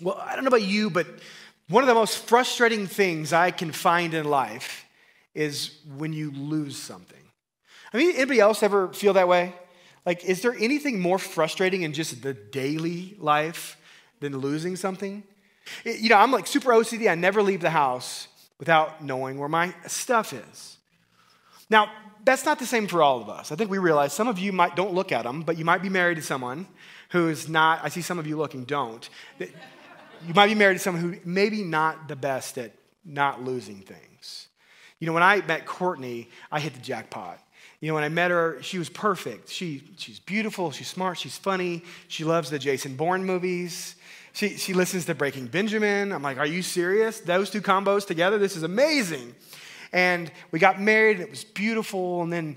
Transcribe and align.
Well, 0.00 0.18
I 0.22 0.34
don't 0.34 0.44
know 0.44 0.48
about 0.48 0.62
you, 0.62 0.90
but 0.90 1.06
one 1.68 1.82
of 1.82 1.88
the 1.88 1.94
most 1.94 2.18
frustrating 2.18 2.86
things 2.86 3.32
I 3.32 3.50
can 3.50 3.72
find 3.72 4.14
in 4.14 4.26
life 4.26 4.84
is 5.34 5.78
when 5.96 6.12
you 6.12 6.30
lose 6.30 6.76
something. 6.76 7.16
I 7.92 7.96
mean, 7.96 8.14
anybody 8.14 8.40
else 8.40 8.62
ever 8.62 8.92
feel 8.92 9.14
that 9.14 9.28
way? 9.28 9.54
Like, 10.04 10.24
is 10.24 10.42
there 10.42 10.54
anything 10.58 11.00
more 11.00 11.18
frustrating 11.18 11.82
in 11.82 11.92
just 11.92 12.22
the 12.22 12.34
daily 12.34 13.16
life 13.18 13.76
than 14.20 14.36
losing 14.38 14.76
something? 14.76 15.24
You 15.84 16.10
know, 16.10 16.16
I'm 16.16 16.30
like 16.30 16.46
super 16.46 16.70
OCD. 16.70 17.10
I 17.10 17.14
never 17.14 17.42
leave 17.42 17.60
the 17.60 17.70
house 17.70 18.28
without 18.58 19.02
knowing 19.02 19.38
where 19.38 19.48
my 19.48 19.74
stuff 19.86 20.32
is. 20.32 20.76
Now, 21.68 21.90
that's 22.24 22.44
not 22.44 22.58
the 22.58 22.66
same 22.66 22.86
for 22.86 23.02
all 23.02 23.20
of 23.20 23.28
us. 23.28 23.50
I 23.50 23.56
think 23.56 23.70
we 23.70 23.78
realize 23.78 24.12
some 24.12 24.28
of 24.28 24.38
you 24.38 24.52
might 24.52 24.76
don't 24.76 24.94
look 24.94 25.10
at 25.10 25.24
them, 25.24 25.42
but 25.42 25.56
you 25.56 25.64
might 25.64 25.82
be 25.82 25.88
married 25.88 26.16
to 26.16 26.22
someone 26.22 26.66
who 27.10 27.28
is 27.28 27.48
not. 27.48 27.80
I 27.82 27.88
see 27.88 28.02
some 28.02 28.18
of 28.18 28.26
you 28.26 28.36
looking. 28.36 28.64
Don't. 28.64 29.08
You 30.26 30.34
might 30.34 30.46
be 30.46 30.54
married 30.54 30.74
to 30.74 30.78
someone 30.78 31.02
who 31.02 31.20
maybe 31.24 31.62
not 31.62 32.08
the 32.08 32.16
best 32.16 32.58
at 32.58 32.72
not 33.04 33.42
losing 33.42 33.80
things. 33.80 34.48
You 34.98 35.06
know, 35.06 35.12
when 35.12 35.22
I 35.22 35.40
met 35.42 35.66
Courtney, 35.66 36.28
I 36.50 36.60
hit 36.60 36.74
the 36.74 36.80
jackpot. 36.80 37.40
You 37.80 37.88
know, 37.88 37.94
when 37.94 38.04
I 38.04 38.08
met 38.08 38.30
her, 38.30 38.62
she 38.62 38.78
was 38.78 38.88
perfect. 38.88 39.50
She, 39.50 39.82
she's 39.98 40.18
beautiful, 40.18 40.70
she's 40.70 40.88
smart, 40.88 41.18
she's 41.18 41.36
funny, 41.36 41.84
she 42.08 42.24
loves 42.24 42.48
the 42.48 42.58
Jason 42.58 42.96
Bourne 42.96 43.24
movies. 43.24 43.96
She, 44.32 44.56
she 44.56 44.74
listens 44.74 45.06
to 45.06 45.14
Breaking 45.14 45.46
Benjamin. 45.46 46.12
I'm 46.12 46.22
like, 46.22 46.38
are 46.38 46.46
you 46.46 46.62
serious? 46.62 47.20
Those 47.20 47.48
two 47.48 47.62
combos 47.62 48.06
together? 48.06 48.36
This 48.38 48.54
is 48.54 48.62
amazing. 48.62 49.34
And 49.92 50.30
we 50.50 50.58
got 50.58 50.80
married, 50.80 51.18
and 51.18 51.26
it 51.26 51.30
was 51.30 51.44
beautiful. 51.44 52.22
And 52.22 52.30
then 52.30 52.56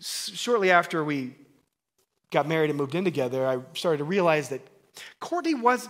shortly 0.00 0.70
after 0.70 1.04
we 1.04 1.34
got 2.30 2.48
married 2.48 2.70
and 2.70 2.78
moved 2.78 2.94
in 2.94 3.04
together, 3.04 3.46
I 3.46 3.58
started 3.74 3.98
to 3.98 4.04
realize 4.04 4.48
that 4.48 4.66
Courtney 5.20 5.54
was 5.54 5.88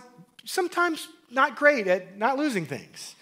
sometimes 0.51 1.07
not 1.29 1.55
great 1.55 1.87
at 1.87 2.17
not 2.17 2.37
losing 2.37 2.65
things. 2.65 3.15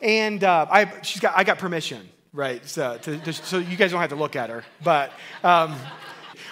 And 0.00 0.42
uh, 0.42 0.66
I, 0.68 1.00
she's 1.02 1.20
got, 1.20 1.34
I 1.36 1.44
got 1.44 1.58
permission, 1.58 2.08
right? 2.32 2.66
So, 2.66 2.98
to, 2.98 3.18
to, 3.18 3.32
so 3.32 3.58
you 3.58 3.76
guys 3.76 3.92
don't 3.92 4.00
have 4.00 4.10
to 4.10 4.16
look 4.16 4.34
at 4.34 4.50
her. 4.50 4.64
But 4.82 5.12
um, 5.44 5.76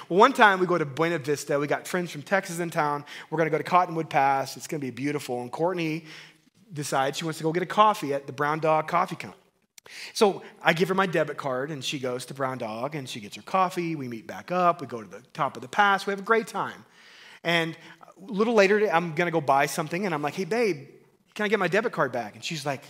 one 0.07 0.33
time 0.33 0.61
we 0.61 0.67
go 0.67 0.79
to 0.79 0.87
Buena 0.87 1.19
Vista. 1.19 1.59
We 1.59 1.67
got 1.67 1.89
friends 1.89 2.13
from 2.13 2.23
Texas 2.23 2.61
in 2.61 2.71
town. 2.71 3.05
We're 3.31 3.39
going 3.39 3.49
to 3.49 3.51
go 3.51 3.59
to 3.59 3.65
Cottonwood 3.65 4.09
Pass. 4.09 4.57
It's 4.57 4.69
going 4.69 4.81
to 4.81 4.87
be 4.87 4.93
beautiful. 4.93 5.43
And 5.43 5.51
Courtney 5.51 6.05
decides 6.73 7.19
she 7.19 7.25
wants 7.25 7.39
to 7.39 7.45
go 7.45 7.53
get 7.53 7.65
a 7.65 7.67
coffee 7.67 8.15
at 8.15 8.29
the 8.29 8.33
Brown 8.33 8.61
Dog 8.61 8.87
Coffee 8.87 9.17
Company. 9.17 9.43
So 10.15 10.43
I 10.63 10.73
give 10.73 10.89
her 10.89 10.95
my 10.95 11.07
debit 11.07 11.37
card, 11.37 11.73
and 11.73 11.85
she 11.85 11.99
goes 11.99 12.25
to 12.27 12.35
Brown 12.35 12.59
Dog, 12.59 12.95
and 12.95 13.09
she 13.09 13.19
gets 13.19 13.35
her 13.35 13.43
coffee. 13.43 13.97
We 13.97 14.07
meet 14.07 14.29
back 14.29 14.53
up. 14.53 14.81
We 14.81 14.87
go 14.87 15.03
to 15.03 15.09
the 15.09 15.23
top 15.35 15.57
of 15.57 15.63
the 15.63 15.69
pass. 15.69 16.07
We 16.07 16.13
have 16.13 16.21
a 16.21 16.23
great 16.23 16.47
time. 16.47 16.85
And 17.43 17.77
a 18.29 18.33
little 18.33 18.55
later, 18.55 18.89
I'm 18.93 19.15
gonna 19.15 19.31
go 19.31 19.41
buy 19.41 19.67
something, 19.67 20.05
and 20.07 20.15
I'm 20.15 20.23
like, 20.23 20.35
"Hey, 20.35 20.45
babe, 20.45 20.89
can 21.35 21.45
I 21.45 21.49
get 21.49 21.59
my 21.59 21.69
debit 21.69 21.93
card 21.93 22.13
back?" 22.13 22.35
And 22.35 22.45
she's 22.45 22.65
like, 22.65 22.83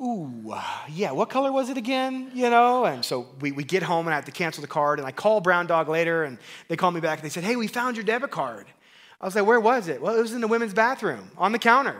"Ooh, 0.00 0.54
yeah. 0.88 1.12
What 1.12 1.30
color 1.30 1.52
was 1.52 1.70
it 1.70 1.76
again?" 1.76 2.30
You 2.34 2.50
know. 2.50 2.84
And 2.84 3.04
so 3.04 3.28
we, 3.40 3.52
we 3.52 3.64
get 3.64 3.82
home, 3.82 4.06
and 4.06 4.14
I 4.14 4.16
have 4.16 4.24
to 4.26 4.32
cancel 4.32 4.60
the 4.60 4.68
card. 4.68 4.98
And 4.98 5.06
I 5.06 5.12
call 5.12 5.40
Brown 5.40 5.66
Dog 5.66 5.88
later, 5.88 6.24
and 6.24 6.38
they 6.68 6.76
call 6.76 6.90
me 6.90 7.00
back, 7.00 7.18
and 7.18 7.24
they 7.24 7.30
said, 7.30 7.44
"Hey, 7.44 7.56
we 7.56 7.66
found 7.66 7.96
your 7.96 8.04
debit 8.04 8.30
card." 8.30 8.66
I 9.20 9.24
was 9.24 9.34
like, 9.34 9.46
"Where 9.46 9.60
was 9.60 9.88
it?" 9.88 10.00
Well, 10.00 10.16
it 10.16 10.20
was 10.20 10.32
in 10.32 10.40
the 10.40 10.48
women's 10.48 10.74
bathroom 10.74 11.30
on 11.38 11.52
the 11.52 11.58
counter. 11.58 11.96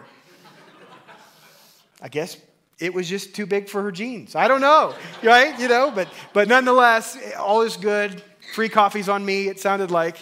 I 2.02 2.08
guess 2.08 2.36
it 2.78 2.92
was 2.92 3.08
just 3.08 3.34
too 3.34 3.46
big 3.46 3.68
for 3.68 3.82
her 3.82 3.92
jeans. 3.92 4.34
I 4.34 4.48
don't 4.48 4.60
know, 4.60 4.94
right? 5.22 5.58
You 5.58 5.68
know, 5.68 5.90
but 5.90 6.08
but 6.32 6.48
nonetheless, 6.48 7.16
all 7.38 7.62
is 7.62 7.76
good. 7.76 8.22
Free 8.54 8.68
coffees 8.68 9.08
on 9.08 9.24
me. 9.24 9.48
It 9.48 9.58
sounded 9.58 9.90
like, 9.90 10.18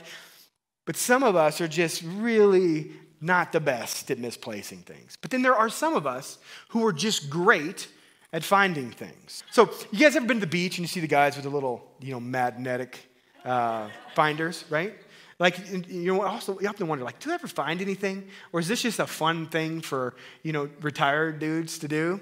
but 0.85 0.97
some 0.97 1.23
of 1.23 1.37
us 1.37 1.61
are 1.61 1.69
just 1.69 2.03
really 2.03 2.93
not 3.21 3.53
the 3.53 3.61
best 3.61 4.11
at 4.11 4.19
misplacing 4.19 4.79
things. 4.79 5.17
But 5.21 5.31
then 5.31 5.43
there 5.43 5.55
are 5.55 5.69
some 5.69 5.95
of 5.95 6.07
us 6.07 6.39
who 6.69 6.85
are 6.85 6.93
just 6.93 7.31
great 7.31 7.89
at 8.33 8.43
finding 8.43 8.91
things. 8.91 9.45
So 9.51 9.71
you 9.93 9.99
guys 10.01 10.17
ever 10.17 10.27
been 10.27 10.39
to 10.39 10.47
the 10.47 10.51
beach 10.51 10.79
and 10.79 10.85
you 10.85 10.89
see 10.89 11.01
the 11.01 11.07
guys 11.07 11.37
with 11.37 11.45
the 11.45 11.51
little, 11.51 11.87
you 12.01 12.13
know, 12.13 12.21
magnetic 12.21 12.99
uh, 13.45 13.89
finders, 14.15 14.65
right? 14.71 14.95
Like, 15.39 15.59
you 15.89 16.13
know, 16.13 16.23
also, 16.23 16.59
you 16.61 16.73
to 16.73 16.87
wonder, 16.87 17.05
like, 17.05 17.19
do 17.19 17.29
they 17.29 17.35
ever 17.35 17.49
find 17.49 17.81
anything? 17.81 18.29
Or 18.53 18.61
is 18.61 18.69
this 18.69 18.83
just 18.83 19.01
a 19.01 19.07
fun 19.07 19.49
thing 19.49 19.81
for, 19.81 20.15
you 20.43 20.53
know, 20.53 20.69
retired 20.81 21.41
dudes 21.41 21.79
to 21.79 21.89
do? 21.89 22.21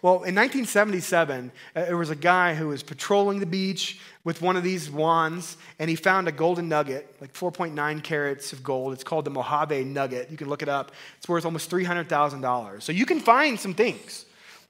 Well, 0.00 0.14
in 0.14 0.34
1977, 0.34 1.50
uh, 1.74 1.84
there 1.84 1.96
was 1.96 2.10
a 2.10 2.16
guy 2.16 2.54
who 2.54 2.68
was 2.68 2.84
patrolling 2.84 3.40
the 3.40 3.46
beach 3.46 3.98
with 4.22 4.40
one 4.40 4.56
of 4.56 4.62
these 4.62 4.88
wands, 4.88 5.56
and 5.80 5.90
he 5.90 5.96
found 5.96 6.28
a 6.28 6.32
golden 6.32 6.68
nugget, 6.68 7.16
like 7.20 7.34
4.9 7.34 8.04
carats 8.04 8.52
of 8.52 8.62
gold. 8.62 8.92
It's 8.92 9.02
called 9.02 9.24
the 9.24 9.30
Mojave 9.30 9.84
Nugget. 9.84 10.30
You 10.30 10.36
can 10.36 10.48
look 10.48 10.62
it 10.62 10.68
up. 10.68 10.92
It's 11.16 11.28
worth 11.28 11.44
almost 11.44 11.68
$300,000. 11.70 12.82
So 12.82 12.92
you 12.92 13.06
can 13.06 13.18
find 13.18 13.58
some 13.58 13.74
things 13.74 14.24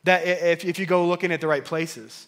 that 0.04 0.26
if, 0.26 0.64
if 0.64 0.78
you 0.78 0.86
go 0.86 1.06
looking 1.06 1.30
at 1.30 1.42
the 1.42 1.48
right 1.48 1.64
places. 1.64 2.26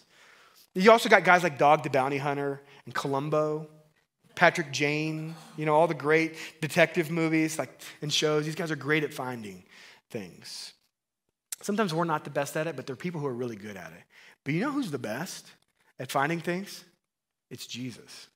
You 0.75 0.91
also 0.91 1.09
got 1.09 1.23
guys 1.23 1.41
like 1.41 1.57
Dog 1.57 1.83
the 1.83 1.89
Bounty 1.89 2.17
Hunter 2.17 2.61
and 2.85 2.93
Columbo 2.93 3.67
Patrick 4.35 4.71
Jane, 4.71 5.35
you 5.57 5.65
know, 5.65 5.75
all 5.75 5.87
the 5.87 5.93
great 5.93 6.35
detective 6.61 7.11
movies 7.11 7.59
like 7.59 7.81
and 8.01 8.11
shows. 8.11 8.45
These 8.45 8.55
guys 8.55 8.71
are 8.71 8.75
great 8.75 9.03
at 9.03 9.13
finding 9.13 9.63
things. 10.09 10.73
Sometimes 11.61 11.93
we're 11.93 12.03
not 12.03 12.23
the 12.23 12.29
best 12.29 12.57
at 12.57 12.67
it, 12.67 12.75
but 12.75 12.85
there 12.85 12.93
are 12.93 12.97
people 12.97 13.21
who 13.21 13.27
are 13.27 13.33
really 13.33 13.55
good 13.55 13.77
at 13.77 13.91
it. 13.91 14.03
But 14.43 14.53
you 14.53 14.61
know 14.61 14.71
who's 14.71 14.91
the 14.91 14.99
best 14.99 15.47
at 15.99 16.11
finding 16.11 16.39
things? 16.39 16.83
It's 17.49 17.67
Jesus. 17.67 18.27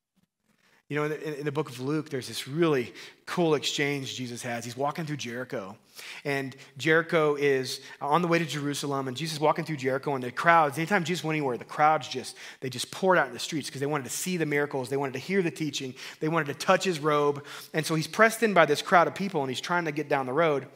You 0.87 0.97
know, 0.97 1.05
in 1.05 1.09
the, 1.09 1.39
in 1.39 1.45
the, 1.45 1.51
book 1.51 1.69
of 1.69 1.79
Luke, 1.79 2.11
there's 2.11 2.27
this 2.27 2.47
really 2.47 2.93
cool 3.25 3.55
exchange 3.55 4.15
Jesus 4.15 4.43
has. 4.43 4.63
He's 4.63 4.77
walking 4.77 5.07
through 5.07 5.17
Jericho, 5.17 5.75
and 6.23 6.55
Jericho 6.77 7.33
is 7.33 7.81
on 7.99 8.21
the 8.21 8.27
way 8.27 8.37
to 8.37 8.45
Jerusalem, 8.45 9.07
and 9.07 9.17
Jesus 9.17 9.37
is 9.37 9.39
walking 9.39 9.65
through 9.65 9.77
Jericho, 9.77 10.13
and 10.13 10.23
the 10.23 10.31
crowds, 10.31 10.77
anytime 10.77 11.03
Jesus 11.03 11.23
went 11.23 11.37
anywhere, 11.37 11.57
the 11.57 11.65
crowds 11.65 12.07
just, 12.07 12.35
they 12.59 12.69
just 12.69 12.91
poured 12.91 13.17
out 13.17 13.25
in 13.25 13.33
the 13.33 13.39
streets 13.39 13.67
because 13.67 13.79
they 13.81 13.87
wanted 13.87 14.03
to 14.03 14.11
see 14.11 14.37
the 14.37 14.45
miracles, 14.45 14.89
they 14.89 14.97
wanted 14.97 15.13
to 15.13 15.19
hear 15.19 15.41
the 15.41 15.49
teaching, 15.49 15.95
they 16.19 16.27
wanted 16.27 16.47
to 16.47 16.53
touch 16.53 16.83
his 16.83 16.99
robe. 16.99 17.43
And 17.73 17.83
so 17.83 17.95
he's 17.95 18.05
pressed 18.05 18.43
in 18.43 18.53
by 18.53 18.67
this 18.67 18.83
crowd 18.83 19.07
of 19.07 19.15
people, 19.15 19.41
and 19.41 19.49
he's 19.49 19.61
trying 19.61 19.85
to 19.85 19.91
get 19.91 20.07
down 20.07 20.27
the 20.27 20.33
road. 20.33 20.67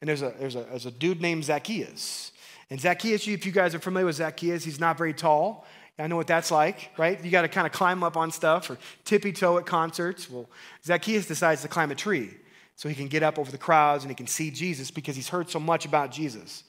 And 0.00 0.08
there's 0.08 0.22
a, 0.22 0.32
there's 0.38 0.56
a, 0.56 0.60
there's 0.64 0.86
a 0.86 0.90
dude 0.90 1.20
named 1.20 1.44
Zacchaeus. 1.44 2.32
And 2.70 2.80
Zacchaeus, 2.80 3.26
if 3.26 3.46
you 3.46 3.52
guys 3.52 3.74
are 3.74 3.78
familiar 3.78 4.06
with 4.06 4.16
Zacchaeus, 4.16 4.64
he's 4.64 4.78
not 4.78 4.98
very 4.98 5.14
tall. 5.14 5.66
I 5.98 6.06
know 6.06 6.16
what 6.16 6.28
that's 6.28 6.52
like, 6.52 6.90
right? 6.96 7.22
You 7.24 7.30
got 7.30 7.42
to 7.42 7.48
kind 7.48 7.66
of 7.66 7.72
climb 7.72 8.04
up 8.04 8.16
on 8.16 8.30
stuff 8.30 8.70
or 8.70 8.78
tippy 9.04 9.32
toe 9.32 9.58
at 9.58 9.66
concerts. 9.66 10.30
Well, 10.30 10.48
Zacchaeus 10.84 11.26
decides 11.26 11.62
to 11.62 11.68
climb 11.68 11.90
a 11.90 11.96
tree 11.96 12.30
so 12.76 12.88
he 12.88 12.94
can 12.94 13.08
get 13.08 13.24
up 13.24 13.38
over 13.38 13.50
the 13.50 13.58
crowds 13.58 14.04
and 14.04 14.10
he 14.10 14.14
can 14.14 14.28
see 14.28 14.52
Jesus 14.52 14.92
because 14.92 15.16
he's 15.16 15.28
heard 15.28 15.50
so 15.50 15.58
much 15.58 15.86
about 15.86 16.12
Jesus. 16.12 16.62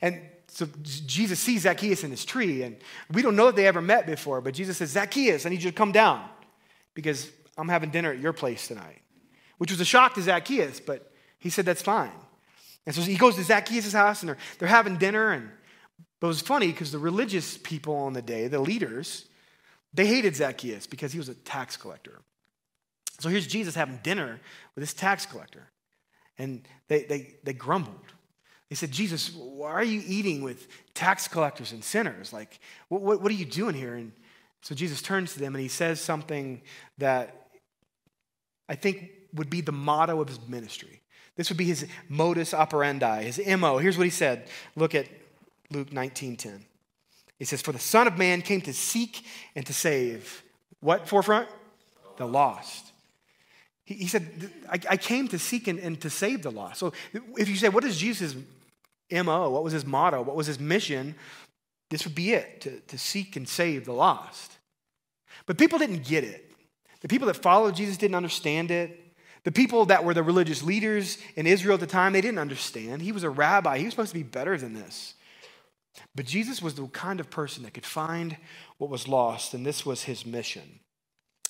And 0.00 0.20
so 0.46 0.68
Jesus 0.82 1.40
sees 1.40 1.62
Zacchaeus 1.62 2.04
in 2.04 2.10
this 2.10 2.24
tree, 2.24 2.62
and 2.62 2.76
we 3.10 3.22
don't 3.22 3.34
know 3.34 3.46
that 3.46 3.56
they 3.56 3.66
ever 3.66 3.80
met 3.80 4.06
before, 4.06 4.40
but 4.40 4.54
Jesus 4.54 4.76
says, 4.76 4.90
Zacchaeus, 4.90 5.46
I 5.46 5.48
need 5.48 5.62
you 5.62 5.70
to 5.70 5.76
come 5.76 5.92
down 5.92 6.28
because 6.94 7.30
I'm 7.56 7.68
having 7.68 7.90
dinner 7.90 8.12
at 8.12 8.18
your 8.18 8.32
place 8.32 8.68
tonight, 8.68 9.00
which 9.58 9.70
was 9.70 9.80
a 9.80 9.84
shock 9.84 10.14
to 10.14 10.22
Zacchaeus, 10.22 10.78
but 10.78 11.10
he 11.38 11.50
said, 11.50 11.64
That's 11.64 11.82
fine. 11.82 12.12
And 12.86 12.94
so 12.94 13.02
he 13.02 13.16
goes 13.16 13.36
to 13.36 13.44
Zacchaeus' 13.44 13.92
house, 13.92 14.22
and 14.22 14.30
they're, 14.30 14.38
they're 14.58 14.68
having 14.68 14.96
dinner, 14.96 15.30
and 15.30 15.50
but 16.22 16.28
it 16.28 16.28
was 16.28 16.40
funny 16.40 16.68
because 16.68 16.92
the 16.92 17.00
religious 17.00 17.58
people 17.58 17.96
on 17.96 18.12
the 18.12 18.22
day, 18.22 18.46
the 18.46 18.60
leaders, 18.60 19.26
they 19.92 20.06
hated 20.06 20.36
Zacchaeus 20.36 20.86
because 20.86 21.10
he 21.10 21.18
was 21.18 21.28
a 21.28 21.34
tax 21.34 21.76
collector. 21.76 22.20
So 23.18 23.28
here's 23.28 23.46
Jesus 23.48 23.74
having 23.74 23.98
dinner 24.04 24.40
with 24.76 24.82
this 24.82 24.94
tax 24.94 25.26
collector. 25.26 25.68
And 26.38 26.62
they, 26.86 27.02
they, 27.02 27.34
they 27.42 27.52
grumbled. 27.52 28.12
They 28.68 28.76
said, 28.76 28.92
Jesus, 28.92 29.34
why 29.34 29.72
are 29.72 29.82
you 29.82 30.00
eating 30.06 30.42
with 30.42 30.68
tax 30.94 31.26
collectors 31.26 31.72
and 31.72 31.82
sinners? 31.82 32.32
Like, 32.32 32.60
what, 32.88 33.02
what, 33.02 33.20
what 33.20 33.32
are 33.32 33.34
you 33.34 33.44
doing 33.44 33.74
here? 33.74 33.94
And 33.96 34.12
so 34.62 34.76
Jesus 34.76 35.02
turns 35.02 35.34
to 35.34 35.40
them 35.40 35.56
and 35.56 35.60
he 35.60 35.68
says 35.68 36.00
something 36.00 36.62
that 36.98 37.48
I 38.68 38.76
think 38.76 39.10
would 39.34 39.50
be 39.50 39.60
the 39.60 39.72
motto 39.72 40.20
of 40.20 40.28
his 40.28 40.38
ministry. 40.48 41.01
This 41.36 41.48
would 41.48 41.56
be 41.56 41.64
his 41.64 41.86
modus 42.08 42.52
operandi, 42.52 43.24
his 43.24 43.40
MO. 43.58 43.78
Here's 43.78 43.96
what 43.96 44.04
he 44.04 44.10
said. 44.10 44.48
Look 44.76 44.94
at 44.94 45.08
Luke 45.70 45.90
19:10. 45.90 46.62
He 47.42 47.44
says, 47.44 47.60
For 47.60 47.72
the 47.72 47.78
Son 47.80 48.06
of 48.06 48.18
Man 48.18 48.40
came 48.40 48.60
to 48.60 48.72
seek 48.72 49.24
and 49.56 49.66
to 49.66 49.72
save. 49.72 50.44
What 50.78 51.08
forefront? 51.08 51.48
The 52.16 52.24
lost. 52.24 52.92
He, 53.84 53.94
he 53.94 54.06
said, 54.06 54.48
I, 54.70 54.78
I, 54.90 54.96
came 54.96 55.26
to 55.26 55.40
seek 55.40 55.66
and, 55.66 55.80
and 55.80 56.00
to 56.02 56.08
save 56.08 56.42
the 56.42 56.52
lost. 56.52 56.78
So 56.78 56.92
if 57.36 57.48
you 57.48 57.56
say, 57.56 57.68
what 57.68 57.82
is 57.82 57.96
Jesus' 57.96 58.36
MO? 59.10 59.50
What 59.50 59.64
was 59.64 59.72
his 59.72 59.84
motto? 59.84 60.22
What 60.22 60.36
was 60.36 60.46
his 60.46 60.60
mission? 60.60 61.16
This 61.90 62.04
would 62.04 62.14
be 62.14 62.32
it 62.32 62.60
to, 62.60 62.78
to 62.78 62.96
seek 62.96 63.34
and 63.34 63.48
save 63.48 63.86
the 63.86 63.92
lost. 63.92 64.58
But 65.46 65.58
people 65.58 65.80
didn't 65.80 66.04
get 66.04 66.22
it. 66.22 66.48
The 67.00 67.08
people 67.08 67.26
that 67.26 67.34
followed 67.34 67.74
Jesus 67.74 67.96
didn't 67.96 68.14
understand 68.14 68.70
it. 68.70 69.01
The 69.44 69.52
people 69.52 69.86
that 69.86 70.04
were 70.04 70.14
the 70.14 70.22
religious 70.22 70.62
leaders 70.62 71.18
in 71.34 71.46
Israel 71.46 71.74
at 71.74 71.80
the 71.80 71.86
time, 71.86 72.12
they 72.12 72.20
didn't 72.20 72.38
understand. 72.38 73.02
He 73.02 73.12
was 73.12 73.24
a 73.24 73.30
rabbi. 73.30 73.78
He 73.78 73.84
was 73.84 73.94
supposed 73.94 74.12
to 74.12 74.18
be 74.18 74.22
better 74.22 74.56
than 74.56 74.74
this. 74.74 75.14
But 76.14 76.26
Jesus 76.26 76.62
was 76.62 76.74
the 76.74 76.86
kind 76.88 77.20
of 77.20 77.30
person 77.30 77.64
that 77.64 77.74
could 77.74 77.86
find 77.86 78.36
what 78.78 78.90
was 78.90 79.08
lost, 79.08 79.52
and 79.52 79.66
this 79.66 79.84
was 79.84 80.04
his 80.04 80.24
mission. 80.24 80.80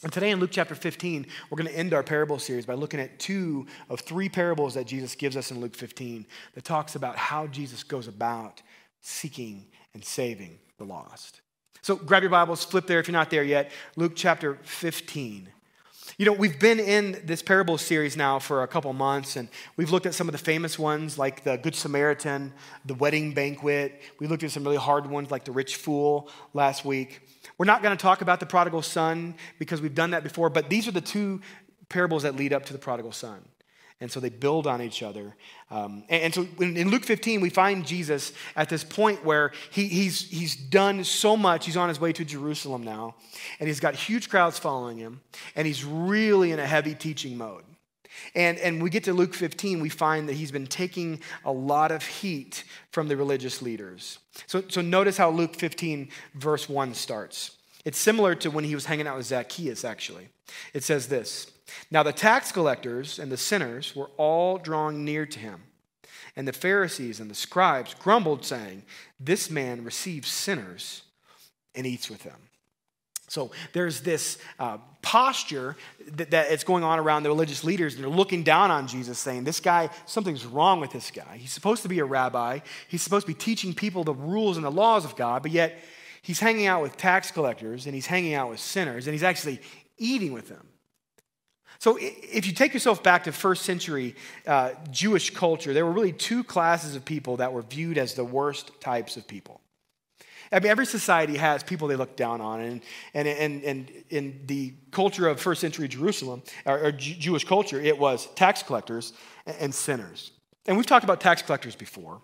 And 0.03 0.13
today 0.13 0.31
in 0.31 0.41
Luke 0.41 0.51
chapter 0.53 0.75
15, 0.75 1.27
we're 1.49 1.57
going 1.57 1.71
to 1.71 1.79
end 1.79 1.95
our 1.95 2.03
parable 2.03 2.39
series 2.39 2.67
by 2.67 2.75
looking 2.75 2.99
at 2.99 3.21
two 3.21 3.67
of 3.89 4.01
three 4.01 4.29
parables 4.29 4.75
that 4.75 4.87
Jesus 4.87 5.15
gives 5.15 5.37
us 5.37 5.53
in 5.53 5.61
Luke 5.61 5.77
15 5.77 6.27
that 6.55 6.65
talks 6.65 6.97
about 6.97 7.17
how 7.17 7.47
Jesus 7.47 7.85
goes 7.85 8.09
about 8.09 8.63
seeking 9.01 9.67
and 9.95 10.05
saving 10.05 10.59
the 10.79 10.85
lost. 10.85 11.41
So 11.83 11.95
grab 11.95 12.23
your 12.23 12.31
Bibles, 12.31 12.65
flip 12.65 12.87
there 12.87 12.99
if 12.99 13.07
you're 13.07 13.13
not 13.13 13.31
there 13.31 13.45
yet. 13.45 13.71
Luke 13.97 14.13
chapter 14.17 14.59
15. 14.65 15.49
You 16.19 16.27
know, 16.27 16.33
we've 16.33 16.59
been 16.59 16.79
in 16.79 17.23
this 17.25 17.41
parable 17.41 17.79
series 17.79 18.19
now 18.19 18.39
for 18.39 18.63
a 18.63 18.69
couple 18.69 18.93
months, 18.93 19.37
and 19.37 19.49
we've 19.79 19.91
looked 19.91 20.05
at 20.05 20.13
some 20.13 20.29
of 20.29 20.33
the 20.33 20.39
famous 20.39 20.79
ones 20.79 21.17
like 21.17 21.43
the 21.43 21.57
Good 21.57 21.75
Samaritan, 21.75 22.53
the 22.85 22.95
wedding 22.95 23.33
banquet. 23.33 23.99
We 24.19 24.27
looked 24.27 24.43
at 24.43 24.51
some 24.51 24.63
really 24.63 24.77
hard 24.77 25.07
ones 25.07 25.31
like 25.31 25.47
the 25.47 25.53
rich 25.53 25.77
fool 25.77 26.29
last 26.53 26.85
week. 26.85 27.23
We're 27.57 27.65
not 27.65 27.83
going 27.83 27.97
to 27.97 28.03
talk 28.03 28.21
about 28.21 28.41
the 28.41 28.47
prodigal 28.47 28.83
son 28.83 29.37
because 29.59 29.81
we've 29.81 29.95
done 29.95 30.11
that 30.11 30.23
before, 30.23 30.51
but 30.51 30.69
these 30.69 30.87
are 30.87 30.93
the 30.93 31.01
two 31.01 31.41
parables 31.89 32.25
that 32.25 32.37
lead 32.37 32.53
up 32.53 32.67
to 32.67 32.75
the 32.75 32.79
prodigal 32.79 33.13
son. 33.13 33.43
And 34.03 34.11
so 34.11 34.19
they 34.19 34.31
build 34.31 34.67
on 34.67 34.83
each 34.83 35.01
other. 35.01 35.37
Um, 35.71 36.03
and, 36.09 36.25
and, 36.25 36.35
so 36.35 36.45
in, 36.59 36.77
in, 36.77 36.91
Luke 36.91 37.05
15, 37.05 37.41
we 37.41 37.51
find 37.51 37.87
Jesus 37.87 38.33
at 38.57 38.69
this 38.69 38.83
point 38.83 39.25
where 39.25 39.53
he, 39.71 39.87
he's, 39.87 40.29
he's 40.29 40.57
done 40.57 41.05
so 41.05 41.37
much. 41.37 41.67
He's 41.67 41.77
on 41.77 41.89
his 41.89 42.01
way 42.01 42.13
to 42.15 42.25
Jerusalem 42.25 42.83
now. 42.83 43.15
And 43.61 43.69
he's 43.69 43.79
got 43.79 43.95
huge 43.95 44.29
crowds 44.29 44.59
following 44.59 44.99
him. 44.99 45.21
And 45.55 45.69
he's 45.69 45.85
really 45.85 46.51
in 46.51 46.59
a 46.59 46.67
heavy 46.67 46.97
teaching 46.97 47.39
mode. 47.39 47.63
And, 48.35 48.59
and 48.59 48.83
we 48.83 48.91
get 48.91 49.05
to 49.05 49.13
Luke 49.13 49.35
15, 49.35 49.79
we 49.79 49.89
find 49.89 50.29
that 50.29 50.35
he's 50.35 50.51
been 50.51 50.67
taking 50.67 51.21
a 51.45 51.53
lot 51.53 51.93
of 51.93 52.05
heat 52.05 52.65
from 52.91 53.07
the 53.07 53.17
religious 53.17 53.63
leaders. 53.63 54.19
So, 54.49 54.65
so 54.67 54.81
notice 54.81 55.17
how 55.17 55.31
Luke 55.31 55.55
15, 55.55 56.09
verse 56.35 56.69
1 56.69 56.95
starts. 56.95 57.57
It's 57.85 57.99
similar 57.99 58.35
to 58.37 58.51
when 58.51 58.65
he 58.65 58.75
was 58.75 58.87
hanging 58.87 59.07
out 59.07 59.17
with 59.17 59.27
Zacchaeus, 59.27 59.85
actually. 59.85 60.29
It 60.73 60.85
says 60.85 61.09
this 61.09 61.51
Now 61.91 62.03
the 62.03 62.13
tax 62.13 62.53
collectors 62.53 63.19
and 63.19 63.31
the 63.31 63.37
sinners 63.37 63.97
were 63.97 64.11
all 64.17 64.59
drawing 64.59 65.05
near 65.05 65.27
to 65.27 65.39
him. 65.39 65.63
And 66.37 66.49
the 66.49 66.53
Pharisees 66.53 67.21
and 67.21 67.31
the 67.31 67.35
scribes 67.35 67.95
grumbled, 67.95 68.45
saying, 68.45 68.85
This 69.21 69.51
man 69.51 69.85
receives 69.85 70.29
sinners 70.29 71.03
and 71.75 71.87
eats 71.87 72.09
with 72.09 72.23
them. 72.23 72.39
So 73.29 73.51
there's 73.73 74.03
this 74.03 74.39
uh, 74.59 74.79
posture 75.01 75.77
that, 76.13 76.31
that 76.33 76.53
it's 76.53 76.65
going 76.65 76.85
on 76.85 76.99
around 76.99 77.23
the 77.23 77.31
religious 77.31 77.65
leaders, 77.65 77.95
and 77.95 78.05
they're 78.05 78.11
looking 78.11 78.43
down 78.43 78.71
on 78.71 78.87
Jesus, 78.87 79.19
saying, 79.19 79.45
This 79.45 79.61
guy, 79.61 79.91
something's 80.07 80.47
wrong 80.47 80.81
with 80.81 80.93
this 80.93 81.11
guy. 81.11 81.39
He's 81.39 81.53
supposed 81.53 81.83
to 81.83 81.89
be 81.89 81.99
a 81.99 82.05
rabbi, 82.05 82.61
he's 82.89 83.03
supposed 83.03 83.27
to 83.27 83.33
be 83.33 83.39
teaching 83.39 83.75
people 83.75 84.05
the 84.05 84.15
rules 84.15 84.57
and 84.57 84.65
the 84.65 84.71
laws 84.71 85.05
of 85.05 85.17
God, 85.17 85.43
but 85.43 85.51
yet 85.51 85.83
he's 86.23 86.41
hanging 86.41 86.67
out 86.67 86.83
with 86.83 86.97
tax 86.97 87.31
collectors 87.31 87.87
and 87.87 87.95
he's 87.95 88.07
hanging 88.07 88.35
out 88.35 88.49
with 88.49 88.61
sinners 88.61 89.07
and 89.07 89.15
he's 89.15 89.23
actually 89.23 89.61
eating 89.99 90.33
with 90.33 90.49
them. 90.49 90.67
So, 91.79 91.99
if 92.01 92.47
you 92.47 92.53
take 92.53 92.73
yourself 92.75 93.03
back 93.03 93.25
to 93.25 93.33
first 93.33 93.65
century 93.65 94.15
uh, 94.47 94.71
Jewish 94.93 95.31
culture, 95.31 95.75
there 95.75 95.85
were 95.85 95.91
really 95.91 96.13
two 96.13 96.45
classes 96.45 96.95
of 96.95 97.05
people 97.05 97.39
that 97.39 97.53
were 97.53 97.63
viewed 97.63 97.99
as 97.99 98.15
the 98.15 98.25
worst 98.25 98.81
types 98.81 99.17
of 99.17 99.27
people. 99.27 99.61
I 100.53 100.61
mean, 100.61 100.71
every 100.71 100.87
society 100.87 101.39
has 101.39 101.63
people 101.65 101.89
they 101.89 101.97
look 101.97 102.15
down 102.15 102.41
on. 102.41 102.61
And, 102.61 102.83
and, 103.15 103.27
and, 103.27 103.65
and 103.65 103.93
in 104.11 104.41
the 104.47 104.75
culture 104.91 105.27
of 105.27 105.41
first 105.41 105.61
century 105.61 105.89
Jerusalem, 105.89 106.43
or, 106.67 106.79
or 106.79 106.93
Jewish 106.93 107.45
culture, 107.45 107.81
it 107.81 107.99
was 107.99 108.27
tax 108.35 108.63
collectors 108.63 109.13
and 109.47 109.75
sinners. 109.75 110.31
And 110.67 110.77
we've 110.77 110.87
talked 110.87 111.05
about 111.05 111.21
tax 111.21 111.43
collectors 111.43 111.75
before 111.75 112.21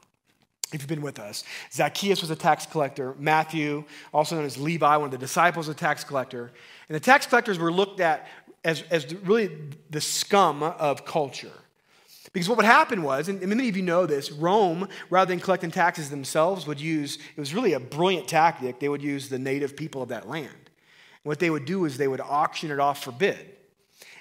if 0.73 0.83
you've 0.83 0.89
been 0.89 1.03
with 1.03 1.19
us. 1.19 1.45
Zacchaeus 1.73 2.21
was 2.21 2.31
a 2.31 2.37
tax 2.37 2.67
collector. 2.67 3.15
Matthew, 3.19 3.85
also 4.13 4.37
known 4.37 4.45
as 4.45 4.59
Levi, 4.59 4.97
one 4.97 5.07
of 5.07 5.11
the 5.11 5.19
disciples, 5.19 5.69
a 5.69 5.75
tax 5.75 6.05
collector. 6.05 6.51
And 6.89 6.97
the 6.97 7.01
tax 7.01 7.27
collectors 7.27 7.59
were 7.59 7.73
looked 7.73 8.01
at 8.01 8.27
as, 8.65 8.83
as 8.91 9.13
really 9.15 9.51
the 9.91 10.01
scum 10.01 10.63
of 10.63 11.05
culture. 11.05 11.53
Because 12.35 12.49
what 12.49 12.59
would 12.59 12.67
happen 12.67 13.03
was, 13.03 13.29
and 13.29 13.41
many 13.47 13.71
of 13.71 13.77
you 13.77 13.83
know 13.83 14.05
this, 14.05 14.31
Rome, 14.31 14.89
rather 15.09 15.31
than 15.31 15.41
collecting 15.41 15.71
taxes 15.71 16.11
themselves, 16.11 16.67
would 16.67 16.81
use, 16.81 17.17
it 17.17 17.41
was 17.41 17.55
really 17.55 17.73
a 17.73 17.81
brilliant 17.81 18.29
tactic, 18.29 18.81
they 18.81 18.91
would 18.91 19.03
use 19.03 19.31
the 19.31 19.39
native 19.39 19.77
people 19.77 20.03
of 20.03 20.11
that 20.11 20.29
land. 20.29 20.51
And 20.53 21.25
what 21.25 21.39
they 21.39 21.49
would 21.49 21.65
do 21.65 21.87
is 21.87 21.97
they 21.97 22.09
would 22.09 22.21
auction 22.21 22.71
it 22.71 22.79
off 22.79 23.03
for 23.03 23.13
bid. 23.13 23.55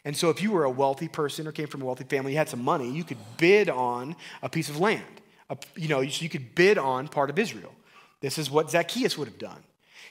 And 0.05 0.15
so 0.15 0.29
if 0.29 0.41
you 0.41 0.51
were 0.51 0.63
a 0.63 0.69
wealthy 0.69 1.09
person 1.09 1.45
or 1.45 1.51
came 1.51 1.67
from 1.67 1.81
a 1.81 1.85
wealthy 1.85 2.05
family, 2.05 2.31
you 2.31 2.38
had 2.38 2.47
some 2.47 2.63
money, 2.63 2.89
you 2.89 3.03
could 3.03 3.17
bid 3.35 3.67
on 3.67 4.15
a 4.41 4.47
piece 4.47 4.69
of 4.69 4.79
land 4.79 5.03
a, 5.49 5.57
you 5.75 5.88
know, 5.88 6.05
so 6.07 6.23
you 6.23 6.29
could 6.29 6.55
bid 6.55 6.77
on 6.77 7.07
part 7.07 7.29
of 7.29 7.39
Israel. 7.39 7.73
This 8.21 8.38
is 8.38 8.49
what 8.49 8.71
Zacchaeus 8.71 9.17
would 9.17 9.27
have 9.27 9.38
done. 9.38 9.63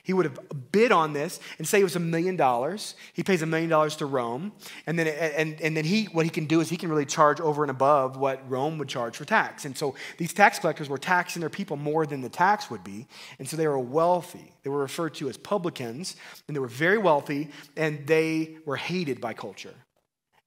He 0.07 0.13
would 0.13 0.25
have 0.25 0.39
bid 0.71 0.93
on 0.93 1.11
this 1.11 1.37
and 1.57 1.67
say 1.67 1.81
it 1.81 1.83
was 1.83 1.97
a 1.97 1.99
million 1.99 2.37
dollars. 2.37 2.95
He 3.11 3.23
pays 3.23 3.41
a 3.41 3.45
million 3.45 3.69
dollars 3.69 3.97
to 3.97 4.05
Rome. 4.05 4.53
And 4.85 4.97
then, 4.97 5.07
and, 5.07 5.59
and 5.59 5.75
then 5.75 5.83
he, 5.83 6.05
what 6.05 6.23
he 6.23 6.29
can 6.29 6.45
do 6.45 6.61
is 6.61 6.69
he 6.69 6.77
can 6.77 6.89
really 6.89 7.05
charge 7.05 7.41
over 7.41 7.61
and 7.61 7.69
above 7.69 8.15
what 8.15 8.49
Rome 8.49 8.77
would 8.77 8.87
charge 8.87 9.17
for 9.17 9.25
tax. 9.25 9.65
And 9.65 9.77
so 9.77 9.95
these 10.17 10.31
tax 10.31 10.59
collectors 10.59 10.87
were 10.87 10.97
taxing 10.97 11.41
their 11.41 11.49
people 11.49 11.75
more 11.75 12.05
than 12.05 12.21
the 12.21 12.29
tax 12.29 12.71
would 12.71 12.85
be. 12.85 13.05
And 13.37 13.49
so 13.49 13.57
they 13.57 13.67
were 13.67 13.77
wealthy. 13.77 14.53
They 14.63 14.69
were 14.69 14.79
referred 14.79 15.13
to 15.15 15.27
as 15.27 15.35
publicans, 15.35 16.15
and 16.47 16.55
they 16.55 16.61
were 16.61 16.67
very 16.67 16.97
wealthy, 16.97 17.49
and 17.75 18.07
they 18.07 18.59
were 18.65 18.77
hated 18.77 19.19
by 19.19 19.33
culture. 19.33 19.75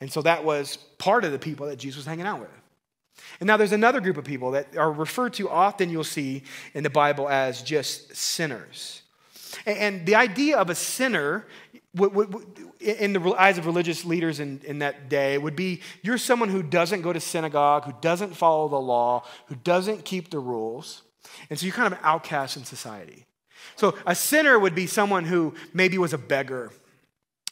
And 0.00 0.10
so 0.10 0.22
that 0.22 0.43
was 0.43 0.78
part 0.96 1.26
of 1.26 1.32
the 1.32 1.38
people 1.38 1.66
that 1.66 1.76
Jesus 1.76 1.98
was 1.98 2.06
hanging 2.06 2.25
out 2.25 2.40
with. 2.40 2.59
And 3.38 3.46
now 3.46 3.56
there's 3.56 3.72
another 3.72 4.00
group 4.00 4.17
of 4.17 4.25
people 4.25 4.50
that 4.52 4.76
are 4.76 4.93
referred 4.93 5.34
to 5.34 5.49
often, 5.49 5.90
you'll 5.90 6.05
see 6.05 6.43
in 6.75 6.82
the 6.82 6.90
Bible, 6.90 7.28
as 7.28 7.62
just 7.62 8.14
sinners. 8.14 9.02
And 9.67 10.06
the 10.06 10.14
idea 10.14 10.58
of 10.58 10.70
a 10.70 10.75
sinner, 10.75 11.46
in 12.78 13.12
the 13.12 13.34
eyes 13.37 13.58
of 13.58 13.67
religious 13.67 14.05
leaders 14.05 14.38
in, 14.40 14.78
that 14.78 15.08
day, 15.08 15.38
would 15.38 15.56
be 15.56 15.81
you're 16.02 16.19
someone 16.19 16.49
who 16.49 16.62
doesn't 16.62 17.02
go 17.02 17.12
to 17.12 17.20
synagogue, 17.20 17.84
who 17.84 17.94
doesn't 18.00 18.37
follow 18.37 18.69
the 18.69 18.81
law, 18.81 19.25
who 19.46 19.56
doesn't 19.56 20.05
keep 20.05 20.31
the 20.31 20.38
rules. 20.38 21.02
And 21.49 21.58
so 21.58 21.67
you're 21.67 21.75
kind 21.75 21.93
of 21.93 21.99
an 21.99 22.05
outcast 22.05 22.56
in 22.56 22.64
society. 22.64 23.26
So 23.76 23.96
a 24.06 24.14
sinner 24.14 24.58
would 24.58 24.75
be 24.75 24.87
someone 24.87 25.25
who 25.25 25.55
maybe 25.72 25.99
was 25.99 26.12
a 26.12 26.19
beggar, 26.19 26.70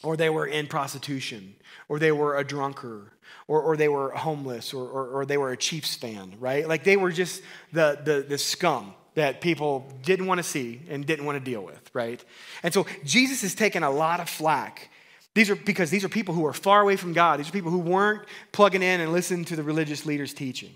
or 0.02 0.16
they 0.16 0.30
were 0.30 0.46
in 0.46 0.66
prostitution, 0.66 1.54
or 1.88 1.98
they 1.98 2.12
were 2.12 2.36
a 2.36 2.44
drunkard, 2.44 3.10
or, 3.46 3.60
or 3.60 3.76
they 3.76 3.88
were 3.88 4.10
homeless, 4.10 4.74
or, 4.74 4.86
or, 4.86 5.08
or, 5.08 5.26
they 5.26 5.38
were 5.38 5.52
a 5.52 5.56
Chiefs 5.56 5.94
fan, 5.94 6.34
right? 6.38 6.68
Like 6.68 6.84
they 6.84 6.96
were 6.96 7.10
just 7.10 7.42
the, 7.72 7.98
the, 8.04 8.24
the 8.28 8.38
scum 8.38 8.94
that 9.14 9.40
people 9.40 9.90
didn't 10.02 10.26
want 10.26 10.38
to 10.38 10.44
see 10.44 10.80
and 10.88 11.04
didn't 11.04 11.24
want 11.24 11.42
to 11.42 11.44
deal 11.44 11.62
with, 11.62 11.90
right? 11.92 12.24
And 12.62 12.72
so 12.72 12.86
Jesus 13.04 13.42
has 13.42 13.54
taken 13.54 13.82
a 13.82 13.90
lot 13.90 14.20
of 14.20 14.28
flack. 14.28 14.90
These 15.34 15.50
are 15.50 15.56
because 15.56 15.90
these 15.90 16.04
are 16.04 16.08
people 16.08 16.34
who 16.34 16.46
are 16.46 16.52
far 16.52 16.80
away 16.80 16.96
from 16.96 17.12
God. 17.12 17.40
These 17.40 17.48
are 17.48 17.52
people 17.52 17.70
who 17.70 17.78
weren't 17.78 18.22
plugging 18.52 18.82
in 18.82 19.00
and 19.00 19.12
listening 19.12 19.44
to 19.46 19.56
the 19.56 19.62
religious 19.62 20.06
leaders' 20.06 20.34
teaching. 20.34 20.70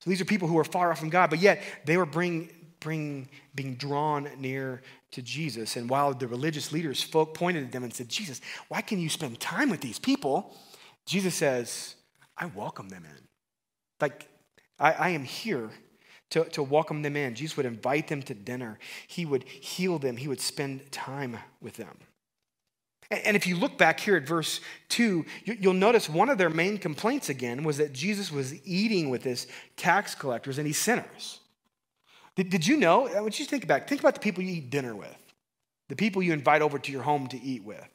So 0.00 0.10
these 0.10 0.20
are 0.20 0.24
people 0.24 0.48
who 0.48 0.58
are 0.58 0.64
far 0.64 0.90
off 0.90 0.98
from 0.98 1.10
God, 1.10 1.30
but 1.30 1.38
yet 1.38 1.62
they 1.84 1.96
were 1.96 2.06
bring, 2.06 2.50
bring, 2.80 3.28
being 3.54 3.76
drawn 3.76 4.28
near 4.38 4.82
to 5.12 5.22
Jesus. 5.22 5.76
And 5.76 5.88
while 5.88 6.14
the 6.14 6.26
religious 6.26 6.72
leaders 6.72 7.02
folk 7.02 7.34
pointed 7.34 7.64
at 7.64 7.72
them 7.72 7.84
and 7.84 7.94
said, 7.94 8.08
Jesus, 8.08 8.40
why 8.68 8.80
can 8.80 8.98
you 8.98 9.08
spend 9.08 9.38
time 9.38 9.70
with 9.70 9.80
these 9.80 9.98
people? 9.98 10.56
Jesus 11.06 11.34
says, 11.34 11.96
I 12.36 12.46
welcome 12.46 12.88
them 12.88 13.04
in. 13.04 13.28
Like, 14.00 14.28
I, 14.78 14.92
I 14.92 15.08
am 15.10 15.24
here 15.24 15.70
to, 16.30 16.44
to 16.44 16.62
welcome 16.62 17.02
them 17.02 17.16
in. 17.16 17.34
Jesus 17.34 17.56
would 17.56 17.66
invite 17.66 18.08
them 18.08 18.22
to 18.22 18.34
dinner, 18.34 18.78
He 19.06 19.24
would 19.24 19.44
heal 19.44 19.98
them, 19.98 20.16
He 20.16 20.28
would 20.28 20.40
spend 20.40 20.90
time 20.90 21.38
with 21.60 21.74
them. 21.74 21.98
And 23.10 23.36
if 23.36 23.46
you 23.46 23.56
look 23.56 23.76
back 23.76 24.00
here 24.00 24.16
at 24.16 24.26
verse 24.26 24.60
2, 24.88 25.26
you'll 25.44 25.74
notice 25.74 26.08
one 26.08 26.30
of 26.30 26.38
their 26.38 26.48
main 26.48 26.78
complaints 26.78 27.28
again 27.28 27.62
was 27.62 27.76
that 27.76 27.92
Jesus 27.92 28.32
was 28.32 28.54
eating 28.66 29.10
with 29.10 29.22
his 29.22 29.48
tax 29.76 30.14
collectors 30.14 30.56
and 30.56 30.66
he's 30.66 30.78
sinners. 30.78 31.40
Did, 32.36 32.66
you 32.66 32.78
know? 32.78 33.08
I 33.08 33.20
want 33.20 33.38
you 33.38 33.44
to 33.44 33.50
think 33.50 33.64
about 33.64 33.86
Think 33.86 34.00
about 34.00 34.14
the 34.14 34.20
people 34.20 34.42
you 34.42 34.54
eat 34.54 34.70
dinner 34.70 34.96
with, 34.96 35.14
the 35.90 35.96
people 35.96 36.22
you 36.22 36.32
invite 36.32 36.62
over 36.62 36.78
to 36.78 36.92
your 36.92 37.02
home 37.02 37.26
to 37.28 37.40
eat 37.42 37.62
with. 37.62 37.86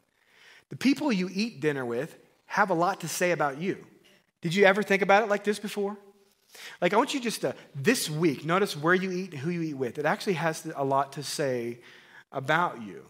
The 0.70 0.76
people 0.76 1.12
you 1.12 1.30
eat 1.34 1.62
dinner 1.62 1.84
with 1.86 2.16
have 2.48 2.70
a 2.70 2.74
lot 2.74 3.02
to 3.02 3.08
say 3.08 3.32
about 3.32 3.60
you. 3.60 3.86
Did 4.42 4.56
you 4.56 4.66
ever 4.66 4.84
think 4.84 5.02
about 5.02 5.24
it 5.24 5.30
like 5.30 5.44
this 5.44 5.60
before? 5.60 5.98
Like, 6.82 6.94
I 6.94 6.98
want 6.98 7.14
you 7.14 7.20
just 7.20 7.42
to, 7.42 7.56
this 7.76 8.10
week, 8.10 8.46
notice 8.46 8.76
where 8.76 8.94
you 8.94 9.12
eat 9.12 9.32
and 9.32 9.40
who 9.40 9.50
you 9.50 9.62
eat 9.62 9.76
with. 9.76 9.98
It 10.00 10.06
actually 10.06 10.34
has 10.34 10.68
a 10.76 10.84
lot 10.84 11.14
to 11.14 11.24
say 11.24 11.80
about 12.32 12.82
you. 12.82 13.06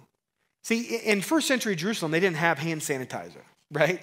See, 0.63 0.97
in 0.97 1.21
first 1.21 1.47
century 1.47 1.75
Jerusalem, 1.75 2.11
they 2.11 2.19
didn't 2.19 2.37
have 2.37 2.57
hand 2.59 2.81
sanitizer, 2.81 3.43
right? 3.71 4.01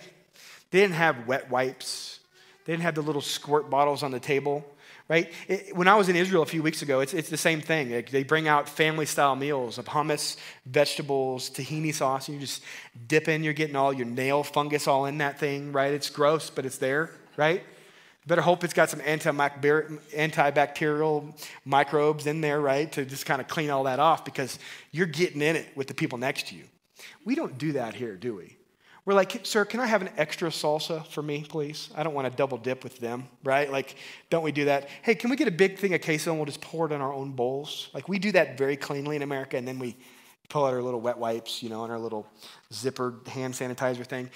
They 0.71 0.81
didn't 0.81 0.95
have 0.95 1.27
wet 1.27 1.51
wipes. 1.51 2.21
They 2.65 2.73
didn't 2.73 2.85
have 2.85 2.95
the 2.95 3.03
little 3.03 3.21
squirt 3.21 3.69
bottles 3.69 4.03
on 4.03 4.13
the 4.13 4.21
table 4.21 4.65
right? 5.09 5.33
It, 5.49 5.75
when 5.77 5.89
I 5.89 5.97
was 5.97 6.09
in 6.09 6.15
Israel 6.17 6.43
a 6.43 6.47
few 6.47 6.63
weeks 6.63 6.81
ago, 6.83 7.01
it's, 7.01 7.13
it's 7.13 7.29
the 7.29 7.37
same 7.37 7.61
thing. 7.61 7.93
Like 7.93 8.11
they 8.11 8.25
bring 8.25 8.49
out 8.49 8.69
family 8.69 9.07
style 9.07 9.37
meals 9.37 9.79
of 9.79 9.87
hummus, 9.87 10.37
vegetables, 10.67 11.51
tahini 11.51 11.93
sauce, 11.93 12.29
and 12.29 12.37
you 12.37 12.41
just 12.41 12.63
dip 13.07 13.29
in, 13.29 13.45
you're 13.45 13.53
getting 13.53 13.77
all 13.77 13.93
your 13.93 14.07
nail 14.07 14.43
fungus 14.43 14.89
all 14.89 15.05
in 15.07 15.19
that 15.19 15.39
thing, 15.39 15.73
right? 15.73 15.93
It's 15.93 16.11
gross, 16.11 16.51
but 16.51 16.65
it's 16.65 16.79
there, 16.79 17.11
right? 17.37 17.63
Better 18.27 18.41
hope 18.41 18.65
it's 18.65 18.73
got 18.73 18.89
some 18.89 19.01
antibacterial 19.01 21.47
microbes 21.67 22.27
in 22.27 22.41
there, 22.41 22.59
right? 22.59 22.91
To 22.93 23.05
just 23.05 23.27
kind 23.27 23.43
of 23.43 23.49
clean 23.49 23.69
all 23.69 23.85
that 23.85 23.99
off 23.99 24.25
because 24.25 24.59
you're 24.93 25.07
getting 25.07 25.43
in 25.43 25.57
it 25.57 25.69
with 25.77 25.89
the 25.89 25.95
people 25.95 26.17
next 26.17 26.49
to 26.49 26.55
you. 26.55 26.65
We 27.27 27.35
don't 27.35 27.59
do 27.59 27.73
that 27.73 27.95
here, 27.95 28.17
do 28.17 28.37
we? 28.37 28.57
We're 29.07 29.15
like, 29.15 29.45
sir, 29.45 29.67
can 29.67 29.81
I 29.81 29.87
have 29.87 30.01
an 30.01 30.09
extra 30.17 30.49
salsa 30.49 31.07
for 31.09 31.23
me, 31.23 31.45
please? 31.47 31.91
I 31.95 32.03
don't 32.03 32.15
want 32.15 32.31
to 32.31 32.35
double 32.35 32.57
dip 32.57 32.83
with 32.83 32.99
them, 32.99 33.29
right? 33.43 33.71
Like, 33.71 33.97
don't 34.31 34.43
we 34.43 34.51
do 34.51 34.65
that? 34.65 34.89
Hey, 35.03 35.15
can 35.15 35.29
we 35.29 35.37
get 35.37 35.47
a 35.47 35.51
big 35.51 35.79
thing 35.79 35.93
of 35.93 36.01
queso 36.01 36.31
and 36.31 36.39
we'll 36.39 36.47
just 36.47 36.63
pour 36.63 36.87
it 36.87 36.93
in 36.93 37.03
our 37.03 37.13
own 37.13 37.33
bowls? 37.33 37.91
Like, 37.93 38.09
we 38.09 38.19
do 38.19 38.33
that 38.33 38.57
very 38.57 38.77
cleanly 38.77 39.17
in 39.17 39.23
America, 39.23 39.59
and 39.59 39.69
then 39.69 39.79
we 39.79 39.95
pull 40.49 40.65
out 40.65 40.73
our 40.73 40.81
little 40.81 41.03
wet 41.03 41.19
wipes, 41.19 41.63
you 41.63 41.69
know, 41.69 41.85
and 41.85 41.93
our 41.93 41.99
little 41.99 42.27
zipper 42.73 43.15
hand 43.27 43.53
sanitizer 43.53 44.07
thing. 44.07 44.31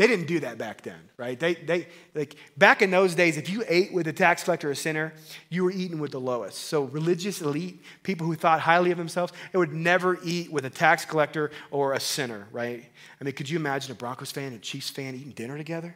They 0.00 0.06
didn't 0.06 0.28
do 0.28 0.40
that 0.40 0.56
back 0.56 0.80
then, 0.80 0.98
right? 1.18 1.38
They, 1.38 1.56
they, 1.56 1.86
like, 2.14 2.34
back 2.56 2.80
in 2.80 2.90
those 2.90 3.14
days, 3.14 3.36
if 3.36 3.50
you 3.50 3.62
ate 3.68 3.92
with 3.92 4.08
a 4.08 4.14
tax 4.14 4.42
collector 4.42 4.68
or 4.68 4.70
a 4.70 4.74
sinner, 4.74 5.12
you 5.50 5.62
were 5.62 5.70
eating 5.70 5.98
with 5.98 6.12
the 6.12 6.18
lowest. 6.18 6.56
So, 6.56 6.84
religious 6.84 7.42
elite, 7.42 7.82
people 8.02 8.26
who 8.26 8.34
thought 8.34 8.60
highly 8.60 8.92
of 8.92 8.96
themselves, 8.96 9.34
they 9.52 9.58
would 9.58 9.74
never 9.74 10.18
eat 10.24 10.50
with 10.50 10.64
a 10.64 10.70
tax 10.70 11.04
collector 11.04 11.50
or 11.70 11.92
a 11.92 12.00
sinner, 12.00 12.48
right? 12.50 12.82
I 13.20 13.24
mean, 13.24 13.34
could 13.34 13.50
you 13.50 13.58
imagine 13.58 13.92
a 13.92 13.94
Broncos 13.94 14.32
fan 14.32 14.44
and 14.44 14.56
a 14.56 14.58
Chiefs 14.60 14.88
fan 14.88 15.14
eating 15.14 15.32
dinner 15.32 15.58
together? 15.58 15.94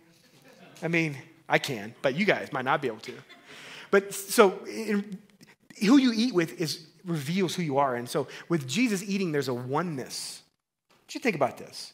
I 0.82 0.88
mean, 0.88 1.16
I 1.48 1.58
can, 1.58 1.94
but 2.02 2.14
you 2.14 2.26
guys 2.26 2.52
might 2.52 2.66
not 2.66 2.82
be 2.82 2.88
able 2.88 2.98
to. 2.98 3.14
But 3.90 4.12
so, 4.12 4.66
in, 4.66 5.16
who 5.80 5.96
you 5.96 6.12
eat 6.14 6.34
with 6.34 6.60
is 6.60 6.88
reveals 7.06 7.54
who 7.54 7.62
you 7.62 7.78
are. 7.78 7.94
And 7.94 8.06
so, 8.06 8.28
with 8.50 8.68
Jesus 8.68 9.02
eating, 9.02 9.32
there's 9.32 9.48
a 9.48 9.54
oneness. 9.54 10.42
What 10.90 11.14
you 11.14 11.22
think 11.22 11.36
about 11.36 11.56
this? 11.56 11.93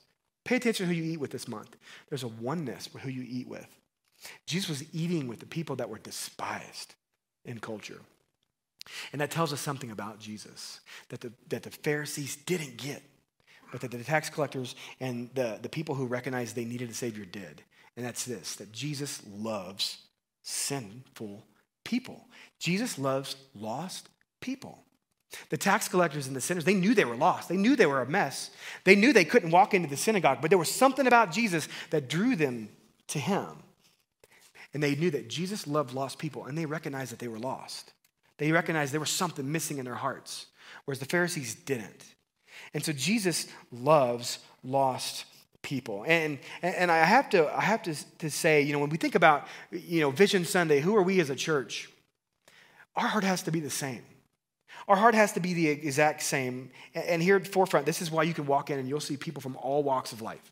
Pay 0.50 0.56
attention 0.56 0.88
to 0.88 0.92
who 0.92 1.00
you 1.00 1.12
eat 1.12 1.20
with 1.20 1.30
this 1.30 1.46
month. 1.46 1.76
There's 2.08 2.24
a 2.24 2.28
oneness 2.28 2.92
with 2.92 3.04
who 3.04 3.08
you 3.08 3.24
eat 3.24 3.46
with. 3.46 3.68
Jesus 4.46 4.68
was 4.68 4.84
eating 4.92 5.28
with 5.28 5.38
the 5.38 5.46
people 5.46 5.76
that 5.76 5.88
were 5.88 6.00
despised 6.00 6.96
in 7.44 7.60
culture. 7.60 8.00
And 9.12 9.20
that 9.20 9.30
tells 9.30 9.52
us 9.52 9.60
something 9.60 9.92
about 9.92 10.18
Jesus 10.18 10.80
that 11.08 11.20
the, 11.20 11.32
that 11.50 11.62
the 11.62 11.70
Pharisees 11.70 12.34
didn't 12.34 12.78
get, 12.78 13.00
but 13.70 13.80
that 13.82 13.92
the 13.92 14.02
tax 14.02 14.28
collectors 14.28 14.74
and 14.98 15.30
the, 15.34 15.60
the 15.62 15.68
people 15.68 15.94
who 15.94 16.06
recognized 16.06 16.56
they 16.56 16.64
needed 16.64 16.90
a 16.90 16.94
Savior 16.94 17.24
did. 17.24 17.62
And 17.96 18.04
that's 18.04 18.24
this 18.24 18.56
that 18.56 18.72
Jesus 18.72 19.22
loves 19.32 19.98
sinful 20.42 21.46
people. 21.84 22.26
Jesus 22.58 22.98
loves 22.98 23.36
lost 23.54 24.08
people. 24.40 24.82
The 25.48 25.56
tax 25.56 25.88
collectors 25.88 26.26
and 26.26 26.34
the 26.34 26.40
sinners, 26.40 26.64
they 26.64 26.74
knew 26.74 26.94
they 26.94 27.04
were 27.04 27.16
lost. 27.16 27.48
They 27.48 27.56
knew 27.56 27.76
they 27.76 27.86
were 27.86 28.02
a 28.02 28.08
mess. 28.08 28.50
They 28.84 28.96
knew 28.96 29.12
they 29.12 29.24
couldn't 29.24 29.50
walk 29.50 29.74
into 29.74 29.88
the 29.88 29.96
synagogue, 29.96 30.38
but 30.40 30.50
there 30.50 30.58
was 30.58 30.70
something 30.70 31.06
about 31.06 31.32
Jesus 31.32 31.68
that 31.90 32.08
drew 32.08 32.34
them 32.34 32.68
to 33.08 33.18
him. 33.18 33.46
And 34.72 34.82
they 34.82 34.94
knew 34.94 35.10
that 35.10 35.28
Jesus 35.28 35.66
loved 35.66 35.94
lost 35.94 36.18
people, 36.18 36.46
and 36.46 36.56
they 36.56 36.66
recognized 36.66 37.12
that 37.12 37.18
they 37.18 37.28
were 37.28 37.38
lost. 37.38 37.92
They 38.38 38.52
recognized 38.52 38.92
there 38.92 39.00
was 39.00 39.10
something 39.10 39.50
missing 39.50 39.78
in 39.78 39.84
their 39.84 39.94
hearts, 39.94 40.46
whereas 40.84 40.98
the 40.98 41.06
Pharisees 41.06 41.54
didn't. 41.54 42.04
And 42.72 42.84
so 42.84 42.92
Jesus 42.92 43.48
loves 43.72 44.38
lost 44.62 45.24
people. 45.62 46.04
And, 46.06 46.38
and 46.62 46.90
I 46.90 47.04
have, 47.04 47.28
to, 47.30 47.54
I 47.54 47.60
have 47.60 47.82
to, 47.82 47.94
to 48.18 48.30
say, 48.30 48.62
you 48.62 48.72
know, 48.72 48.78
when 48.78 48.90
we 48.90 48.96
think 48.96 49.14
about, 49.14 49.46
you 49.70 50.00
know, 50.00 50.10
Vision 50.10 50.44
Sunday, 50.44 50.80
who 50.80 50.96
are 50.96 51.02
we 51.02 51.20
as 51.20 51.30
a 51.30 51.36
church? 51.36 51.90
Our 52.96 53.08
heart 53.08 53.24
has 53.24 53.42
to 53.42 53.50
be 53.50 53.60
the 53.60 53.70
same. 53.70 54.02
Our 54.90 54.96
heart 54.96 55.14
has 55.14 55.34
to 55.34 55.40
be 55.40 55.54
the 55.54 55.68
exact 55.68 56.20
same. 56.20 56.72
And 56.96 57.22
here 57.22 57.36
at 57.36 57.46
Forefront, 57.46 57.86
this 57.86 58.02
is 58.02 58.10
why 58.10 58.24
you 58.24 58.34
can 58.34 58.44
walk 58.44 58.70
in 58.70 58.78
and 58.80 58.88
you'll 58.88 58.98
see 58.98 59.16
people 59.16 59.40
from 59.40 59.54
all 59.54 59.84
walks 59.84 60.10
of 60.10 60.20
life. 60.20 60.50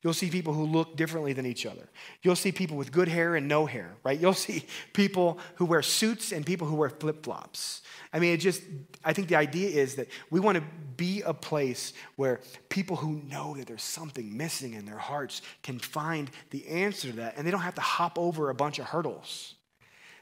You'll 0.00 0.14
see 0.14 0.30
people 0.30 0.52
who 0.52 0.64
look 0.64 0.96
differently 0.96 1.32
than 1.32 1.44
each 1.44 1.66
other. 1.66 1.88
You'll 2.22 2.36
see 2.36 2.52
people 2.52 2.76
with 2.76 2.92
good 2.92 3.08
hair 3.08 3.34
and 3.34 3.48
no 3.48 3.66
hair, 3.66 3.96
right? 4.04 4.16
You'll 4.16 4.32
see 4.32 4.64
people 4.92 5.40
who 5.56 5.64
wear 5.64 5.82
suits 5.82 6.30
and 6.30 6.46
people 6.46 6.68
who 6.68 6.76
wear 6.76 6.88
flip 6.88 7.24
flops. 7.24 7.82
I 8.12 8.20
mean, 8.20 8.32
it 8.32 8.36
just, 8.36 8.62
I 9.04 9.12
think 9.12 9.26
the 9.26 9.34
idea 9.34 9.70
is 9.70 9.96
that 9.96 10.06
we 10.30 10.38
want 10.38 10.56
to 10.58 10.62
be 10.96 11.22
a 11.22 11.34
place 11.34 11.92
where 12.14 12.38
people 12.68 12.94
who 12.94 13.20
know 13.28 13.56
that 13.56 13.66
there's 13.66 13.82
something 13.82 14.36
missing 14.36 14.74
in 14.74 14.86
their 14.86 14.98
hearts 14.98 15.42
can 15.64 15.80
find 15.80 16.30
the 16.50 16.64
answer 16.68 17.10
to 17.10 17.16
that 17.16 17.36
and 17.36 17.44
they 17.44 17.50
don't 17.50 17.62
have 17.62 17.74
to 17.74 17.80
hop 17.80 18.20
over 18.20 18.50
a 18.50 18.54
bunch 18.54 18.78
of 18.78 18.84
hurdles. 18.84 19.56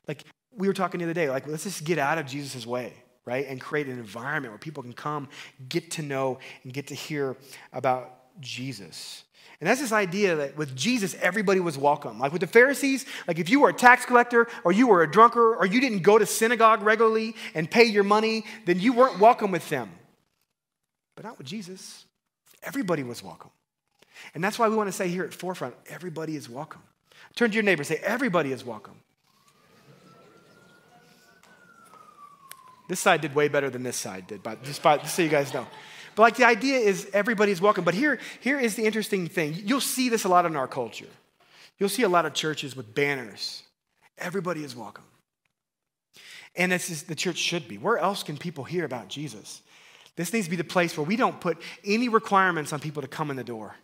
Like 0.07 0.25
we 0.57 0.69
were 0.69 0.75
talking 0.75 1.01
the 1.01 1.05
other 1.05 1.13
day, 1.13 1.29
like, 1.29 1.47
let's 1.47 1.65
just 1.65 1.85
get 1.85 1.99
out 1.99 2.17
of 2.17 2.25
Jesus' 2.25 2.67
way 2.67 2.95
right? 3.29 3.47
And 3.47 3.61
create 3.61 3.89
an 3.89 3.99
environment 3.99 4.53
where 4.53 4.59
people 4.59 4.83
can 4.83 4.95
come, 4.95 5.29
get 5.69 5.91
to 5.93 6.03
know, 6.03 6.39
and 6.65 6.73
get 6.73 6.87
to 6.87 6.95
hear 6.95 7.37
about 7.75 8.41
Jesus. 8.41 9.23
And 9.61 9.69
that's 9.69 9.81
this 9.81 9.93
idea 9.93 10.37
that 10.37 10.57
with 10.57 10.75
Jesus, 10.75 11.15
everybody 11.21 11.61
was 11.61 11.77
welcome. 11.77 12.19
Like 12.19 12.33
with 12.33 12.41
the 12.41 12.47
Pharisees, 12.47 13.05
like 13.27 13.39
if 13.39 13.51
you 13.51 13.61
were 13.61 13.69
a 13.69 13.75
tax 13.75 14.07
collector 14.07 14.47
or 14.65 14.73
you 14.73 14.87
were 14.87 15.03
a 15.03 15.11
drunkard 15.11 15.59
or 15.59 15.67
you 15.67 15.79
didn't 15.79 16.03
go 16.03 16.17
to 16.17 16.25
synagogue 16.25 16.83
regularly 16.83 17.37
and 17.55 17.71
pay 17.71 17.85
your 17.85 18.05
money, 18.05 18.45
then 18.65 18.81
you 18.81 18.95
weren't 18.95 19.19
welcome 19.19 19.51
with 19.51 19.69
them. 19.69 19.91
But 21.15 21.27
not 21.27 21.37
with 21.37 21.47
Jesus. 21.47 22.07
Everybody 22.63 23.03
was 23.03 23.23
welcome. 23.23 23.51
And 24.35 24.43
that's 24.43 24.59
why 24.59 24.69
we 24.69 24.77
want 24.77 24.89
to 24.89 24.93
say 24.93 25.09
here 25.09 25.25
at 25.25 25.35
Forefront 25.35 25.75
everybody 25.89 26.35
is 26.35 26.49
welcome. 26.49 26.83
Turn 27.37 27.51
to 27.51 27.55
your 27.55 27.63
neighbor 27.63 27.85
say, 27.85 28.01
everybody 28.03 28.53
is 28.53 28.65
welcome. 28.65 28.95
This 32.89 33.01
side 33.01 33.21
did 33.21 33.35
way 33.35 33.49
better 33.49 33.71
than 33.71 33.83
this 33.83 33.97
side 33.97 34.27
did, 34.27 34.43
but 34.43 34.65
just, 34.65 34.83
by, 34.83 34.97
just 34.99 35.15
so 35.15 35.23
you 35.23 35.29
guys 35.29 35.53
know. 35.53 35.67
But 36.17 36.23
like 36.23 36.37
the 36.37 36.47
idea 36.47 36.79
is 36.79 37.09
everybody's 37.13 37.61
welcome. 37.61 37.85
But 37.85 37.95
here, 37.95 38.19
here 38.41 38.59
is 38.59 38.75
the 38.75 38.85
interesting 38.85 39.29
thing. 39.29 39.55
You'll 39.65 39.81
see 39.81 40.09
this 40.09 40.25
a 40.25 40.29
lot 40.29 40.47
in 40.47 40.57
our 40.57 40.67
culture. 40.67 41.07
You'll 41.79 41.91
see 41.91 42.03
a 42.03 42.09
lot 42.09 42.27
of 42.27 42.35
churches 42.35 42.75
with 42.75 42.93
banners. 42.95 43.63
Everybody 44.17 44.65
is 44.65 44.75
welcome. 44.75 45.05
And 46.57 46.73
this 46.73 46.91
is 46.91 47.05
the 47.05 47.15
church 47.15 47.37
should 47.37 47.69
be. 47.69 47.79
Where 47.79 47.99
else 47.99 48.25
can 48.25 48.37
people 48.37 48.65
hear 48.65 48.85
about 48.85 49.09
Jesus? 49.09 49.63
This 50.17 50.33
needs 50.33 50.47
to 50.47 50.51
be 50.51 50.57
the 50.57 50.65
place 50.65 50.97
where 50.97 51.07
we 51.07 51.15
don't 51.15 51.41
put 51.41 51.59
any 51.85 52.09
requirements 52.09 52.73
on 52.73 52.81
people 52.81 53.03
to 53.03 53.09
come 53.09 53.31
in 53.31 53.37
the 53.37 53.45
door. 53.45 53.77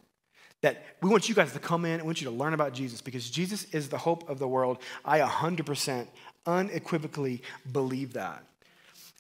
That 0.63 0.83
we 1.03 1.09
want 1.09 1.29
you 1.29 1.35
guys 1.35 1.53
to 1.53 1.59
come 1.61 1.85
in, 1.85 2.01
I 2.01 2.03
want 2.03 2.21
you 2.21 2.29
to 2.29 2.35
learn 2.35 2.55
about 2.55 2.73
Jesus 2.73 3.01
because 3.01 3.31
Jesus 3.31 3.65
is 3.73 3.91
the 3.91 3.99
hope 3.99 4.29
of 4.29 4.41
the 4.41 4.49
world. 4.49 4.79
I 5.05 5.21
100% 5.21 6.09
unequivocally 6.47 7.43
believe 7.71 8.15
that. 8.15 8.43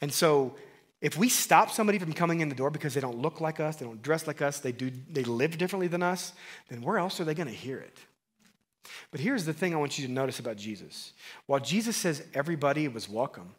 And 0.01 0.13
so 0.13 0.57
if 1.01 1.19
we 1.19 1.29
stop 1.29 1.71
somebody 1.71 1.99
from 1.99 2.13
coming 2.13 2.41
in 2.41 2.49
the 2.49 2.55
door 2.55 2.71
because 2.71 2.95
they 2.95 3.01
don't 3.01 3.19
look 3.19 3.41
like 3.41 3.61
us, 3.61 3.77
they 3.77 3.85
don't 3.85 4.03
dress 4.03 4.27
like 4.27 4.41
us, 4.41 4.61
they, 4.61 4.73
do, 4.73 4.91
they 5.11 5.25
live 5.25 5.59
differently 5.59 5.87
than 5.87 6.03
us, 6.03 6.33
then 6.69 6.81
where 6.81 6.99
else 6.99 7.21
are 7.21 7.25
they 7.25 7.35
going 7.35 7.49
to 7.49 7.55
hear 7.55 7.79
it? 7.79 7.99
But 9.11 9.21
here's 9.21 9.45
the 9.45 9.53
thing 9.53 9.75
I 9.75 9.79
want 9.79 9.99
you 9.99 10.07
to 10.07 10.13
notice 10.13 10.39
about 10.39 10.57
Jesus. 10.57 11.13
While 11.47 11.61
Jesus 11.61 11.97
says 11.97 12.27
everybody 12.35 12.89
was 12.89 13.09
welcome, 13.09 13.55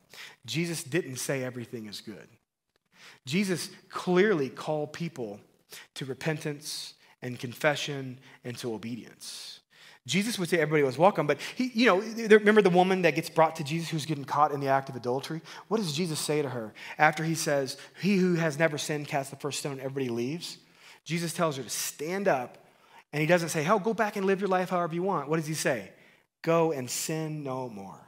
Jesus 0.46 0.84
didn't 0.84 1.18
say 1.18 1.44
everything 1.44 1.88
is 1.88 2.01
good. 2.01 2.27
Jesus 3.25 3.70
clearly 3.89 4.50
called 4.50 4.94
people 4.94 5.39
to 5.96 6.06
repentance 6.06 6.94
and 7.22 7.39
confession 7.39 8.20
and 8.44 8.58
to 8.58 8.74
obedience. 8.74 9.60
Jesus 10.07 10.38
would 10.38 10.50
say 10.50 10.59
everybody 10.59 10.83
was 10.83 11.00
welcome, 11.00 11.25
but 11.25 11.39
he, 11.55 11.71
you 11.74 11.88
know, 11.88 11.97
remember 12.27 12.62
the 12.62 12.69
woman 12.69 13.01
that 13.01 13.15
gets 13.15 13.29
brought 13.29 13.55
to 13.55 13.63
Jesus 13.63 13.89
who's 13.89 14.05
getting 14.05 14.24
caught 14.25 14.51
in 14.51 14.59
the 14.59 14.67
act 14.67 14.88
of 14.88 14.95
adultery? 14.95 15.41
What 15.67 15.77
does 15.77 15.93
Jesus 15.93 16.19
say 16.19 16.43
to 16.43 16.50
her 16.50 16.74
after 17.00 17.24
he 17.24 17.33
says, 17.33 17.77
He 18.01 18.17
who 18.17 18.35
has 18.35 18.59
never 18.59 18.77
sinned 18.77 19.07
cast 19.07 19.31
the 19.31 19.38
first 19.38 19.59
stone, 19.59 19.79
everybody 19.79 20.09
leaves? 20.09 20.59
Jesus 21.05 21.33
tells 21.33 21.57
her 21.57 21.63
to 21.63 21.69
stand 21.69 22.27
up, 22.27 22.67
and 23.13 23.21
he 23.21 23.27
doesn't 23.27 23.50
say, 23.50 23.63
Hell, 23.63 23.79
go 23.79 23.95
back 23.95 24.15
and 24.15 24.27
live 24.27 24.39
your 24.39 24.47
life 24.47 24.69
however 24.69 24.93
you 24.93 25.01
want. 25.01 25.27
What 25.27 25.38
does 25.38 25.47
he 25.47 25.55
say? 25.55 25.89
Go 26.43 26.71
and 26.71 26.88
sin 26.88 27.43
no 27.43 27.67
more. 27.67 28.00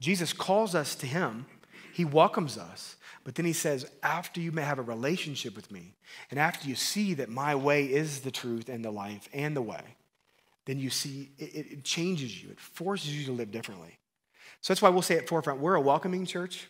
Jesus 0.00 0.32
calls 0.32 0.74
us 0.74 0.94
to 0.96 1.06
him, 1.06 1.44
he 1.92 2.06
welcomes 2.06 2.56
us, 2.56 2.96
but 3.24 3.34
then 3.34 3.44
he 3.44 3.52
says, 3.52 3.90
After 4.02 4.40
you 4.40 4.52
may 4.52 4.62
have 4.62 4.78
a 4.78 4.82
relationship 4.82 5.54
with 5.54 5.70
me, 5.70 5.96
and 6.30 6.40
after 6.40 6.66
you 6.66 6.74
see 6.74 7.12
that 7.14 7.28
my 7.28 7.54
way 7.54 7.84
is 7.84 8.20
the 8.20 8.30
truth 8.30 8.70
and 8.70 8.82
the 8.82 8.90
life 8.90 9.28
and 9.34 9.54
the 9.54 9.62
way, 9.62 9.96
then 10.66 10.78
you 10.78 10.90
see 10.90 11.30
it, 11.38 11.54
it 11.54 11.84
changes 11.84 12.42
you, 12.42 12.50
it 12.50 12.60
forces 12.60 13.16
you 13.16 13.26
to 13.26 13.32
live 13.32 13.50
differently. 13.50 13.98
So 14.60 14.72
that's 14.72 14.80
why 14.80 14.88
we'll 14.88 15.02
say 15.02 15.16
at 15.18 15.28
Forefront, 15.28 15.60
we're 15.60 15.74
a 15.74 15.80
welcoming 15.80 16.24
church, 16.24 16.68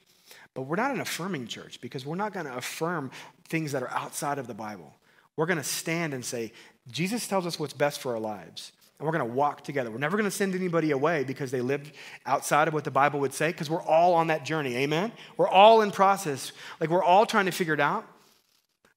but 0.52 0.62
we're 0.62 0.76
not 0.76 0.90
an 0.90 1.00
affirming 1.00 1.46
church 1.46 1.80
because 1.80 2.04
we're 2.04 2.16
not 2.16 2.32
going 2.32 2.46
to 2.46 2.56
affirm 2.56 3.10
things 3.48 3.72
that 3.72 3.82
are 3.82 3.90
outside 3.90 4.38
of 4.38 4.46
the 4.46 4.54
Bible. 4.54 4.92
We're 5.36 5.46
going 5.46 5.58
to 5.58 5.64
stand 5.64 6.14
and 6.14 6.24
say, 6.24 6.52
Jesus 6.90 7.28
tells 7.28 7.46
us 7.46 7.58
what's 7.58 7.72
best 7.72 8.00
for 8.00 8.12
our 8.12 8.20
lives. 8.20 8.72
And 8.98 9.06
we're 9.06 9.12
going 9.12 9.28
to 9.28 9.34
walk 9.34 9.64
together. 9.64 9.90
We're 9.90 9.98
never 9.98 10.16
going 10.16 10.28
to 10.28 10.36
send 10.36 10.54
anybody 10.54 10.92
away 10.92 11.24
because 11.24 11.50
they 11.50 11.60
lived 11.60 11.92
outside 12.26 12.68
of 12.68 12.74
what 12.74 12.84
the 12.84 12.92
Bible 12.92 13.20
would 13.20 13.34
say, 13.34 13.48
because 13.48 13.68
we're 13.68 13.82
all 13.82 14.14
on 14.14 14.28
that 14.28 14.44
journey. 14.44 14.76
Amen? 14.76 15.12
We're 15.36 15.48
all 15.48 15.82
in 15.82 15.90
process. 15.90 16.52
Like 16.80 16.90
we're 16.90 17.02
all 17.02 17.26
trying 17.26 17.46
to 17.46 17.52
figure 17.52 17.74
it 17.74 17.80
out, 17.80 18.06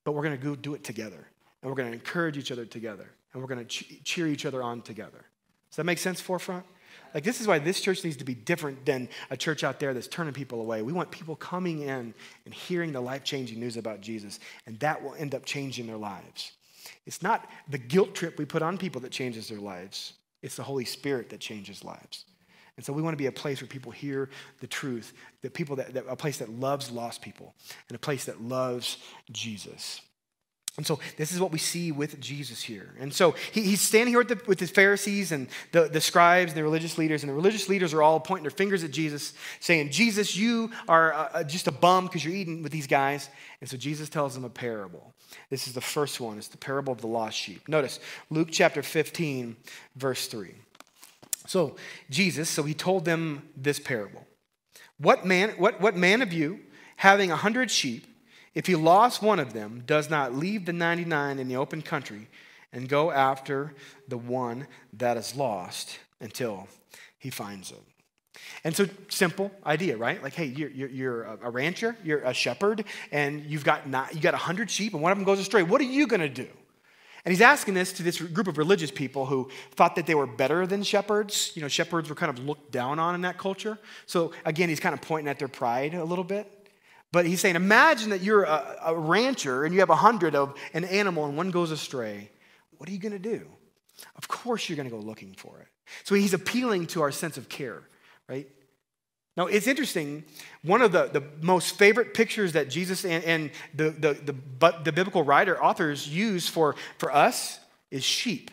but 0.04 0.12
we're 0.12 0.24
going 0.24 0.40
to 0.40 0.56
do 0.56 0.76
it 0.76 0.84
together. 0.84 1.28
And 1.62 1.72
we're 1.72 1.76
going 1.76 1.90
to 1.90 1.94
encourage 1.94 2.38
each 2.38 2.52
other 2.52 2.66
together 2.66 3.10
and 3.34 3.42
we're 3.42 3.48
going 3.48 3.66
to 3.66 3.86
cheer 4.04 4.28
each 4.28 4.46
other 4.46 4.64
on 4.64 4.82
together. 4.82 5.26
Does 5.70 5.78
that 5.78 5.86
make 5.86 5.98
sense, 5.98 6.22
Forefront? 6.22 6.66
Like, 7.14 7.24
this 7.24 7.42
is 7.42 7.48
why 7.48 7.60
this 7.60 7.82
church 7.82 8.04
needs 8.04 8.18
to 8.18 8.24
be 8.24 8.36
different 8.36 8.86
than 8.86 9.10
a 9.30 9.38
church 9.38 9.64
out 9.64 9.80
there 9.80 9.94
that's 9.94 10.08
turning 10.08 10.34
people 10.34 10.62
away. 10.62 10.82
We 10.82 10.94
want 10.94 11.12
people 11.12 11.36
coming 11.36 11.82
in 11.82 12.14
and 12.46 12.54
hearing 12.54 12.92
the 12.92 13.02
life 13.02 13.24
changing 13.24 13.60
news 13.60 13.78
about 13.78 14.02
Jesus, 14.02 14.40
and 14.66 14.80
that 14.80 15.02
will 15.02 15.16
end 15.16 15.34
up 15.34 15.46
changing 15.46 15.88
their 15.88 15.98
lives. 15.98 16.52
It's 17.06 17.22
not 17.22 17.50
the 17.70 17.78
guilt 17.78 18.16
trip 18.16 18.38
we 18.38 18.46
put 18.46 18.62
on 18.62 18.78
people 18.78 19.02
that 19.02 19.12
changes 19.12 19.50
their 19.50 19.60
lives, 19.60 20.14
it's 20.42 20.56
the 20.56 20.64
Holy 20.64 20.86
Spirit 20.86 21.30
that 21.30 21.40
changes 21.40 21.84
lives. 21.84 22.26
And 22.76 22.86
so 22.86 22.94
we 22.94 23.02
want 23.02 23.14
to 23.14 23.18
be 23.18 23.26
a 23.26 23.32
place 23.32 23.60
where 23.60 23.68
people 23.68 23.92
hear 23.92 24.30
the 24.60 24.68
truth, 24.68 25.14
that 25.42 25.54
people 25.54 25.76
that, 25.78 25.96
that 25.96 26.06
a 26.08 26.16
place 26.16 26.38
that 26.38 26.50
loves 26.50 26.92
lost 26.92 27.24
people, 27.24 27.56
and 27.90 27.96
a 27.96 28.00
place 28.00 28.26
that 28.26 28.42
loves 28.42 28.98
Jesus. 29.32 30.02
And 30.78 30.86
so 30.86 31.00
this 31.18 31.32
is 31.32 31.42
what 31.42 31.52
we 31.52 31.58
see 31.58 31.92
with 31.92 32.20
Jesus 32.22 32.62
here. 32.62 32.94
And 33.00 33.12
so 33.12 33.34
he, 33.52 33.64
he's 33.64 33.82
standing 33.82 34.14
here 34.14 34.20
with 34.20 34.28
the, 34.28 34.40
with 34.46 34.60
the 34.60 34.68
Pharisees 34.68 35.32
and 35.32 35.48
the, 35.72 35.90
the 35.90 36.00
scribes 36.00 36.52
and 36.52 36.58
the 36.58 36.64
religious 36.64 37.00
leaders. 37.00 37.24
And 37.24 37.32
the 37.32 37.34
religious 37.34 37.68
leaders 37.68 37.96
are 37.96 38.04
all 38.04 38.20
pointing 38.20 38.44
their 38.44 38.52
fingers 38.52 38.84
at 38.84 38.92
Jesus, 38.92 39.34
saying, 39.60 39.90
Jesus, 39.90 40.38
you 40.38 40.70
are 40.88 41.14
uh, 41.14 41.44
just 41.44 41.68
a 41.68 41.72
bum 41.72 42.06
because 42.06 42.24
you're 42.24 42.36
eating 42.36 42.62
with 42.62 42.72
these 42.72 42.86
guys. 42.86 43.28
And 43.60 43.68
so 43.68 43.76
Jesus 43.76 44.08
tells 44.08 44.36
them 44.36 44.46
a 44.46 44.52
parable. 44.52 45.16
This 45.50 45.68
is 45.68 45.74
the 45.74 45.82
first 45.82 46.22
one. 46.22 46.38
It's 46.38 46.48
the 46.48 46.58
parable 46.58 46.94
of 46.94 47.02
the 47.02 47.08
lost 47.08 47.38
sheep. 47.38 47.68
Notice 47.68 48.00
Luke 48.30 48.50
chapter 48.52 48.84
15, 48.84 49.56
verse 49.96 50.28
3. 50.28 50.54
So 51.48 51.76
Jesus, 52.12 52.50
so 52.50 52.62
he 52.62 52.76
told 52.76 53.04
them 53.04 53.50
this 53.56 53.80
parable. 53.80 54.28
What 55.00 55.26
man, 55.26 55.50
what, 55.58 55.82
what 55.82 55.96
man 55.96 56.22
of 56.22 56.32
you, 56.32 56.60
having 56.98 57.32
a 57.32 57.36
hundred 57.36 57.72
sheep, 57.72 58.07
if 58.58 58.66
he 58.66 58.76
lost 58.76 59.22
one 59.22 59.38
of 59.40 59.54
them, 59.54 59.84
does 59.86 60.10
not 60.10 60.34
leave 60.34 60.66
the 60.66 60.74
99 60.74 61.38
in 61.38 61.48
the 61.48 61.58
open 61.58 61.84
country 61.84 62.28
and 62.74 62.90
go 62.90 63.12
after 63.12 63.76
the 64.08 64.18
one 64.18 64.66
that 64.94 65.16
is 65.16 65.36
lost 65.36 66.00
until 66.20 66.68
he 67.20 67.30
finds 67.30 67.70
it. 67.70 67.84
And 68.64 68.76
so, 68.76 68.88
simple 69.10 69.52
idea, 69.64 69.96
right? 69.96 70.24
Like, 70.24 70.34
hey, 70.34 70.46
you're, 70.46 70.72
you're, 70.72 70.90
you're 70.90 71.24
a 71.40 71.52
rancher, 71.52 71.96
you're 72.04 72.22
a 72.22 72.34
shepherd, 72.34 72.86
and 73.12 73.46
you've 73.46 73.64
got 73.64 73.88
not, 73.88 74.16
you 74.16 74.22
got 74.22 74.34
a 74.34 74.38
hundred 74.38 74.72
sheep, 74.72 74.94
and 74.96 75.04
one 75.04 75.12
of 75.12 75.20
them 75.20 75.26
goes 75.26 75.38
astray. 75.38 75.62
What 75.62 75.80
are 75.80 75.84
you 75.84 76.08
going 76.08 76.22
to 76.22 76.28
do? 76.28 76.48
And 77.26 77.32
he's 77.32 77.42
asking 77.42 77.76
this 77.76 77.94
to 77.94 78.04
this 78.04 78.20
group 78.20 78.48
of 78.48 78.58
religious 78.58 78.90
people 78.90 79.28
who 79.28 79.52
thought 79.76 79.98
that 79.98 80.08
they 80.08 80.16
were 80.16 80.26
better 80.26 80.66
than 80.66 80.82
shepherds. 80.82 81.52
You 81.54 81.62
know, 81.62 81.68
shepherds 81.68 82.10
were 82.10 82.16
kind 82.16 82.36
of 82.36 82.44
looked 82.44 82.72
down 82.72 82.98
on 82.98 83.14
in 83.14 83.22
that 83.22 83.38
culture. 83.38 83.78
So 84.08 84.32
again, 84.46 84.70
he's 84.70 84.80
kind 84.80 84.94
of 84.94 85.02
pointing 85.02 85.30
at 85.30 85.38
their 85.38 85.50
pride 85.50 85.94
a 85.94 86.04
little 86.04 86.24
bit. 86.24 86.52
But 87.12 87.26
he's 87.26 87.40
saying, 87.40 87.56
imagine 87.56 88.10
that 88.10 88.22
you're 88.22 88.44
a, 88.44 88.78
a 88.86 88.96
rancher 88.96 89.64
and 89.64 89.74
you 89.74 89.80
have 89.80 89.90
a 89.90 89.96
hundred 89.96 90.36
of 90.36 90.54
an 90.74 90.84
animal 90.84 91.26
and 91.26 91.38
one 91.38 91.52
goes 91.52 91.72
astray. 91.72 92.30
What 92.78 92.90
are 92.90 92.92
you 92.92 93.00
going 93.00 93.14
to 93.14 93.20
do? 93.20 93.48
Of 94.16 94.28
course, 94.28 94.70
you're 94.70 94.76
going 94.76 94.90
to 94.90 94.96
go 94.96 95.02
looking 95.02 95.34
for 95.34 95.60
it. 95.60 95.68
So 96.04 96.16
he's 96.16 96.34
appealing 96.34 96.88
to 96.88 97.02
our 97.02 97.12
sense 97.12 97.38
of 97.38 97.50
care, 97.50 97.82
right? 98.28 98.48
Now, 99.38 99.46
it's 99.46 99.68
interesting. 99.68 100.26
One 100.64 100.82
of 100.82 100.92
the, 100.92 101.10
the 101.14 101.24
most 101.42 101.78
favorite 101.78 102.14
pictures 102.14 102.54
that 102.54 102.70
Jesus 102.70 103.06
and, 103.06 103.24
and 103.24 103.52
the, 103.74 103.92
the, 103.92 104.14
the, 104.14 104.34
but 104.34 104.84
the 104.84 104.92
biblical 104.92 105.24
writer 105.24 105.64
authors 105.64 106.08
use 106.08 106.48
for, 106.48 106.76
for 106.98 107.14
us 107.14 107.60
is 107.92 108.04
sheep. 108.04 108.52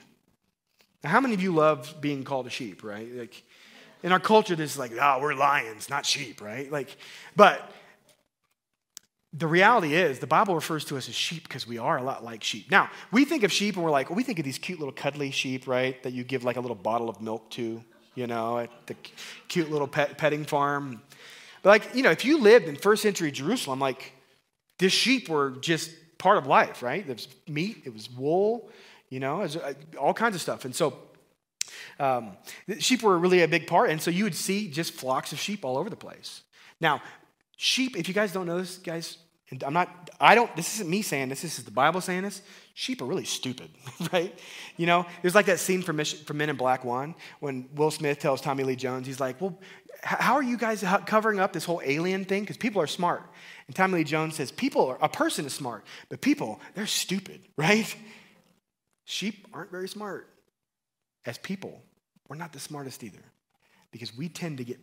Now, 1.03 1.11
how 1.11 1.21
many 1.21 1.35
of 1.35 1.43
you 1.43 1.53
love 1.53 1.97
being 2.01 2.23
called 2.23 2.47
a 2.47 2.51
sheep, 2.51 2.85
right? 2.85 3.11
Like, 3.13 3.43
in 4.03 4.13
our 4.13 4.21
culture, 4.21 4.55
this 4.55 4.73
is 4.73 4.79
like, 4.79 4.93
ah, 5.01 5.17
oh, 5.17 5.23
we're 5.23 5.35
lions, 5.35 5.89
not 5.89 6.05
sheep, 6.05 6.43
right? 6.43 6.71
Like, 6.71 6.95
but 7.35 7.73
the 9.37 9.49
reality 9.49 9.95
is, 9.95 10.21
the 10.21 10.29
Bible 10.29 10.55
refers 10.55 10.85
to 10.87 10.97
us 10.97 11.09
as 11.09 11.15
sheep 11.15 11.43
because 11.43 11.67
we 11.67 11.77
are 11.77 11.99
a 11.99 12.03
lot 12.03 12.23
like 12.25 12.45
sheep. 12.45 12.71
Now, 12.71 12.89
we 13.11 13.25
think 13.25 13.43
of 13.43 13.51
sheep 13.51 13.75
and 13.75 13.85
we're 13.85 13.91
like, 13.91 14.09
well, 14.09 14.17
we 14.17 14.23
think 14.23 14.39
of 14.39 14.45
these 14.45 14.59
cute 14.59 14.79
little 14.79 14.93
cuddly 14.93 15.33
sheep, 15.33 15.67
right? 15.67 16.01
That 16.05 16.13
you 16.13 16.23
give 16.23 16.45
like 16.45 16.57
a 16.57 16.61
little 16.61 16.77
bottle 16.77 17.09
of 17.09 17.21
milk 17.21 17.51
to, 17.51 17.83
you 18.15 18.27
know, 18.29 18.59
at 18.61 18.71
the 18.87 18.95
cute 19.49 19.73
little 19.73 19.89
pet, 19.89 20.17
petting 20.19 20.45
farm. 20.45 21.03
But 21.63 21.71
like, 21.71 21.95
you 21.97 22.03
know, 22.05 22.13
if 22.13 22.25
you 22.25 22.39
lived 22.39 22.69
in 22.69 22.77
first 22.77 23.03
century 23.03 23.33
Jerusalem, 23.33 23.81
like, 23.81 24.13
these 24.79 24.93
sheep 24.93 25.29
were 25.29 25.51
just 25.61 25.91
part 26.19 26.39
of 26.39 26.47
life, 26.47 26.81
right? 26.83 27.05
There 27.05 27.15
was 27.15 27.27
meat, 27.49 27.83
it 27.85 27.93
was 27.93 28.09
wool, 28.09 28.71
you 29.09 29.19
know, 29.19 29.39
was, 29.39 29.57
uh, 29.57 29.75
all 29.99 30.15
kinds 30.15 30.37
of 30.37 30.43
stuff. 30.43 30.65
And 30.65 30.75
so, 30.75 30.97
um, 31.99 32.37
sheep 32.79 33.03
were 33.03 33.19
really 33.19 33.43
a 33.43 33.49
big 33.49 33.67
part. 33.67 33.91
And 33.91 34.01
so 34.01 34.11
you 34.13 34.25
would 34.25 34.35
see 34.35 34.69
just 34.71 34.93
flocks 34.93 35.33
of 35.33 35.41
sheep 35.41 35.65
all 35.65 35.77
over 35.77 35.91
the 35.91 35.97
place. 35.97 36.43
Now, 36.81 37.03
sheep, 37.57 37.97
if 37.97 38.09
you 38.09 38.15
guys 38.15 38.33
don't 38.33 38.47
know 38.47 38.59
this, 38.59 38.79
guys, 38.79 39.19
and 39.51 39.63
I'm 39.63 39.75
not, 39.75 40.11
I 40.21 40.35
don't, 40.35 40.55
this 40.57 40.75
isn't 40.75 40.89
me 40.89 41.03
saying 41.03 41.29
this, 41.29 41.43
this 41.43 41.59
is 41.59 41.65
the 41.65 41.71
Bible 41.71 42.01
saying 42.01 42.23
this. 42.23 42.41
Sheep 42.73 43.03
are 43.03 43.05
really 43.05 43.25
stupid, 43.25 43.71
right? 44.13 44.37
You 44.77 44.87
know, 44.87 45.07
there's 45.23 45.35
like 45.35 45.47
that 45.47 45.61
scene 45.61 45.83
from, 45.83 46.03
from 46.03 46.37
Men 46.37 46.51
in 46.51 46.57
Black 46.57 46.85
1 46.85 47.15
when 47.41 47.69
Will 47.75 47.91
Smith 47.91 48.19
tells 48.19 48.41
Tommy 48.41 48.65
Lee 48.65 48.77
Jones, 48.77 49.07
he's 49.07 49.21
like, 49.21 49.41
well, 49.41 49.59
how 50.03 50.35
are 50.35 50.43
you 50.43 50.57
guys 50.57 50.85
covering 51.07 51.41
up 51.41 51.53
this 51.53 51.65
whole 51.65 51.81
alien 51.85 52.25
thing? 52.25 52.43
Because 52.43 52.57
people 52.57 52.81
are 52.81 52.87
smart. 52.87 53.23
And 53.67 53.77
Tommy 53.77 53.99
Lee 53.99 54.05
Jones 54.05 54.35
says, 54.35 54.51
people, 54.51 54.87
are, 54.87 54.99
a 55.01 55.09
person 55.09 55.45
is 55.47 55.53
smart, 55.53 55.85
but 56.09 56.21
people, 56.21 56.61
they're 56.75 56.87
stupid, 56.87 57.41
right? 57.57 57.95
Sheep 59.05 59.47
aren't 59.53 59.71
very 59.71 59.89
smart. 59.89 60.29
As 61.27 61.39
people, 61.39 61.83
we're 62.29 62.37
not 62.37 62.53
the 62.53 62.61
smartest 62.61 63.03
either 63.03 63.23
because 63.93 64.17
we 64.17 64.29
tend 64.29 64.59
to 64.59 64.65
get 64.65 64.79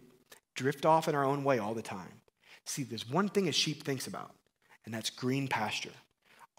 drift 0.56 0.86
off 0.86 1.08
in 1.08 1.16
our 1.16 1.24
own 1.24 1.44
way 1.44 1.60
all 1.60 1.74
the 1.74 1.82
time. 1.82 2.22
See, 2.66 2.84
there's 2.84 3.08
one 3.10 3.30
thing 3.30 3.48
a 3.48 3.52
sheep 3.52 3.84
thinks 3.84 4.08
about 4.08 4.34
and 4.86 4.94
that's 4.94 5.10
green 5.10 5.48
pasture. 5.48 5.92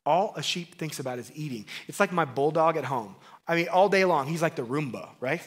All 0.05 0.33
a 0.37 0.43
sheep 0.43 0.77
thinks 0.77 0.99
about 0.99 1.19
is 1.19 1.31
eating. 1.35 1.67
It's 1.87 2.01
like 2.01 2.13
my 2.13 2.25
bulldog 2.25 2.77
at 2.77 2.85
home. 2.85 3.15
I 3.47 3.57
mean, 3.57 3.69
all 3.69 3.89
day 3.89 4.05
long, 4.05 4.27
he's 4.27 4.43
like 4.43 4.57
the 4.57 4.65
Roomba, 4.65 5.09
right? 5.21 5.47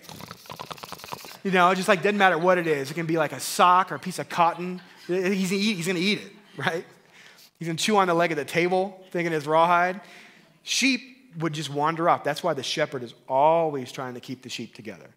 You 1.43 1.51
know, 1.51 1.69
it 1.69 1.75
just 1.75 1.87
like 1.87 2.01
doesn't 2.01 2.17
matter 2.17 2.37
what 2.37 2.57
it 2.57 2.67
is. 2.67 2.89
It 2.89 2.93
can 2.93 3.05
be 3.05 3.17
like 3.17 3.31
a 3.31 3.39
sock 3.39 3.91
or 3.91 3.95
a 3.95 3.99
piece 3.99 4.19
of 4.19 4.29
cotton. 4.29 4.81
He's, 5.07 5.51
eat, 5.53 5.75
he's 5.75 5.87
gonna 5.87 5.99
eat 5.99 6.19
it, 6.19 6.31
right? 6.57 6.85
He's 7.59 7.67
gonna 7.67 7.77
chew 7.77 7.97
on 7.97 8.07
the 8.07 8.13
leg 8.13 8.31
of 8.31 8.37
the 8.37 8.45
table, 8.45 9.03
thinking 9.11 9.33
it's 9.33 9.45
rawhide. 9.45 10.01
Sheep 10.63 11.01
would 11.39 11.53
just 11.53 11.69
wander 11.69 12.09
off. 12.09 12.23
That's 12.23 12.43
why 12.43 12.53
the 12.53 12.63
shepherd 12.63 13.03
is 13.03 13.13
always 13.27 13.91
trying 13.91 14.13
to 14.15 14.19
keep 14.19 14.41
the 14.41 14.49
sheep 14.49 14.73
together. 14.73 15.09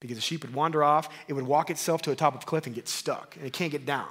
Because 0.00 0.16
the 0.16 0.22
sheep 0.22 0.42
would 0.44 0.54
wander 0.54 0.84
off, 0.84 1.08
it 1.28 1.32
would 1.32 1.46
walk 1.46 1.70
itself 1.70 2.02
to 2.02 2.10
a 2.12 2.14
top 2.14 2.34
of 2.34 2.42
a 2.42 2.46
cliff 2.46 2.66
and 2.66 2.74
get 2.74 2.88
stuck, 2.88 3.36
and 3.36 3.46
it 3.46 3.52
can't 3.52 3.72
get 3.72 3.84
down. 3.84 4.08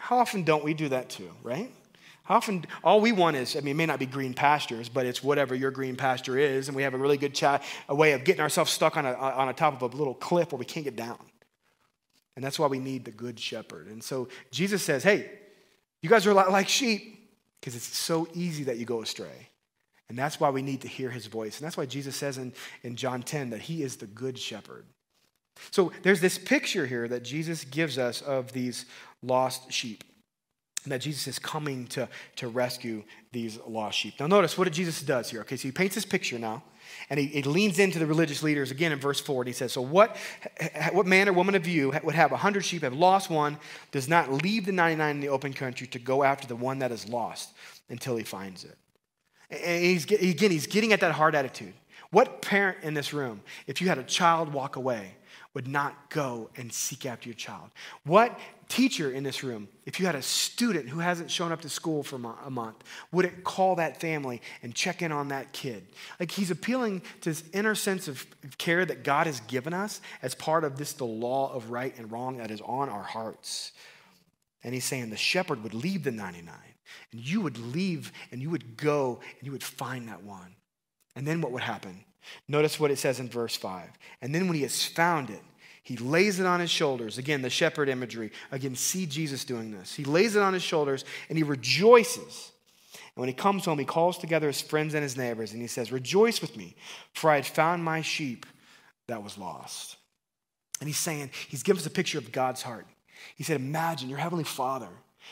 How 0.00 0.18
often 0.18 0.44
don't 0.44 0.64
we 0.64 0.72
do 0.72 0.88
that 0.88 1.10
too, 1.10 1.30
right? 1.42 1.70
How 2.22 2.36
often, 2.36 2.64
all 2.82 3.02
we 3.02 3.12
want 3.12 3.36
is, 3.36 3.54
I 3.54 3.60
mean, 3.60 3.72
it 3.72 3.76
may 3.76 3.84
not 3.84 3.98
be 3.98 4.06
green 4.06 4.32
pastures, 4.32 4.88
but 4.88 5.04
it's 5.04 5.22
whatever 5.22 5.54
your 5.54 5.70
green 5.70 5.94
pasture 5.94 6.38
is, 6.38 6.68
and 6.68 6.76
we 6.76 6.82
have 6.84 6.94
a 6.94 6.96
really 6.96 7.18
good 7.18 7.34
chat, 7.34 7.62
a 7.86 7.94
way 7.94 8.12
of 8.12 8.24
getting 8.24 8.40
ourselves 8.40 8.72
stuck 8.72 8.96
on 8.96 9.04
a, 9.04 9.12
on 9.12 9.50
a 9.50 9.52
top 9.52 9.80
of 9.80 9.92
a 9.92 9.96
little 9.96 10.14
cliff 10.14 10.52
where 10.52 10.58
we 10.58 10.64
can't 10.64 10.84
get 10.84 10.96
down. 10.96 11.18
And 12.34 12.42
that's 12.42 12.58
why 12.58 12.66
we 12.66 12.78
need 12.78 13.04
the 13.04 13.10
good 13.10 13.38
shepherd. 13.38 13.88
And 13.88 14.02
so 14.02 14.28
Jesus 14.50 14.82
says, 14.82 15.02
hey, 15.02 15.30
you 16.00 16.08
guys 16.08 16.26
are 16.26 16.30
a 16.30 16.34
lot 16.34 16.50
like 16.50 16.68
sheep 16.68 17.30
because 17.60 17.76
it's 17.76 17.84
so 17.84 18.26
easy 18.32 18.64
that 18.64 18.78
you 18.78 18.86
go 18.86 19.02
astray. 19.02 19.48
And 20.08 20.18
that's 20.18 20.40
why 20.40 20.48
we 20.48 20.62
need 20.62 20.80
to 20.80 20.88
hear 20.88 21.10
his 21.10 21.26
voice. 21.26 21.58
And 21.58 21.66
that's 21.66 21.76
why 21.76 21.84
Jesus 21.84 22.16
says 22.16 22.38
in, 22.38 22.54
in 22.82 22.96
John 22.96 23.22
10 23.22 23.50
that 23.50 23.60
he 23.60 23.82
is 23.82 23.96
the 23.96 24.06
good 24.06 24.38
shepherd. 24.38 24.86
So 25.70 25.92
there's 26.02 26.20
this 26.20 26.38
picture 26.38 26.86
here 26.86 27.08
that 27.08 27.22
Jesus 27.22 27.64
gives 27.64 27.98
us 27.98 28.22
of 28.22 28.52
these 28.52 28.86
lost 29.22 29.72
sheep. 29.72 30.04
That 30.86 31.02
Jesus 31.02 31.26
is 31.26 31.38
coming 31.38 31.86
to, 31.88 32.08
to 32.36 32.48
rescue 32.48 33.04
these 33.32 33.58
lost 33.66 33.98
sheep. 33.98 34.14
Now, 34.18 34.26
notice 34.26 34.56
what 34.56 34.70
Jesus 34.72 35.02
does 35.02 35.30
here. 35.30 35.42
Okay, 35.42 35.56
so 35.56 35.68
he 35.68 35.72
paints 35.72 35.94
this 35.94 36.06
picture 36.06 36.38
now, 36.38 36.62
and 37.10 37.20
he, 37.20 37.26
he 37.26 37.42
leans 37.42 37.78
into 37.78 37.98
the 37.98 38.06
religious 38.06 38.42
leaders 38.42 38.70
again 38.70 38.90
in 38.90 38.98
verse 38.98 39.20
4. 39.20 39.42
And 39.42 39.48
he 39.48 39.52
says, 39.52 39.72
So, 39.72 39.82
what, 39.82 40.16
what 40.92 41.06
man 41.06 41.28
or 41.28 41.34
woman 41.34 41.54
of 41.54 41.66
you 41.66 41.92
would 42.02 42.14
have 42.14 42.32
a 42.32 42.38
hundred 42.38 42.64
sheep, 42.64 42.80
have 42.82 42.94
lost 42.94 43.28
one, 43.28 43.58
does 43.92 44.08
not 44.08 44.32
leave 44.32 44.64
the 44.64 44.72
99 44.72 45.16
in 45.16 45.20
the 45.20 45.28
open 45.28 45.52
country 45.52 45.86
to 45.88 45.98
go 45.98 46.22
after 46.22 46.46
the 46.46 46.56
one 46.56 46.78
that 46.78 46.92
is 46.92 47.06
lost 47.08 47.50
until 47.90 48.16
he 48.16 48.24
finds 48.24 48.64
it? 48.64 48.78
And 49.50 49.84
he's, 49.84 50.04
again, 50.04 50.50
he's 50.50 50.66
getting 50.66 50.94
at 50.94 51.00
that 51.00 51.12
hard 51.12 51.34
attitude. 51.34 51.74
What 52.10 52.42
parent 52.42 52.78
in 52.82 52.94
this 52.94 53.12
room, 53.12 53.42
if 53.66 53.80
you 53.80 53.88
had 53.88 53.98
a 53.98 54.02
child 54.02 54.52
walk 54.52 54.76
away, 54.76 55.14
would 55.54 55.66
not 55.66 56.10
go 56.10 56.48
and 56.56 56.72
seek 56.72 57.04
after 57.06 57.28
your 57.28 57.34
child? 57.34 57.70
What 58.04 58.38
teacher 58.68 59.10
in 59.10 59.24
this 59.24 59.42
room, 59.42 59.68
if 59.84 59.98
you 59.98 60.06
had 60.06 60.14
a 60.14 60.22
student 60.22 60.88
who 60.88 61.00
hasn't 61.00 61.30
shown 61.30 61.50
up 61.50 61.60
to 61.62 61.68
school 61.68 62.02
for 62.02 62.16
a 62.44 62.50
month, 62.50 62.84
wouldn't 63.10 63.42
call 63.42 63.76
that 63.76 64.00
family 64.00 64.40
and 64.62 64.74
check 64.74 65.02
in 65.02 65.10
on 65.10 65.28
that 65.28 65.52
kid? 65.52 65.86
Like 66.20 66.30
he's 66.30 66.50
appealing 66.50 67.02
to 67.22 67.30
this 67.30 67.42
inner 67.52 67.74
sense 67.74 68.06
of 68.06 68.24
care 68.58 68.84
that 68.84 69.02
God 69.02 69.26
has 69.26 69.40
given 69.40 69.74
us 69.74 70.00
as 70.22 70.34
part 70.34 70.62
of 70.62 70.76
this, 70.76 70.92
the 70.92 71.04
law 71.04 71.52
of 71.52 71.70
right 71.70 71.96
and 71.98 72.12
wrong 72.12 72.36
that 72.36 72.50
is 72.50 72.60
on 72.60 72.88
our 72.88 73.02
hearts. 73.02 73.72
And 74.62 74.72
he's 74.72 74.84
saying 74.84 75.10
the 75.10 75.16
shepherd 75.16 75.62
would 75.62 75.74
leave 75.74 76.04
the 76.04 76.10
99, 76.10 76.54
and 77.12 77.20
you 77.20 77.40
would 77.40 77.58
leave 77.58 78.12
and 78.30 78.40
you 78.40 78.50
would 78.50 78.76
go 78.76 79.20
and 79.38 79.46
you 79.46 79.52
would 79.52 79.64
find 79.64 80.08
that 80.08 80.22
one. 80.22 80.54
And 81.16 81.26
then 81.26 81.40
what 81.40 81.52
would 81.52 81.62
happen? 81.62 82.04
Notice 82.48 82.78
what 82.78 82.90
it 82.90 82.98
says 82.98 83.20
in 83.20 83.28
verse 83.28 83.56
5. 83.56 83.88
And 84.22 84.34
then 84.34 84.46
when 84.46 84.56
he 84.56 84.62
has 84.62 84.84
found 84.84 85.30
it, 85.30 85.42
he 85.82 85.96
lays 85.96 86.38
it 86.38 86.46
on 86.46 86.60
his 86.60 86.70
shoulders. 86.70 87.18
Again, 87.18 87.42
the 87.42 87.50
shepherd 87.50 87.88
imagery. 87.88 88.30
Again, 88.52 88.76
see 88.76 89.06
Jesus 89.06 89.44
doing 89.44 89.72
this. 89.72 89.94
He 89.94 90.04
lays 90.04 90.36
it 90.36 90.42
on 90.42 90.52
his 90.52 90.62
shoulders 90.62 91.04
and 91.28 91.36
he 91.36 91.42
rejoices. 91.42 92.52
And 92.92 93.22
when 93.22 93.28
he 93.28 93.34
comes 93.34 93.64
home, 93.64 93.78
he 93.78 93.84
calls 93.84 94.18
together 94.18 94.46
his 94.46 94.60
friends 94.60 94.94
and 94.94 95.02
his 95.02 95.16
neighbors 95.16 95.52
and 95.52 95.60
he 95.60 95.66
says, 95.66 95.90
Rejoice 95.90 96.40
with 96.40 96.56
me, 96.56 96.76
for 97.14 97.30
I 97.30 97.36
had 97.36 97.46
found 97.46 97.82
my 97.82 98.02
sheep 98.02 98.46
that 99.08 99.22
was 99.22 99.36
lost. 99.38 99.96
And 100.80 100.88
he's 100.88 100.98
saying, 100.98 101.30
he's 101.48 101.62
giving 101.62 101.80
us 101.80 101.86
a 101.86 101.90
picture 101.90 102.18
of 102.18 102.30
God's 102.30 102.62
heart. 102.62 102.86
He 103.36 103.42
said, 103.42 103.56
Imagine 103.56 104.08
your 104.08 104.18
heavenly 104.18 104.44
father 104.44 104.88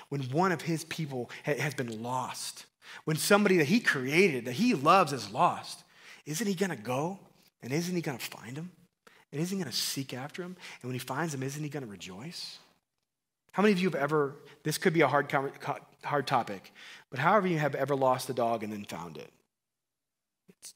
when 0.09 0.23
one 0.25 0.53
of 0.53 0.62
his 0.62 0.85
people 0.85 1.31
has 1.45 1.75
been 1.75 2.03
lost, 2.03 2.67
when 3.05 3.16
somebody 3.16 3.57
that 3.59 3.66
he 3.66 3.81
created, 3.81 4.44
that 4.46 4.53
he 4.53 4.74
loves, 4.74 5.12
is 5.12 5.31
lost. 5.31 5.85
Isn't 6.27 6.46
he 6.46 6.55
going 6.55 6.70
to 6.70 6.77
go? 6.77 7.18
And 7.62 7.72
isn't 7.72 7.94
he 7.94 8.03
going 8.03 8.18
to 8.18 8.24
find 8.24 8.57
him? 8.57 8.70
And 9.33 9.40
isn't 9.40 9.57
he 9.57 9.62
going 9.62 9.72
to 9.72 9.77
seek 9.77 10.14
after 10.14 10.42
him? 10.42 10.57
And 10.81 10.88
when 10.88 10.94
he 10.94 10.98
finds 10.98 11.35
him, 11.35 11.42
isn't 11.42 11.62
he 11.62 11.68
going 11.68 11.85
to 11.85 11.90
rejoice? 11.90 12.59
How 13.53 13.62
many 13.62 13.72
of 13.72 13.79
you 13.79 13.88
have 13.88 13.94
ever, 13.94 14.37
this 14.62 14.79
could 14.79 14.92
be 14.92 15.01
a 15.01 15.09
hard, 15.09 15.33
hard 16.05 16.27
topic, 16.27 16.72
but 17.11 17.18
however 17.18 17.48
you 17.48 17.59
have 17.59 17.74
ever 17.74 17.96
lost 17.96 18.31
a 18.31 18.33
dog 18.33 18.62
and 18.62 18.72
then 18.72 18.85
found 18.85 19.16
it? 19.16 19.31
It's, 20.48 20.74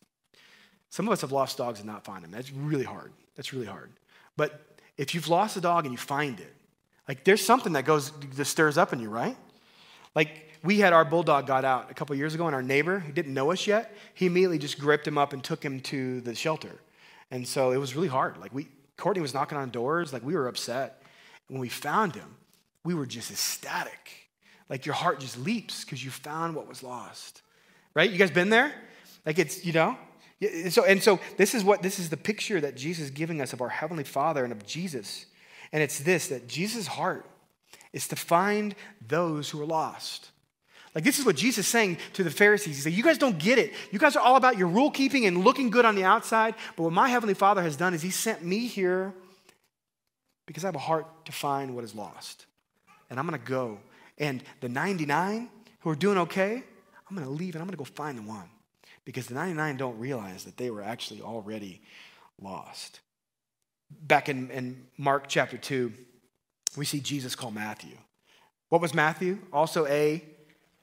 some 0.90 1.06
of 1.06 1.12
us 1.12 1.20
have 1.20 1.32
lost 1.32 1.58
dogs 1.58 1.78
and 1.78 1.86
not 1.86 2.04
find 2.04 2.24
them. 2.24 2.30
That's 2.30 2.52
really 2.52 2.84
hard. 2.84 3.12
That's 3.36 3.52
really 3.52 3.66
hard. 3.66 3.92
But 4.36 4.60
if 4.98 5.14
you've 5.14 5.28
lost 5.28 5.56
a 5.56 5.60
dog 5.60 5.84
and 5.84 5.92
you 5.92 5.98
find 5.98 6.40
it, 6.40 6.52
like 7.06 7.24
there's 7.24 7.44
something 7.44 7.74
that 7.74 7.84
goes, 7.84 8.10
that 8.36 8.44
stirs 8.44 8.76
up 8.76 8.92
in 8.92 9.00
you, 9.00 9.10
right? 9.10 9.36
Like 10.14 10.50
we 10.62 10.78
had 10.78 10.92
our 10.92 11.04
bulldog 11.04 11.46
got 11.46 11.64
out 11.64 11.90
a 11.90 11.94
couple 11.94 12.14
years 12.16 12.34
ago, 12.34 12.46
and 12.46 12.54
our 12.54 12.62
neighbor, 12.62 12.98
who 13.00 13.12
didn't 13.12 13.34
know 13.34 13.50
us 13.50 13.66
yet, 13.66 13.96
he 14.14 14.26
immediately 14.26 14.58
just 14.58 14.78
gripped 14.78 15.06
him 15.06 15.18
up 15.18 15.32
and 15.32 15.42
took 15.42 15.62
him 15.62 15.80
to 15.80 16.20
the 16.20 16.34
shelter. 16.34 16.80
And 17.30 17.46
so 17.48 17.72
it 17.72 17.78
was 17.78 17.96
really 17.96 18.08
hard. 18.08 18.38
Like 18.38 18.54
we, 18.54 18.68
Courtney 18.96 19.22
was 19.22 19.34
knocking 19.34 19.58
on 19.58 19.70
doors, 19.70 20.12
like 20.12 20.22
we 20.22 20.34
were 20.34 20.48
upset. 20.48 21.02
When 21.48 21.60
we 21.60 21.68
found 21.68 22.14
him, 22.14 22.36
we 22.84 22.94
were 22.94 23.06
just 23.06 23.30
ecstatic. 23.30 24.30
Like 24.68 24.86
your 24.86 24.94
heart 24.94 25.20
just 25.20 25.38
leaps 25.38 25.84
because 25.84 26.04
you 26.04 26.10
found 26.10 26.54
what 26.54 26.68
was 26.68 26.82
lost. 26.82 27.42
Right? 27.94 28.10
You 28.10 28.18
guys 28.18 28.30
been 28.30 28.50
there? 28.50 28.72
Like 29.26 29.38
it's, 29.38 29.64
you 29.64 29.72
know? 29.72 29.96
So, 30.70 30.84
and 30.84 31.02
so 31.02 31.20
this 31.36 31.54
is 31.54 31.62
what 31.62 31.82
this 31.82 31.98
is 31.98 32.10
the 32.10 32.16
picture 32.16 32.60
that 32.60 32.76
Jesus 32.76 33.04
is 33.04 33.10
giving 33.10 33.40
us 33.40 33.52
of 33.52 33.60
our 33.60 33.68
Heavenly 33.68 34.04
Father 34.04 34.42
and 34.44 34.52
of 34.52 34.66
Jesus. 34.66 35.26
And 35.72 35.82
it's 35.82 36.00
this 36.00 36.28
that 36.28 36.48
Jesus' 36.48 36.86
heart 36.86 37.26
is 37.92 38.08
to 38.08 38.16
find 38.16 38.74
those 39.06 39.50
who 39.50 39.60
are 39.60 39.66
lost. 39.66 40.30
Like, 40.94 41.04
this 41.04 41.18
is 41.18 41.24
what 41.24 41.36
Jesus 41.36 41.66
is 41.66 41.70
saying 41.70 41.98
to 42.14 42.22
the 42.22 42.30
Pharisees. 42.30 42.76
He 42.76 42.82
said, 42.82 42.92
You 42.92 43.02
guys 43.02 43.18
don't 43.18 43.38
get 43.38 43.58
it. 43.58 43.72
You 43.90 43.98
guys 43.98 44.14
are 44.14 44.22
all 44.22 44.36
about 44.36 44.58
your 44.58 44.68
rule 44.68 44.90
keeping 44.90 45.24
and 45.24 45.42
looking 45.42 45.70
good 45.70 45.84
on 45.84 45.94
the 45.94 46.04
outside. 46.04 46.54
But 46.76 46.84
what 46.84 46.92
my 46.92 47.08
Heavenly 47.08 47.34
Father 47.34 47.62
has 47.62 47.76
done 47.76 47.94
is 47.94 48.02
He 48.02 48.10
sent 48.10 48.44
me 48.44 48.66
here 48.66 49.14
because 50.46 50.64
I 50.64 50.68
have 50.68 50.74
a 50.74 50.80
heart 50.80 51.24
to 51.26 51.32
find 51.32 51.74
what 51.74 51.84
is 51.84 51.94
lost. 51.94 52.46
And 53.08 53.18
I'm 53.18 53.26
going 53.26 53.40
to 53.40 53.46
go. 53.46 53.78
And 54.18 54.42
the 54.60 54.68
99 54.68 55.48
who 55.80 55.90
are 55.90 55.96
doing 55.96 56.18
okay, 56.18 56.62
I'm 57.08 57.16
going 57.16 57.26
to 57.26 57.32
leave 57.32 57.54
and 57.54 57.62
I'm 57.62 57.66
going 57.66 57.76
to 57.76 57.78
go 57.78 57.84
find 57.84 58.18
the 58.18 58.22
one. 58.22 58.48
Because 59.04 59.26
the 59.26 59.34
99 59.34 59.78
don't 59.78 59.98
realize 59.98 60.44
that 60.44 60.56
they 60.56 60.70
were 60.70 60.82
actually 60.82 61.22
already 61.22 61.80
lost. 62.40 63.00
Back 63.90 64.28
in, 64.28 64.50
in 64.50 64.86
Mark 64.96 65.26
chapter 65.26 65.56
2, 65.56 65.92
we 66.76 66.84
see 66.84 67.00
Jesus 67.00 67.34
call 67.34 67.50
Matthew. 67.50 67.96
What 68.68 68.80
was 68.80 68.94
Matthew? 68.94 69.38
Also 69.52 69.86
a 69.86 70.24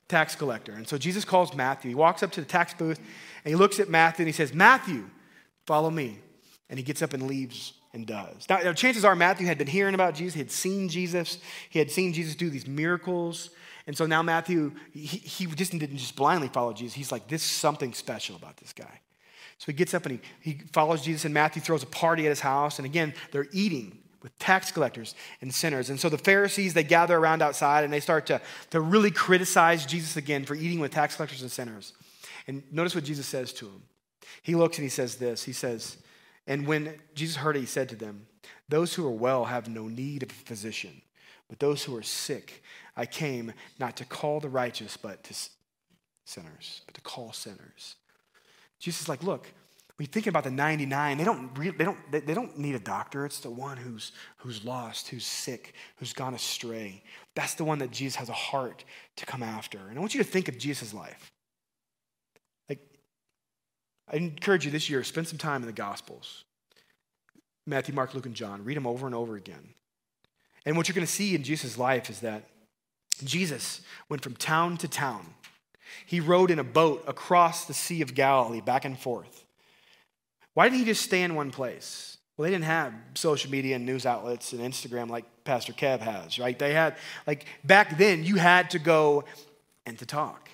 tax 0.08 0.36
collector. 0.36 0.74
And 0.74 0.88
so 0.88 0.98
Jesus 0.98 1.26
calls 1.26 1.54
Matthew. 1.56 1.90
He 1.90 1.96
walks 1.96 2.22
up 2.24 2.32
to 2.32 2.42
the 2.42 2.48
tax 2.48 2.74
booth 2.74 2.98
and 2.98 3.52
he 3.52 3.56
looks 3.56 3.80
at 3.80 3.90
Matthew 3.90 4.24
and 4.24 4.28
he 4.28 4.34
says, 4.34 4.54
Matthew, 4.54 5.10
follow 5.66 5.90
me. 5.90 6.20
And 6.70 6.78
he 6.78 6.84
gets 6.84 7.02
up 7.02 7.14
and 7.14 7.24
leaves 7.24 7.74
and 7.94 8.06
does. 8.06 8.46
Now, 8.48 8.60
now, 8.60 8.74
chances 8.74 9.04
are 9.04 9.16
Matthew 9.16 9.48
had 9.48 9.58
been 9.58 9.68
hearing 9.68 9.96
about 9.96 10.14
Jesus. 10.14 10.36
He 10.36 10.40
had 10.40 10.52
seen 10.52 10.90
Jesus. 10.90 11.40
He 11.70 11.80
had 11.80 11.90
seen 11.90 12.14
Jesus 12.14 12.36
do 12.36 12.50
these 12.50 12.68
miracles. 12.68 13.50
And 13.88 13.98
so 13.98 14.06
now 14.06 14.22
Matthew, 14.22 14.74
he, 14.94 15.00
he 15.06 15.48
just 15.48 15.72
didn't 15.72 15.98
just 15.98 16.16
blindly 16.16 16.48
follow 16.48 16.74
Jesus. 16.74 16.94
He's 16.94 17.12
like, 17.12 17.28
this 17.28 17.44
is 17.44 17.50
something 17.50 17.94
special 17.94 18.36
about 18.36 18.58
this 18.58 18.74
guy. 18.74 19.02
So 19.58 19.66
he 19.66 19.74
gets 19.74 19.94
up 19.94 20.06
and 20.06 20.20
he, 20.42 20.52
he 20.52 20.60
follows 20.72 21.02
Jesus, 21.02 21.26
and 21.26 21.34
Matthew 21.34 21.62
throws 21.62 21.82
a 21.82 21.88
party 21.88 22.26
at 22.26 22.30
his 22.30 22.40
house. 22.40 22.78
And 22.78 22.86
again, 22.86 23.14
they're 23.32 23.48
eating 23.52 23.98
with 24.22 24.38
tax 24.40 24.72
collectors 24.72 25.16
and 25.42 25.54
sinners. 25.54 25.90
And 25.90 26.00
so 26.00 26.10
the 26.10 26.18
Pharisees, 26.18 26.74
they 26.74 26.84
gather 26.84 27.18
around 27.18 27.42
outside 27.42 27.84
and 27.84 27.94
they 27.94 28.00
start 28.00 28.26
to, 28.28 28.42
to 28.72 28.82
really 28.82 29.12
criticize 29.12 29.86
Jesus 29.86 30.18
again 30.18 30.46
for 30.46 30.56
eating 30.56 30.80
with 30.80 30.92
tax 30.92 31.16
collectors 31.16 31.42
and 31.42 31.52
sinners. 31.52 31.94
And 32.48 32.64
notice 32.72 32.96
what 32.96 33.04
Jesus 33.04 33.28
says 33.28 33.54
to 33.54 33.66
them. 33.66 33.84
He 34.42 34.56
looks 34.56 34.78
and 34.78 34.84
he 34.84 34.90
says 34.90 35.16
this 35.16 35.44
He 35.44 35.54
says, 35.54 35.98
And 36.48 36.68
when 36.68 36.96
Jesus 37.16 37.38
heard 37.38 37.56
it, 37.56 37.62
he 37.62 37.66
said 37.66 37.90
to 37.90 37.96
them, 37.96 38.28
Those 38.68 38.94
who 38.94 39.06
are 39.06 39.12
well 39.12 39.46
have 39.46 39.70
no 39.70 39.88
need 39.88 40.24
of 40.24 40.32
a 40.32 40.34
physician, 40.34 41.02
but 41.48 41.60
those 41.60 41.84
who 41.84 41.96
are 41.96 42.04
sick, 42.04 42.64
I 42.96 43.06
came 43.06 43.54
not 43.80 43.96
to 43.98 44.06
call 44.06 44.40
the 44.40 44.50
righteous, 44.50 44.98
but 44.98 45.24
to 45.26 45.36
sinners, 46.26 46.82
but 46.86 46.96
to 46.96 47.02
call 47.02 47.34
sinners. 47.34 47.96
Jesus 48.80 49.02
is 49.02 49.10
like, 49.10 49.24
Look, 49.24 49.48
when 50.00 50.06
you 50.06 50.12
think 50.14 50.28
about 50.28 50.46
the 50.46 50.52
99, 50.52 51.18
they 51.18 51.26
don't, 51.26 51.52
re- 51.58 51.72
they, 51.72 51.84
don't, 51.84 51.98
they, 52.10 52.22
they 52.22 52.34
don't 52.34 52.58
need 52.58 52.74
a 52.74 52.80
doctor. 52.80 53.26
It's 53.26 53.42
the 53.42 53.50
one 53.50 53.76
who's, 53.76 54.14
who's 54.38 54.64
lost, 54.64 55.10
who's 55.10 55.26
sick, 55.26 55.74
who's 55.98 56.14
gone 56.14 56.34
astray. 56.34 57.04
That's 57.36 57.56
the 57.56 57.66
one 57.66 57.80
that 57.80 57.92
Jesus 57.92 58.16
has 58.16 58.30
a 58.30 58.34
heart 58.34 58.86
to 59.18 59.26
come 59.26 59.44
after. 59.44 59.78
And 59.78 59.98
I 59.98 60.00
want 60.00 60.14
you 60.14 60.24
to 60.24 60.30
think 60.30 60.48
of 60.48 60.58
Jesus' 60.58 60.94
life. 60.94 61.34
Like, 62.70 62.80
I 64.10 64.16
encourage 64.16 64.64
you 64.64 64.72
this 64.72 64.90
year, 64.90 65.04
spend 65.04 65.28
some 65.28 65.38
time 65.38 65.64
in 65.64 65.68
the 65.68 65.74
Gospels 65.74 66.46
Matthew, 67.68 67.94
Mark, 67.94 68.14
Luke, 68.14 68.26
and 68.26 68.36
John. 68.36 68.64
Read 68.64 68.78
them 68.78 68.88
over 68.88 69.06
and 69.06 69.14
over 69.14 69.36
again. 69.36 69.74
And 70.66 70.78
what 70.78 70.88
you're 70.88 70.96
going 70.96 71.06
to 71.06 71.12
see 71.12 71.36
in 71.36 71.44
Jesus' 71.44 71.78
life 71.78 72.10
is 72.10 72.22
that 72.22 72.46
Jesus 73.26 73.82
went 74.08 74.24
from 74.24 74.38
town 74.38 74.78
to 74.78 74.88
town. 74.88 75.34
He 76.06 76.22
rode 76.22 76.52
in 76.52 76.58
a 76.58 76.64
boat 76.64 77.04
across 77.06 77.66
the 77.66 77.74
Sea 77.74 78.02
of 78.02 78.16
Galilee, 78.16 78.62
back 78.62 78.86
and 78.86 78.98
forth. 78.98 79.44
Why 80.60 80.68
didn't 80.68 80.80
he 80.80 80.86
just 80.88 81.04
stay 81.04 81.22
in 81.22 81.36
one 81.36 81.52
place? 81.52 82.18
Well, 82.36 82.44
they 82.44 82.52
didn't 82.52 82.66
have 82.66 82.94
social 83.14 83.50
media 83.50 83.78
and 83.78 83.86
news 83.86 84.06
outlets 84.06 84.52
and 84.52 84.60
Instagram 84.60 85.10
like 85.10 85.24
Pastor 85.46 85.72
Kev 85.72 86.02
has, 86.02 86.38
right? 86.38 86.60
They 86.60 86.74
had, 86.74 86.98
like, 87.26 87.46
back 87.64 87.98
then, 87.98 88.26
you 88.26 88.36
had 88.36 88.72
to 88.72 88.80
go 88.80 89.24
and 89.86 89.98
to 90.00 90.06
talk. 90.06 90.50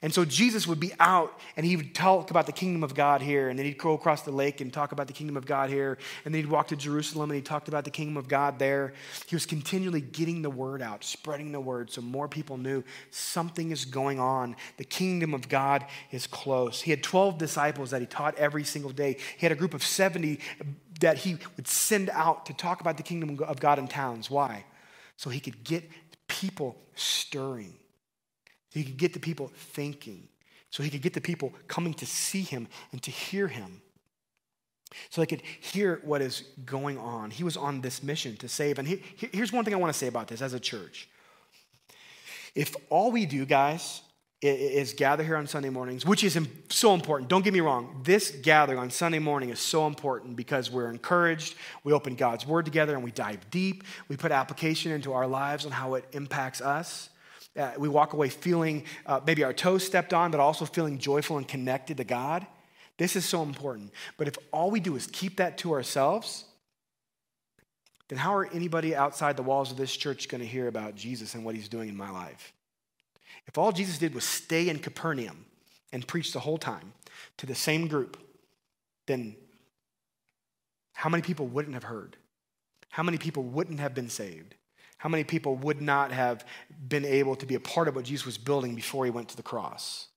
And 0.00 0.14
so 0.14 0.24
Jesus 0.24 0.66
would 0.66 0.78
be 0.78 0.92
out 1.00 1.40
and 1.56 1.66
he 1.66 1.76
would 1.76 1.94
talk 1.94 2.30
about 2.30 2.46
the 2.46 2.52
kingdom 2.52 2.84
of 2.84 2.94
God 2.94 3.20
here, 3.20 3.48
and 3.48 3.58
then 3.58 3.66
he'd 3.66 3.78
go 3.78 3.94
across 3.94 4.22
the 4.22 4.30
lake 4.30 4.60
and 4.60 4.72
talk 4.72 4.92
about 4.92 5.08
the 5.08 5.12
kingdom 5.12 5.36
of 5.36 5.44
God 5.44 5.70
here, 5.70 5.98
and 6.24 6.32
then 6.32 6.42
he'd 6.42 6.50
walk 6.50 6.68
to 6.68 6.76
Jerusalem 6.76 7.30
and 7.30 7.36
he 7.36 7.42
talked 7.42 7.68
about 7.68 7.84
the 7.84 7.90
kingdom 7.90 8.16
of 8.16 8.28
God 8.28 8.58
there. 8.58 8.92
He 9.26 9.34
was 9.34 9.44
continually 9.46 10.00
getting 10.00 10.42
the 10.42 10.50
word 10.50 10.82
out, 10.82 11.02
spreading 11.02 11.50
the 11.50 11.60
word 11.60 11.90
so 11.90 12.00
more 12.00 12.28
people 12.28 12.56
knew 12.56 12.84
something 13.10 13.70
is 13.70 13.84
going 13.84 14.20
on. 14.20 14.54
The 14.76 14.84
kingdom 14.84 15.34
of 15.34 15.48
God 15.48 15.84
is 16.12 16.26
close. 16.26 16.80
He 16.80 16.90
had 16.90 17.02
12 17.02 17.38
disciples 17.38 17.90
that 17.90 18.00
he 18.00 18.06
taught 18.06 18.36
every 18.36 18.64
single 18.64 18.92
day. 18.92 19.16
He 19.36 19.46
had 19.46 19.52
a 19.52 19.56
group 19.56 19.74
of 19.74 19.82
70 19.82 20.38
that 21.00 21.18
he 21.18 21.38
would 21.56 21.66
send 21.66 22.10
out 22.10 22.46
to 22.46 22.54
talk 22.54 22.80
about 22.80 22.96
the 22.96 23.02
kingdom 23.02 23.38
of 23.42 23.60
God 23.60 23.78
in 23.78 23.88
towns. 23.88 24.30
Why? 24.30 24.64
So 25.16 25.30
he 25.30 25.40
could 25.40 25.64
get 25.64 25.88
people 26.28 26.76
stirring. 26.94 27.74
He 28.78 28.84
could 28.84 28.96
get 28.96 29.12
the 29.12 29.20
people 29.20 29.50
thinking. 29.54 30.28
So 30.70 30.82
he 30.82 30.90
could 30.90 31.02
get 31.02 31.14
the 31.14 31.20
people 31.20 31.52
coming 31.66 31.94
to 31.94 32.06
see 32.06 32.42
him 32.42 32.68
and 32.92 33.02
to 33.02 33.10
hear 33.10 33.48
him. 33.48 33.82
So 35.10 35.20
they 35.20 35.26
could 35.26 35.42
hear 35.60 36.00
what 36.04 36.22
is 36.22 36.44
going 36.64 36.96
on. 36.96 37.30
He 37.30 37.42
was 37.42 37.56
on 37.56 37.80
this 37.80 38.02
mission 38.02 38.36
to 38.36 38.48
save. 38.48 38.78
And 38.78 38.86
he, 38.86 39.02
here's 39.16 39.52
one 39.52 39.64
thing 39.64 39.74
I 39.74 39.78
want 39.78 39.92
to 39.92 39.98
say 39.98 40.06
about 40.06 40.28
this 40.28 40.40
as 40.42 40.52
a 40.52 40.60
church. 40.60 41.08
If 42.54 42.76
all 42.88 43.10
we 43.10 43.26
do, 43.26 43.44
guys, 43.44 44.02
is 44.40 44.92
gather 44.92 45.24
here 45.24 45.36
on 45.36 45.48
Sunday 45.48 45.70
mornings, 45.70 46.06
which 46.06 46.22
is 46.22 46.38
so 46.70 46.94
important. 46.94 47.28
Don't 47.28 47.42
get 47.42 47.52
me 47.52 47.60
wrong. 47.60 48.02
This 48.04 48.30
gathering 48.30 48.78
on 48.78 48.90
Sunday 48.90 49.18
morning 49.18 49.50
is 49.50 49.58
so 49.58 49.88
important 49.88 50.36
because 50.36 50.70
we're 50.70 50.88
encouraged. 50.88 51.56
We 51.82 51.92
open 51.92 52.14
God's 52.14 52.46
Word 52.46 52.64
together 52.64 52.94
and 52.94 53.02
we 53.02 53.10
dive 53.10 53.50
deep. 53.50 53.82
We 54.06 54.16
put 54.16 54.30
application 54.30 54.92
into 54.92 55.12
our 55.12 55.26
lives 55.26 55.66
on 55.66 55.72
how 55.72 55.94
it 55.94 56.04
impacts 56.12 56.60
us. 56.60 57.10
Uh, 57.58 57.72
we 57.76 57.88
walk 57.88 58.12
away 58.12 58.28
feeling 58.28 58.84
uh, 59.06 59.20
maybe 59.26 59.42
our 59.42 59.52
toes 59.52 59.84
stepped 59.84 60.14
on, 60.14 60.30
but 60.30 60.40
also 60.40 60.64
feeling 60.64 60.98
joyful 60.98 61.38
and 61.38 61.48
connected 61.48 61.96
to 61.96 62.04
God. 62.04 62.46
This 62.98 63.16
is 63.16 63.24
so 63.24 63.42
important. 63.42 63.92
But 64.16 64.28
if 64.28 64.36
all 64.52 64.70
we 64.70 64.80
do 64.80 64.96
is 64.96 65.06
keep 65.08 65.36
that 65.36 65.58
to 65.58 65.72
ourselves, 65.72 66.44
then 68.08 68.18
how 68.18 68.34
are 68.34 68.48
anybody 68.52 68.94
outside 68.94 69.36
the 69.36 69.42
walls 69.42 69.70
of 69.70 69.76
this 69.76 69.94
church 69.94 70.28
going 70.28 70.40
to 70.40 70.46
hear 70.46 70.68
about 70.68 70.94
Jesus 70.94 71.34
and 71.34 71.44
what 71.44 71.54
he's 71.54 71.68
doing 71.68 71.88
in 71.88 71.96
my 71.96 72.10
life? 72.10 72.52
If 73.46 73.58
all 73.58 73.72
Jesus 73.72 73.98
did 73.98 74.14
was 74.14 74.24
stay 74.24 74.68
in 74.68 74.78
Capernaum 74.78 75.44
and 75.92 76.06
preach 76.06 76.32
the 76.32 76.40
whole 76.40 76.58
time 76.58 76.92
to 77.38 77.46
the 77.46 77.54
same 77.54 77.88
group, 77.88 78.18
then 79.06 79.36
how 80.94 81.08
many 81.08 81.22
people 81.22 81.46
wouldn't 81.46 81.74
have 81.74 81.84
heard? 81.84 82.16
How 82.90 83.02
many 83.02 83.18
people 83.18 83.42
wouldn't 83.42 83.80
have 83.80 83.94
been 83.94 84.08
saved? 84.08 84.54
How 84.98 85.08
many 85.08 85.24
people 85.24 85.56
would 85.56 85.80
not 85.80 86.12
have 86.12 86.44
been 86.86 87.04
able 87.04 87.36
to 87.36 87.46
be 87.46 87.54
a 87.54 87.60
part 87.60 87.88
of 87.88 87.94
what 87.94 88.04
Jesus 88.04 88.26
was 88.26 88.36
building 88.36 88.74
before 88.74 89.04
he 89.04 89.10
went 89.10 89.28
to 89.30 89.36
the 89.36 89.42
cross? 89.42 90.08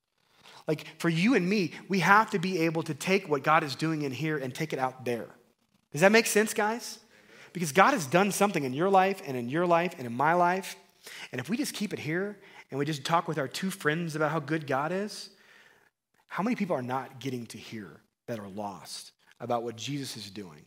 Like 0.67 0.85
for 0.99 1.09
you 1.09 1.35
and 1.35 1.47
me, 1.47 1.71
we 1.87 1.99
have 1.99 2.31
to 2.31 2.39
be 2.39 2.59
able 2.61 2.83
to 2.83 2.93
take 2.93 3.29
what 3.29 3.43
God 3.43 3.63
is 3.63 3.75
doing 3.75 4.01
in 4.01 4.11
here 4.11 4.37
and 4.37 4.53
take 4.53 4.73
it 4.73 4.79
out 4.79 5.05
there. 5.05 5.27
Does 5.91 6.01
that 6.01 6.11
make 6.11 6.25
sense, 6.25 6.53
guys? 6.53 6.99
Because 7.53 7.71
God 7.71 7.93
has 7.93 8.05
done 8.05 8.31
something 8.31 8.63
in 8.63 8.73
your 8.73 8.89
life 8.89 9.21
and 9.25 9.35
in 9.35 9.49
your 9.49 9.65
life 9.65 9.93
and 9.97 10.07
in 10.07 10.13
my 10.13 10.33
life. 10.33 10.75
And 11.31 11.41
if 11.41 11.49
we 11.49 11.57
just 11.57 11.73
keep 11.73 11.93
it 11.93 11.99
here 11.99 12.39
and 12.69 12.79
we 12.79 12.85
just 12.85 13.03
talk 13.03 13.27
with 13.27 13.37
our 13.37 13.47
two 13.47 13.69
friends 13.69 14.15
about 14.15 14.31
how 14.31 14.39
good 14.39 14.65
God 14.65 14.91
is, 14.91 15.29
how 16.27 16.43
many 16.43 16.55
people 16.55 16.75
are 16.75 16.81
not 16.81 17.19
getting 17.19 17.45
to 17.47 17.57
hear 17.57 17.99
that 18.27 18.39
are 18.39 18.47
lost 18.47 19.11
about 19.39 19.63
what 19.63 19.75
Jesus 19.75 20.15
is 20.15 20.29
doing? 20.29 20.63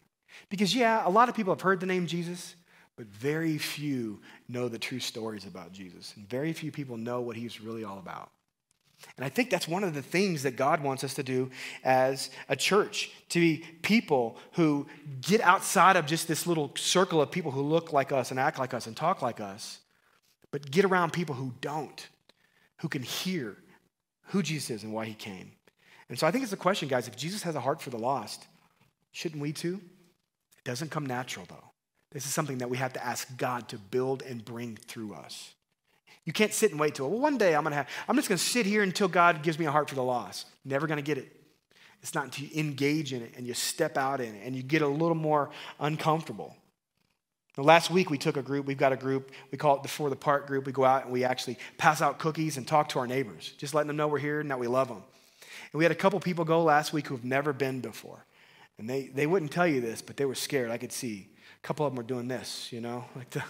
Because, 0.51 0.75
yeah, 0.75 1.03
a 1.07 1.09
lot 1.09 1.29
of 1.29 1.35
people 1.35 1.55
have 1.55 1.63
heard 1.63 1.81
the 1.81 1.87
name 1.87 2.07
Jesus, 2.07 2.57
but 2.97 3.07
very 3.07 3.59
few 3.59 4.21
know 4.49 4.69
the 4.69 4.79
true 4.79 5.01
stories 5.01 5.47
about 5.47 5.73
Jesus. 5.73 6.13
And 6.17 6.29
very 6.29 6.53
few 6.53 6.71
people 6.71 6.97
know 6.97 7.21
what 7.21 7.37
he's 7.37 7.61
really 7.61 7.85
all 7.85 7.99
about. 7.99 8.31
And 9.17 9.25
I 9.25 9.29
think 9.29 9.51
that's 9.51 9.69
one 9.69 9.85
of 9.85 9.93
the 9.93 10.03
things 10.03 10.45
that 10.45 10.57
God 10.57 10.83
wants 10.83 11.05
us 11.05 11.15
to 11.15 11.23
do 11.23 11.51
as 11.83 12.31
a 12.49 12.57
church 12.57 13.11
to 13.31 13.41
be 13.41 13.65
people 13.83 14.39
who 14.53 14.87
get 15.21 15.41
outside 15.41 15.97
of 15.97 16.07
just 16.07 16.29
this 16.29 16.47
little 16.47 16.73
circle 16.77 17.21
of 17.21 17.31
people 17.31 17.51
who 17.51 17.63
look 17.63 17.93
like 17.93 18.13
us 18.13 18.31
and 18.31 18.41
act 18.41 18.59
like 18.59 18.73
us 18.73 18.87
and 18.87 18.97
talk 18.97 19.21
like 19.21 19.41
us 19.41 19.81
but 20.55 20.71
get 20.71 20.85
around 20.85 21.13
people 21.13 21.35
who 21.35 21.53
don't, 21.61 22.07
who 22.77 22.89
can 22.89 23.03
hear 23.03 23.57
who 24.27 24.41
Jesus 24.41 24.71
is 24.71 24.85
and 24.85 24.93
why 24.93 25.05
he 25.05 25.13
came. 25.13 25.51
And 26.09 26.17
so 26.17 26.29
I 26.29 26.31
think 26.31 26.45
it's 26.45 26.53
a 26.53 26.57
question, 26.57 26.89
guys. 26.89 27.09
If 27.09 27.17
Jesus 27.17 27.43
has 27.43 27.57
a 27.57 27.61
heart 27.61 27.83
for 27.83 27.91
the 27.91 27.99
lost, 27.99 28.47
shouldn't 29.11 29.43
we 29.43 29.53
too? 29.53 29.81
It 30.59 30.65
doesn't 30.65 30.93
come 30.93 31.07
natural, 31.07 31.45
though. 31.49 31.74
This 32.15 32.25
is 32.25 32.33
something 32.33 32.59
that 32.59 32.71
we 32.71 32.77
have 32.79 32.93
to 32.93 33.05
ask 33.05 33.37
God 33.37 33.69
to 33.69 33.77
build 33.77 34.23
and 34.23 34.43
bring 34.43 34.77
through 34.77 35.15
us. 35.15 35.53
You 36.25 36.33
can't 36.33 36.55
sit 36.55 36.71
and 36.71 36.81
wait 36.81 36.95
till, 36.95 37.11
well, 37.11 37.19
one 37.19 37.37
day 37.37 37.55
I'm 37.55 37.65
gonna 37.65 37.75
have, 37.75 37.89
I'm 38.09 38.17
just 38.17 38.29
gonna 38.29 38.39
sit 38.39 38.65
here 38.65 38.83
until 38.83 39.09
God 39.09 39.43
gives 39.43 39.59
me 39.59 39.67
a 39.67 39.71
heart 39.71 39.89
for 39.91 39.97
the 39.97 40.03
lost. 40.03 40.47
Never 40.65 40.87
gonna 40.87 41.03
get 41.03 41.19
it. 41.19 41.31
It's 42.03 42.15
not 42.15 42.25
until 42.25 42.47
you 42.47 42.61
engage 42.61 43.13
in 43.13 43.21
it 43.21 43.33
and 43.37 43.47
you 43.47 43.53
step 43.53 43.99
out 43.99 44.21
in 44.21 44.35
it 44.35 44.43
and 44.45 44.55
you 44.55 44.63
get 44.63 44.81
a 44.81 44.87
little 44.87 45.17
more 45.17 45.51
uncomfortable. 45.81 46.57
Now, 47.59 47.65
last 47.65 47.91
week 47.91 48.11
we 48.11 48.19
took 48.19 48.37
a 48.37 48.43
group, 48.43 48.65
we've 48.65 48.79
got 48.79 48.93
a 48.93 48.97
group, 48.97 49.33
we 49.51 49.59
call 49.59 49.77
it 49.77 49.83
the 49.83 49.89
For 49.89 50.09
the 50.09 50.17
Part 50.17 50.47
group. 50.47 50.67
We 50.67 50.73
go 50.73 50.85
out 50.85 51.05
and 51.05 51.13
we 51.13 51.25
actually 51.25 51.59
pass 51.79 52.01
out 52.01 52.21
cookies 52.21 52.57
and 52.57 52.67
talk 52.67 52.91
to 52.91 53.01
our 53.01 53.09
neighbors, 53.09 53.55
just 53.59 53.75
letting 53.75 53.89
them 53.89 53.97
know 53.97 54.07
we're 54.07 54.19
here 54.19 54.41
and 54.41 54.51
that 54.51 54.59
we 54.59 54.69
love 54.69 54.87
them. 54.87 55.03
And 55.73 55.79
we 55.79 55.85
had 55.85 55.93
a 55.93 55.97
couple 55.97 56.21
people 56.21 56.45
go 56.45 56.63
last 56.63 56.93
week 56.93 57.09
who've 57.09 57.25
never 57.25 57.53
been 57.53 57.81
before. 57.81 58.25
And 58.79 58.89
they, 58.89 59.09
they 59.09 59.27
wouldn't 59.27 59.51
tell 59.51 59.67
you 59.67 59.81
this, 59.81 60.01
but 60.01 60.17
they 60.17 60.25
were 60.25 60.35
scared. 60.35 60.71
I 60.71 60.79
could 60.79 60.93
see 60.93 61.29
couple 61.65 61.87
of 61.87 61.93
them 61.93 61.97
were 61.97 62.07
doing 62.07 62.29
this, 62.29 62.71
you 62.71 62.81
know, 62.81 63.05
like 63.17 63.31
the, 63.31 63.43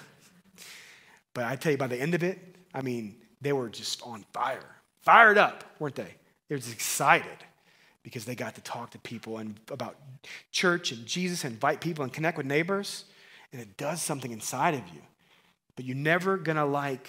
but 1.35 1.45
I 1.45 1.57
tell 1.57 1.73
you, 1.73 1.79
by 1.79 1.89
the 1.89 2.01
end 2.01 2.15
of 2.15 2.23
it, 2.23 2.39
I 2.73 2.81
mean, 2.81 3.17
they 3.41 3.53
were 3.53 3.69
just 3.69 4.03
on 4.03 4.25
fire, 4.33 4.77
fired 5.03 5.37
up, 5.37 5.65
weren't 5.79 5.97
they? 5.97 6.15
They 6.49 6.55
were 6.55 6.59
just 6.59 6.73
excited 6.73 7.45
because 8.03 8.25
they 8.25 8.35
got 8.35 8.55
to 8.55 8.61
talk 8.61 8.91
to 8.91 8.99
people 8.99 9.39
and 9.39 9.59
about 9.71 9.97
church 10.53 10.93
and 10.93 11.05
Jesus 11.07 11.45
and 11.45 11.55
invite 11.55 11.81
people 11.81 12.05
and 12.05 12.13
connect 12.13 12.37
with 12.37 12.47
neighbors. 12.47 13.05
And 13.53 13.61
it 13.61 13.77
does 13.77 14.01
something 14.01 14.31
inside 14.31 14.75
of 14.75 14.87
you. 14.95 15.01
But 15.75 15.85
you're 15.85 15.97
never 15.97 16.37
gonna 16.37 16.67
like 16.67 17.09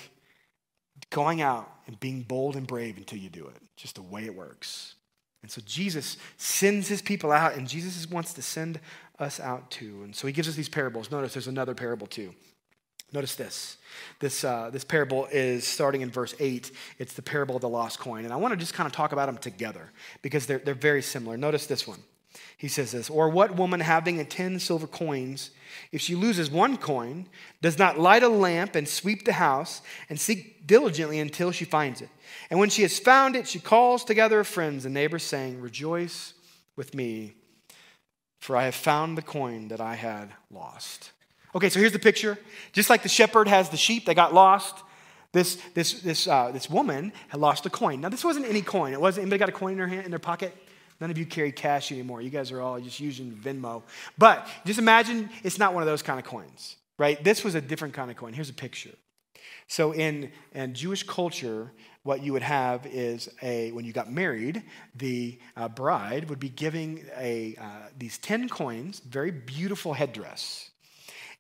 going 1.10 1.41
out 1.41 1.70
and 1.88 2.00
being 2.00 2.24
bold 2.24 2.56
and 2.56 2.65
brave 2.65 2.98
until 2.98 3.20
you 3.20 3.30
do 3.30 3.46
it. 3.48 3.62
Just 3.76 3.96
the 3.96 4.02
way 4.02 4.26
it 4.26 4.36
works. 4.36 4.96
And 5.41 5.52
so 5.52 5.62
Jesus 5.63 6.18
sends 6.38 6.88
his 6.88 7.04
people 7.04 7.32
out, 7.32 7.56
and 7.56 7.68
Jesus 7.68 8.10
wants 8.10 8.34
to 8.34 8.41
send 8.41 8.80
us 9.19 9.39
out 9.39 9.71
too. 9.71 10.01
And 10.04 10.15
so 10.15 10.28
he 10.28 10.34
gives 10.34 10.47
us 10.47 10.56
these 10.56 10.69
parables. 10.69 11.12
Notice 11.12 11.34
there's 11.34 11.47
another 11.47 11.73
parable 11.73 12.08
too. 12.08 12.34
Notice 13.13 13.36
this. 13.36 13.78
This, 14.19 14.43
uh, 14.43 14.69
this 14.71 14.84
parable 14.84 15.28
is 15.32 15.65
starting 15.65 16.01
in 16.01 16.12
verse 16.12 16.36
8. 16.39 16.71
It's 16.99 17.13
the 17.13 17.21
parable 17.21 17.56
of 17.56 17.62
the 17.62 17.69
lost 17.69 17.99
coin. 17.99 18.25
And 18.25 18.34
I 18.34 18.36
want 18.36 18.51
to 18.51 18.58
just 18.58 18.73
kind 18.73 18.88
of 18.88 18.93
talk 18.93 19.13
about 19.13 19.28
them 19.28 19.38
together 19.38 19.91
because 20.21 20.45
they're, 20.45 20.58
they're 20.58 20.73
very 20.73 21.01
similar. 21.01 21.38
Notice 21.38 21.65
this 21.65 21.88
one. 21.88 21.99
He 22.58 22.67
says 22.67 22.91
this 22.91 23.10
Or 23.10 23.30
what 23.30 23.56
woman 23.56 23.80
having 23.80 24.19
a 24.19 24.25
10 24.25 24.60
silver 24.60 24.88
coins, 24.88 25.51
if 25.91 26.01
she 26.01 26.15
loses 26.15 26.49
one 26.49 26.78
coin, 26.78 27.28
does 27.62 27.78
not 27.78 27.99
light 27.99 28.23
a 28.23 28.30
lamp 28.30 28.75
and 28.75 28.88
sweep 28.88 29.23
the 29.23 29.34
house 29.34 29.82
and 30.10 30.19
seek 30.19 30.67
diligently 30.67 31.19
until 31.19 31.51
she 31.51 31.65
finds 31.65 32.01
it? 32.01 32.10
And 32.49 32.60
when 32.60 32.69
she 32.69 32.82
has 32.82 32.99
found 32.99 33.36
it, 33.36 33.47
she 33.47 33.60
calls 33.60 34.04
together 34.04 34.38
her 34.38 34.43
friends 34.43 34.86
and 34.86 34.93
neighbors, 34.93 35.23
saying, 35.23 35.62
Rejoice 35.62 36.34
with 36.75 36.93
me, 36.93 37.36
for 38.45 38.55
I 38.55 38.65
have 38.65 38.75
found 38.75 39.17
the 39.17 39.23
coin 39.23 39.69
that 39.69 39.81
I 39.81 39.95
had 39.95 40.29
lost. 40.51 41.12
Okay, 41.55 41.69
so 41.69 41.79
here's 41.79 41.93
the 41.93 41.99
picture. 41.99 42.38
Just 42.73 42.91
like 42.91 43.01
the 43.01 43.10
shepherd 43.10 43.47
has 43.47 43.69
the 43.69 43.77
sheep 43.77 44.05
that 44.05 44.13
got 44.13 44.34
lost, 44.34 44.84
this, 45.31 45.55
this, 45.73 46.01
this, 46.01 46.27
uh, 46.27 46.51
this 46.51 46.69
woman 46.69 47.12
had 47.29 47.41
lost 47.41 47.65
a 47.65 47.69
coin. 47.69 48.01
Now, 48.01 48.10
this 48.10 48.23
wasn't 48.23 48.45
any 48.45 48.62
coin. 48.62 48.93
It 48.93 49.01
wasn't, 49.01 49.23
anybody 49.23 49.39
got 49.39 49.49
a 49.49 49.51
coin 49.51 49.71
in 49.71 49.77
their, 49.79 49.88
hand, 49.88 50.05
in 50.05 50.12
their 50.12 50.19
pocket? 50.19 50.55
None 51.01 51.10
of 51.10 51.17
you 51.17 51.25
carry 51.25 51.51
cash 51.51 51.91
anymore. 51.91 52.21
You 52.21 52.29
guys 52.29 52.51
are 52.51 52.62
all 52.62 52.79
just 52.79 52.99
using 52.99 53.31
Venmo. 53.31 53.81
But 54.17 54.47
just 54.63 54.79
imagine 54.79 55.29
it's 55.43 55.58
not 55.58 55.73
one 55.73 55.81
of 55.81 55.88
those 55.88 56.03
kind 56.03 56.19
of 56.19 56.25
coins, 56.25 56.75
right? 56.99 57.21
This 57.23 57.43
was 57.43 57.55
a 57.55 57.62
different 57.62 57.95
kind 57.95 58.12
of 58.12 58.15
coin. 58.15 58.34
Here's 58.34 58.49
a 58.49 58.53
picture. 58.53 58.93
So 59.67 59.91
in, 59.91 60.31
in 60.53 60.75
Jewish 60.75 61.03
culture, 61.03 61.71
what 62.06 62.22
you 62.22 62.34
would 62.34 62.44
have 62.44 62.86
is 62.86 63.30
a 63.41 63.72
when 63.72 63.84
you 63.84 63.91
got 63.91 64.12
married, 64.12 64.62
the 64.96 65.39
uh, 65.58 65.68
bride 65.68 66.30
would 66.30 66.39
be 66.39 66.50
giving 66.50 67.04
a 67.18 67.56
uh, 67.60 67.89
these 67.98 68.20
ten 68.20 68.48
coins, 68.48 69.00
very 69.00 69.32
beautiful 69.32 69.94
headdress. 69.94 70.70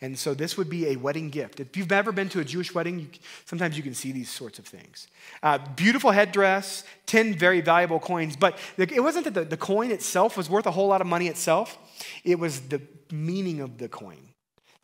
And 0.01 0.17
so 0.17 0.33
this 0.33 0.57
would 0.57 0.69
be 0.69 0.87
a 0.87 0.95
wedding 0.95 1.29
gift. 1.29 1.59
If 1.59 1.77
you've 1.77 1.91
ever 1.91 2.11
been 2.11 2.29
to 2.29 2.39
a 2.39 2.43
Jewish 2.43 2.73
wedding, 2.73 2.99
you, 2.99 3.07
sometimes 3.45 3.77
you 3.77 3.83
can 3.83 3.93
see 3.93 4.11
these 4.11 4.29
sorts 4.29 4.59
of 4.59 4.65
things. 4.65 5.07
Uh, 5.41 5.59
beautiful 5.75 6.11
headdress, 6.11 6.83
10 7.05 7.35
very 7.35 7.61
valuable 7.61 7.99
coins. 7.99 8.35
But 8.35 8.57
it 8.77 9.01
wasn't 9.01 9.25
that 9.25 9.33
the, 9.35 9.45
the 9.45 9.57
coin 9.57 9.91
itself 9.91 10.35
was 10.35 10.49
worth 10.49 10.65
a 10.65 10.71
whole 10.71 10.87
lot 10.87 10.99
of 10.99 11.07
money 11.07 11.27
itself, 11.27 11.77
it 12.23 12.39
was 12.39 12.61
the 12.61 12.81
meaning 13.11 13.61
of 13.61 13.77
the 13.77 13.87
coin. 13.87 14.33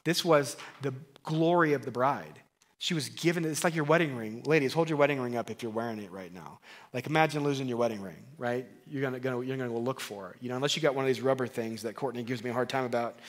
This 0.06 0.24
was 0.24 0.56
the 0.82 0.94
glory 1.24 1.74
of 1.74 1.86
the 1.86 1.92
bride. 1.92 2.41
She 2.82 2.96
was 2.96 3.10
given, 3.10 3.46
it. 3.46 3.50
it's 3.50 3.64
like 3.64 3.76
your 3.76 3.84
wedding 3.84 4.16
ring. 4.16 4.42
Ladies, 4.48 4.74
hold 4.74 4.90
your 4.90 4.98
wedding 4.98 5.22
ring 5.22 5.36
up 5.36 5.52
if 5.52 5.62
you're 5.62 5.72
wearing 5.72 6.00
it 6.00 6.12
right 6.12 6.34
now. 6.34 6.58
Like 6.94 7.06
imagine 7.06 7.44
losing 7.44 7.68
your 7.68 7.78
wedding 7.78 8.02
ring, 8.02 8.26
right? 8.40 8.66
You're 8.88 9.04
gonna, 9.04 9.20
gonna, 9.20 9.40
you're 9.44 9.56
gonna 9.56 9.70
go 9.70 9.78
look 9.78 10.00
for 10.00 10.32
it. 10.32 10.38
You 10.42 10.50
know, 10.50 10.56
unless 10.56 10.76
you 10.76 10.82
got 10.82 10.96
one 10.96 11.06
of 11.06 11.08
these 11.08 11.22
rubber 11.22 11.46
things 11.46 11.84
that 11.84 11.96
Courtney 11.96 12.24
gives 12.24 12.44
me 12.44 12.50
a 12.50 12.54
hard 12.54 12.70
time 12.70 12.86
about 12.86 13.20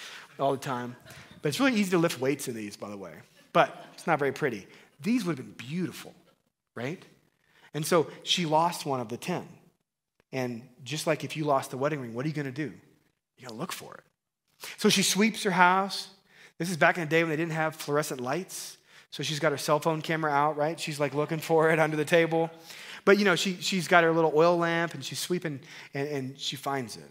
all 0.41 0.53
the 0.53 0.57
time. 0.57 0.97
But 1.43 1.51
it's 1.51 1.61
really 1.61 1.75
easy 1.75 1.91
to 1.91 1.99
lift 1.99 2.19
weights 2.19 2.49
in 2.49 2.55
these, 2.55 2.79
by 2.79 2.89
the 2.89 2.97
way. 2.97 3.13
But 3.53 3.85
it's 3.93 4.07
not 4.07 4.19
very 4.19 4.33
pretty. 4.33 4.67
These 5.03 5.27
would 5.27 5.37
have 5.37 5.47
been 5.47 5.69
beautiful, 5.69 6.15
right? 6.75 7.05
And 7.75 7.85
so 7.85 8.07
she 8.23 8.47
lost 8.47 8.87
one 8.87 9.01
of 9.01 9.11
the 9.11 9.19
10. 9.19 9.47
And 10.33 10.67
just 10.83 11.07
like 11.07 11.25
if 11.25 11.37
you 11.37 11.45
lost 11.45 11.73
the 11.73 11.77
wedding 11.77 12.01
ring, 12.01 12.15
what 12.15 12.25
are 12.25 12.29
you 12.29 12.35
going 12.35 12.47
to 12.47 12.53
do? 12.53 12.73
You're 13.37 13.51
to 13.51 13.55
look 13.55 13.73
for 13.73 13.97
it. 13.97 14.69
So 14.79 14.89
she 14.89 15.03
sweeps 15.03 15.43
her 15.43 15.51
house. 15.51 16.09
This 16.57 16.71
is 16.71 16.79
back 16.79 16.97
in 16.97 17.05
the 17.05 17.11
day 17.11 17.23
when 17.23 17.29
they 17.29 17.37
didn't 17.37 17.53
have 17.53 17.77
fluorescent 17.77 18.19
lights. 18.19 18.79
So 19.13 19.23
she's 19.23 19.39
got 19.39 19.53
her 19.53 19.59
cell 19.59 19.79
phone 19.79 20.01
camera 20.01 20.33
out, 20.33 20.57
right? 20.57 20.81
She's 20.81 20.99
like 20.99 21.15
looking 21.15 21.39
for 21.39 21.71
it 21.71 21.79
under 21.79 21.97
the 21.97 22.05
table. 22.05 22.51
But 23.05 23.19
you 23.19 23.27
know, 23.27 23.37
she, 23.37 23.57
she's 23.61 23.87
got 23.87 24.05
her 24.05 24.11
little 24.11 24.33
oil 24.35 24.57
lamp 24.57 24.95
and 24.95 25.05
she's 25.05 25.19
sweeping 25.19 25.61
and, 25.93 26.09
and 26.09 26.39
she 26.39 26.57
finds 26.57 26.97
it. 26.97 27.11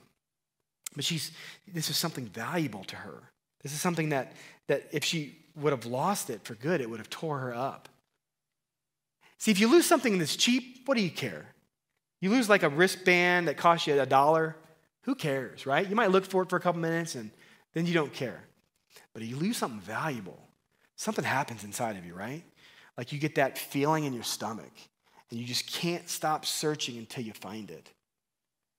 But 0.95 1.05
she's, 1.05 1.31
this 1.71 1.89
is 1.91 1.97
something 1.97 2.25
valuable 2.25 2.83
to 2.85 2.95
her. 2.95 3.21
This 3.61 3.71
is 3.71 3.79
something 3.79 4.09
that, 4.09 4.33
that 4.67 4.87
if 4.91 5.05
she 5.05 5.37
would 5.55 5.71
have 5.71 5.85
lost 5.85 6.31
it 6.31 6.43
for 6.43 6.55
good, 6.55 6.81
it 6.81 6.89
would 6.89 6.99
have 6.99 7.09
tore 7.09 7.37
her 7.37 7.53
up. 7.53 7.87
See, 9.37 9.51
if 9.51 9.59
you 9.59 9.69
lose 9.69 9.85
something 9.85 10.17
that's 10.17 10.35
cheap, 10.35 10.81
what 10.85 10.97
do 10.97 11.03
you 11.03 11.11
care? 11.11 11.45
You 12.19 12.31
lose 12.31 12.49
like 12.49 12.63
a 12.63 12.69
wristband 12.69 13.47
that 13.47 13.57
costs 13.57 13.85
you 13.85 13.99
a 13.99 14.05
dollar, 14.07 14.55
who 15.03 15.13
cares, 15.13 15.67
right? 15.67 15.87
You 15.87 15.95
might 15.95 16.11
look 16.11 16.25
for 16.25 16.41
it 16.41 16.49
for 16.49 16.55
a 16.55 16.59
couple 16.59 16.81
minutes 16.81 17.13
and 17.13 17.29
then 17.73 17.85
you 17.85 17.93
don't 17.93 18.13
care. 18.13 18.41
But 19.13 19.21
if 19.21 19.29
you 19.29 19.35
lose 19.35 19.57
something 19.57 19.81
valuable, 19.81 20.39
something 21.01 21.25
happens 21.25 21.63
inside 21.63 21.97
of 21.97 22.05
you, 22.05 22.13
right? 22.13 22.43
Like 22.97 23.11
you 23.11 23.19
get 23.19 23.35
that 23.35 23.57
feeling 23.57 24.03
in 24.03 24.13
your 24.13 24.23
stomach 24.23 24.71
and 25.29 25.39
you 25.39 25.45
just 25.45 25.65
can't 25.71 26.07
stop 26.07 26.45
searching 26.45 26.97
until 26.97 27.23
you 27.23 27.33
find 27.33 27.71
it. 27.71 27.89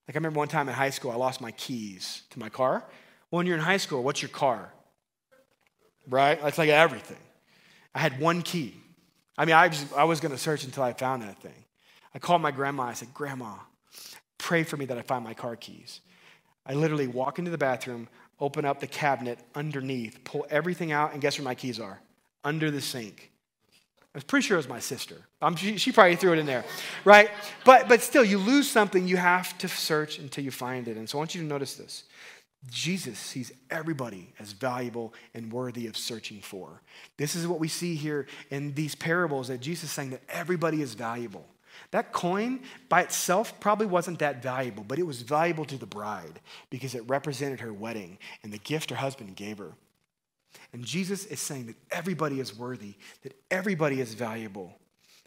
Like 0.06 0.16
I 0.16 0.18
remember 0.18 0.38
one 0.38 0.48
time 0.48 0.68
in 0.68 0.74
high 0.74 0.90
school, 0.90 1.10
I 1.10 1.16
lost 1.16 1.40
my 1.40 1.50
keys 1.52 2.22
to 2.30 2.38
my 2.38 2.48
car 2.48 2.84
when 3.30 3.46
you're 3.46 3.56
in 3.56 3.62
high 3.62 3.78
school, 3.78 4.02
what's 4.02 4.20
your 4.20 4.28
car? 4.28 4.70
Right? 6.06 6.40
That's 6.42 6.58
like 6.58 6.68
everything. 6.68 7.16
I 7.94 7.98
had 7.98 8.20
one 8.20 8.42
key. 8.42 8.74
I 9.38 9.46
mean, 9.46 9.54
I, 9.54 9.70
I 9.96 10.04
was 10.04 10.20
going 10.20 10.32
to 10.32 10.38
search 10.38 10.64
until 10.64 10.82
I 10.82 10.92
found 10.92 11.22
that 11.22 11.40
thing. 11.40 11.64
I 12.14 12.18
called 12.18 12.42
my 12.42 12.50
grandma. 12.50 12.82
I 12.82 12.92
said, 12.92 13.14
Grandma, 13.14 13.54
pray 14.36 14.64
for 14.64 14.76
me 14.76 14.84
that 14.84 14.98
I 14.98 15.02
find 15.02 15.24
my 15.24 15.32
car 15.32 15.56
keys. 15.56 16.02
I 16.66 16.74
literally 16.74 17.06
walk 17.06 17.38
into 17.38 17.50
the 17.50 17.56
bathroom, 17.56 18.06
open 18.38 18.66
up 18.66 18.80
the 18.80 18.86
cabinet 18.86 19.38
underneath, 19.54 20.22
pull 20.24 20.46
everything 20.50 20.92
out, 20.92 21.14
and 21.14 21.22
guess 21.22 21.38
where 21.38 21.44
my 21.44 21.54
keys 21.54 21.80
are? 21.80 22.00
Under 22.44 22.70
the 22.70 22.80
sink. 22.80 23.30
I 24.14 24.18
was 24.18 24.24
pretty 24.24 24.46
sure 24.46 24.56
it 24.56 24.58
was 24.58 24.68
my 24.68 24.80
sister. 24.80 25.16
She, 25.56 25.78
she, 25.78 25.90
probably 25.90 26.16
threw 26.16 26.34
it 26.34 26.38
in 26.38 26.44
there, 26.44 26.64
right? 27.04 27.30
But, 27.64 27.88
but 27.88 28.02
still, 28.02 28.22
you 28.22 28.36
lose 28.36 28.70
something, 28.70 29.08
you 29.08 29.16
have 29.16 29.56
to 29.58 29.68
search 29.68 30.18
until 30.18 30.44
you 30.44 30.50
find 30.50 30.86
it. 30.86 30.98
And 30.98 31.08
so 31.08 31.16
I 31.16 31.20
want 31.20 31.34
you 31.34 31.40
to 31.40 31.46
notice 31.46 31.76
this. 31.76 32.04
Jesus 32.70 33.18
sees 33.18 33.52
everybody 33.70 34.32
as 34.38 34.52
valuable 34.52 35.14
and 35.34 35.50
worthy 35.50 35.86
of 35.86 35.96
searching 35.96 36.40
for. 36.40 36.82
This 37.16 37.34
is 37.34 37.46
what 37.46 37.58
we 37.58 37.68
see 37.68 37.94
here 37.94 38.26
in 38.50 38.74
these 38.74 38.94
parables 38.94 39.48
that 39.48 39.60
Jesus 39.60 39.84
is 39.84 39.90
saying 39.90 40.10
that 40.10 40.22
everybody 40.28 40.82
is 40.82 40.94
valuable. 40.94 41.46
That 41.90 42.12
coin 42.12 42.60
by 42.88 43.00
itself 43.00 43.58
probably 43.60 43.86
wasn't 43.86 44.18
that 44.20 44.42
valuable, 44.42 44.84
but 44.86 44.98
it 44.98 45.06
was 45.06 45.22
valuable 45.22 45.64
to 45.64 45.76
the 45.76 45.86
bride 45.86 46.38
because 46.70 46.94
it 46.94 47.08
represented 47.08 47.60
her 47.60 47.72
wedding 47.72 48.18
and 48.42 48.52
the 48.52 48.58
gift 48.58 48.90
her 48.90 48.96
husband 48.96 49.34
gave 49.36 49.58
her. 49.58 49.72
And 50.72 50.84
Jesus 50.84 51.24
is 51.26 51.40
saying 51.40 51.66
that 51.66 51.76
everybody 51.90 52.40
is 52.40 52.56
worthy, 52.56 52.94
that 53.22 53.34
everybody 53.50 54.00
is 54.00 54.14
valuable 54.14 54.78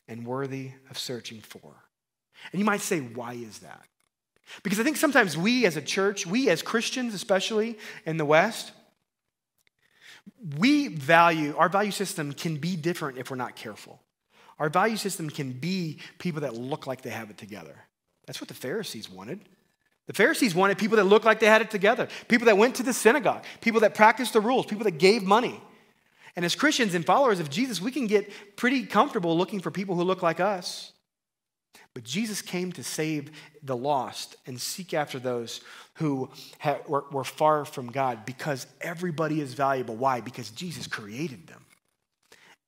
and 0.07 0.25
worthy 0.25 0.71
of 0.89 0.97
searching 0.97 1.41
for. 1.41 1.73
And 2.51 2.59
you 2.59 2.65
might 2.65 2.81
say, 2.81 2.99
why 2.99 3.33
is 3.33 3.59
that? 3.59 3.85
Because 4.63 4.79
I 4.79 4.83
think 4.83 4.97
sometimes 4.97 5.37
we 5.37 5.65
as 5.65 5.77
a 5.77 5.81
church, 5.81 6.27
we 6.27 6.49
as 6.49 6.61
Christians, 6.61 7.13
especially 7.13 7.77
in 8.05 8.17
the 8.17 8.25
West, 8.25 8.71
we 10.57 10.87
value, 10.87 11.55
our 11.57 11.69
value 11.69 11.91
system 11.91 12.33
can 12.33 12.57
be 12.57 12.75
different 12.75 13.17
if 13.17 13.29
we're 13.29 13.37
not 13.37 13.55
careful. 13.55 14.01
Our 14.59 14.69
value 14.69 14.97
system 14.97 15.29
can 15.29 15.51
be 15.51 15.99
people 16.17 16.41
that 16.41 16.55
look 16.55 16.87
like 16.87 17.01
they 17.01 17.09
have 17.09 17.29
it 17.29 17.37
together. 17.37 17.75
That's 18.25 18.39
what 18.41 18.47
the 18.47 18.53
Pharisees 18.53 19.09
wanted. 19.09 19.41
The 20.07 20.13
Pharisees 20.13 20.53
wanted 20.53 20.77
people 20.77 20.97
that 20.97 21.05
looked 21.05 21.25
like 21.25 21.39
they 21.39 21.47
had 21.47 21.61
it 21.61 21.71
together, 21.71 22.07
people 22.27 22.45
that 22.45 22.57
went 22.57 22.75
to 22.75 22.83
the 22.83 22.93
synagogue, 22.93 23.43
people 23.61 23.81
that 23.81 23.95
practiced 23.95 24.33
the 24.33 24.41
rules, 24.41 24.65
people 24.65 24.83
that 24.83 24.99
gave 24.99 25.23
money. 25.23 25.59
And 26.35 26.45
as 26.45 26.55
Christians 26.55 26.93
and 26.93 27.05
followers 27.05 27.39
of 27.39 27.49
Jesus, 27.49 27.81
we 27.81 27.91
can 27.91 28.07
get 28.07 28.31
pretty 28.55 28.85
comfortable 28.85 29.37
looking 29.37 29.61
for 29.61 29.71
people 29.71 29.95
who 29.95 30.03
look 30.03 30.21
like 30.21 30.39
us. 30.39 30.91
But 31.93 32.03
Jesus 32.03 32.41
came 32.41 32.73
to 32.73 32.83
save 32.83 33.31
the 33.63 33.75
lost 33.75 34.35
and 34.45 34.59
seek 34.59 34.93
after 34.93 35.17
those 35.17 35.61
who 35.93 36.29
were, 36.87 37.23
far 37.23 37.63
from 37.63 37.87
God 37.89 38.25
because 38.25 38.67
everybody 38.81 39.39
is 39.39 39.53
valuable. 39.53 39.95
Why? 39.95 40.19
Because 40.19 40.51
Jesus 40.51 40.87
created 40.87 41.47
them. 41.47 41.65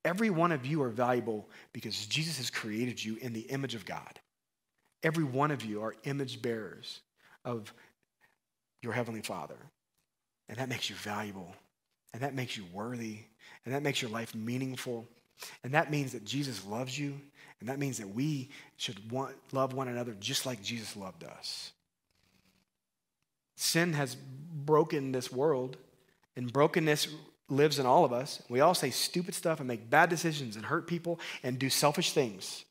Every 0.05 0.29
one 0.29 0.53
of 0.53 0.65
you 0.65 0.81
are 0.81 0.89
valuable 0.89 1.49
because 1.73 2.05
Jesus 2.05 2.37
has 2.37 2.49
created 2.49 3.03
you 3.03 3.17
in 3.17 3.33
the 3.33 3.41
image 3.41 3.75
of 3.75 3.85
God. 3.85 4.19
Every 5.03 5.25
one 5.25 5.51
of 5.51 5.65
you 5.65 5.81
are 5.83 5.93
image 6.05 6.41
bearers 6.41 7.01
of 7.47 7.73
your 8.81 8.93
Heavenly 8.93 9.21
Father. 9.21 9.57
And 10.49 10.57
that 10.59 10.69
makes 10.69 10.89
you 10.89 10.95
valuable. 10.97 11.55
And 12.13 12.21
that 12.21 12.35
makes 12.35 12.57
you 12.57 12.65
worthy. 12.73 13.19
And 13.65 13.73
that 13.73 13.81
makes 13.81 14.01
your 14.01 14.11
life 14.11 14.35
meaningful. 14.35 15.07
And 15.63 15.73
that 15.73 15.89
means 15.89 16.11
that 16.11 16.25
Jesus 16.25 16.65
loves 16.65 16.97
you. 16.97 17.19
And 17.59 17.69
that 17.69 17.79
means 17.79 17.97
that 17.97 18.09
we 18.09 18.49
should 18.75 19.11
want, 19.11 19.35
love 19.51 19.73
one 19.73 19.87
another 19.87 20.15
just 20.19 20.45
like 20.45 20.61
Jesus 20.61 20.95
loved 20.95 21.23
us. 21.23 21.71
Sin 23.55 23.93
has 23.93 24.15
broken 24.15 25.11
this 25.11 25.31
world, 25.31 25.77
and 26.35 26.53
brokenness 26.53 27.07
lives 27.49 27.79
in 27.79 27.87
all 27.87 28.05
of 28.05 28.13
us. 28.13 28.43
We 28.49 28.59
all 28.59 28.75
say 28.75 28.91
stupid 28.91 29.33
stuff 29.33 29.59
and 29.59 29.67
make 29.67 29.89
bad 29.89 30.09
decisions 30.09 30.55
and 30.55 30.65
hurt 30.65 30.85
people 30.85 31.19
and 31.41 31.57
do 31.57 31.69
selfish 31.69 32.11
things. 32.11 32.65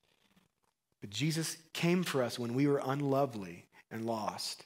But 1.00 1.10
Jesus 1.10 1.56
came 1.72 2.04
for 2.04 2.22
us 2.22 2.38
when 2.38 2.54
we 2.54 2.68
were 2.68 2.80
unlovely 2.84 3.65
and 3.96 4.06
lost. 4.06 4.64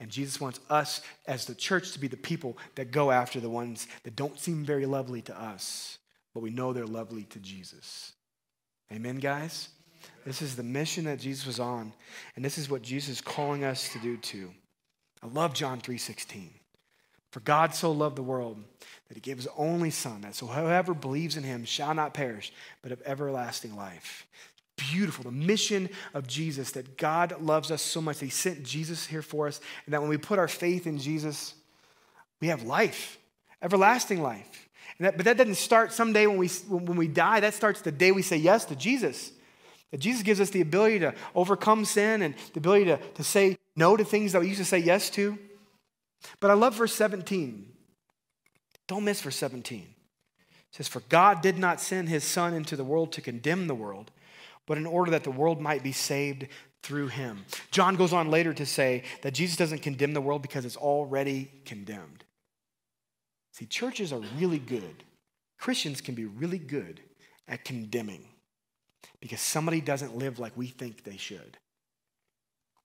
And 0.00 0.10
Jesus 0.10 0.40
wants 0.40 0.60
us 0.70 1.02
as 1.26 1.44
the 1.44 1.54
church 1.54 1.92
to 1.92 2.00
be 2.00 2.08
the 2.08 2.16
people 2.16 2.56
that 2.74 2.90
go 2.90 3.10
after 3.10 3.38
the 3.38 3.50
ones 3.50 3.86
that 4.02 4.16
don't 4.16 4.40
seem 4.40 4.64
very 4.64 4.86
lovely 4.86 5.22
to 5.22 5.40
us, 5.40 5.98
but 6.34 6.40
we 6.40 6.50
know 6.50 6.72
they're 6.72 6.86
lovely 6.86 7.24
to 7.24 7.38
Jesus. 7.38 8.12
Amen, 8.90 9.18
guys? 9.18 9.68
This 10.24 10.42
is 10.42 10.56
the 10.56 10.62
mission 10.62 11.04
that 11.04 11.20
Jesus 11.20 11.46
was 11.46 11.60
on, 11.60 11.92
and 12.34 12.44
this 12.44 12.58
is 12.58 12.70
what 12.70 12.82
Jesus 12.82 13.16
is 13.16 13.20
calling 13.20 13.64
us 13.64 13.92
to 13.92 13.98
do 13.98 14.16
too. 14.16 14.50
I 15.22 15.26
love 15.26 15.52
John 15.52 15.80
3:16. 15.80 16.54
For 17.30 17.40
God 17.40 17.74
so 17.74 17.92
loved 17.92 18.16
the 18.16 18.22
world 18.22 18.64
that 19.06 19.14
he 19.14 19.20
gave 19.20 19.36
his 19.36 19.46
only 19.56 19.90
son 19.90 20.22
that 20.22 20.34
so 20.34 20.46
whoever 20.46 20.94
believes 20.94 21.36
in 21.36 21.44
him 21.44 21.64
shall 21.64 21.94
not 21.94 22.12
perish 22.12 22.52
but 22.82 22.90
have 22.90 23.02
everlasting 23.04 23.76
life 23.76 24.26
beautiful, 24.90 25.24
the 25.24 25.30
mission 25.30 25.88
of 26.14 26.26
Jesus, 26.26 26.72
that 26.72 26.96
God 26.96 27.40
loves 27.40 27.70
us 27.70 27.82
so 27.82 28.00
much 28.00 28.18
that 28.18 28.26
He 28.26 28.30
sent 28.30 28.62
Jesus 28.62 29.06
here 29.06 29.22
for 29.22 29.46
us, 29.46 29.60
and 29.86 29.92
that 29.92 30.00
when 30.00 30.10
we 30.10 30.16
put 30.16 30.38
our 30.38 30.48
faith 30.48 30.86
in 30.86 30.98
Jesus, 30.98 31.54
we 32.40 32.48
have 32.48 32.62
life, 32.62 33.18
everlasting 33.62 34.22
life. 34.22 34.68
That, 35.00 35.16
but 35.16 35.24
that 35.24 35.38
doesn't 35.38 35.54
start 35.54 35.92
someday 35.92 36.26
when 36.26 36.36
we, 36.36 36.48
when 36.68 36.96
we 36.96 37.08
die, 37.08 37.40
that 37.40 37.54
starts 37.54 37.80
the 37.80 37.92
day 37.92 38.12
we 38.12 38.22
say 38.22 38.36
yes 38.36 38.66
to 38.66 38.76
Jesus. 38.76 39.32
That 39.90 39.98
Jesus 39.98 40.22
gives 40.22 40.40
us 40.40 40.50
the 40.50 40.60
ability 40.60 41.00
to 41.00 41.14
overcome 41.34 41.84
sin 41.84 42.22
and 42.22 42.34
the 42.52 42.60
ability 42.60 42.84
to, 42.86 42.96
to 42.96 43.24
say 43.24 43.56
no 43.76 43.96
to 43.96 44.04
things 44.04 44.32
that 44.32 44.40
we 44.40 44.48
used 44.48 44.58
to 44.58 44.64
say 44.64 44.78
yes 44.78 45.08
to. 45.10 45.38
But 46.38 46.50
I 46.50 46.54
love 46.54 46.74
verse 46.74 46.94
17. 46.94 47.66
Don't 48.86 49.04
miss 49.04 49.22
verse 49.22 49.36
17. 49.36 49.80
It 49.80 49.86
says, 50.70 50.86
For 50.86 51.00
God 51.08 51.40
did 51.40 51.58
not 51.58 51.80
send 51.80 52.08
his 52.08 52.22
Son 52.22 52.54
into 52.54 52.76
the 52.76 52.84
world 52.84 53.12
to 53.12 53.20
condemn 53.20 53.66
the 53.66 53.74
world, 53.74 54.10
but 54.70 54.78
in 54.78 54.86
order 54.86 55.10
that 55.10 55.24
the 55.24 55.32
world 55.32 55.60
might 55.60 55.82
be 55.82 55.90
saved 55.90 56.46
through 56.80 57.08
him. 57.08 57.44
John 57.72 57.96
goes 57.96 58.12
on 58.12 58.30
later 58.30 58.54
to 58.54 58.64
say 58.64 59.02
that 59.22 59.34
Jesus 59.34 59.56
doesn't 59.56 59.82
condemn 59.82 60.14
the 60.14 60.20
world 60.20 60.42
because 60.42 60.64
it's 60.64 60.76
already 60.76 61.50
condemned. 61.64 62.22
See, 63.50 63.66
churches 63.66 64.12
are 64.12 64.20
really 64.38 64.60
good. 64.60 65.02
Christians 65.58 66.00
can 66.00 66.14
be 66.14 66.24
really 66.24 66.60
good 66.60 67.00
at 67.48 67.64
condemning 67.64 68.24
because 69.18 69.40
somebody 69.40 69.80
doesn't 69.80 70.16
live 70.16 70.38
like 70.38 70.56
we 70.56 70.68
think 70.68 71.02
they 71.02 71.16
should. 71.16 71.58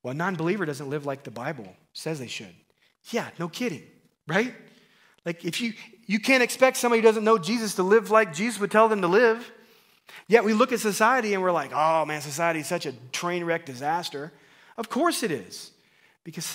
Well, 0.02 0.13
a 0.13 0.15
non 0.15 0.34
believer 0.34 0.65
doesn't 0.65 0.89
live 0.89 1.06
like 1.06 1.21
the 1.21 1.30
Bible 1.30 1.71
says 1.93 2.17
they 2.17 2.26
should. 2.26 2.56
Yeah, 3.12 3.30
no 3.38 3.48
kidding, 3.48 3.84
right? 4.28 4.56
Like, 5.24 5.45
if 5.45 5.62
you, 5.62 5.74
you 6.08 6.19
can't 6.19 6.41
expect 6.41 6.78
somebody 6.78 7.04
who 7.04 7.08
doesn't 7.08 7.24
know 7.24 7.38
Jesus 7.38 7.76
to 7.76 7.84
live 7.84 8.10
like 8.10 8.34
Jesus 8.34 8.60
would 8.60 8.71
tell 8.71 8.89
them 8.89 9.02
to 9.02 9.08
live. 9.08 9.52
Yet 10.28 10.44
we 10.44 10.54
look 10.54 10.72
at 10.72 10.80
society 10.80 11.34
and 11.34 11.44
we're 11.44 11.52
like, 11.52 11.72
oh 11.74 12.06
man, 12.06 12.22
society 12.22 12.62
is 12.62 12.68
such 12.68 12.86
a 12.86 12.94
train 13.12 13.44
wreck 13.44 13.65
disaster. 13.65 14.32
Of 14.78 14.89
course 14.89 15.24
it 15.24 15.32
is, 15.32 15.72
because 16.24 16.46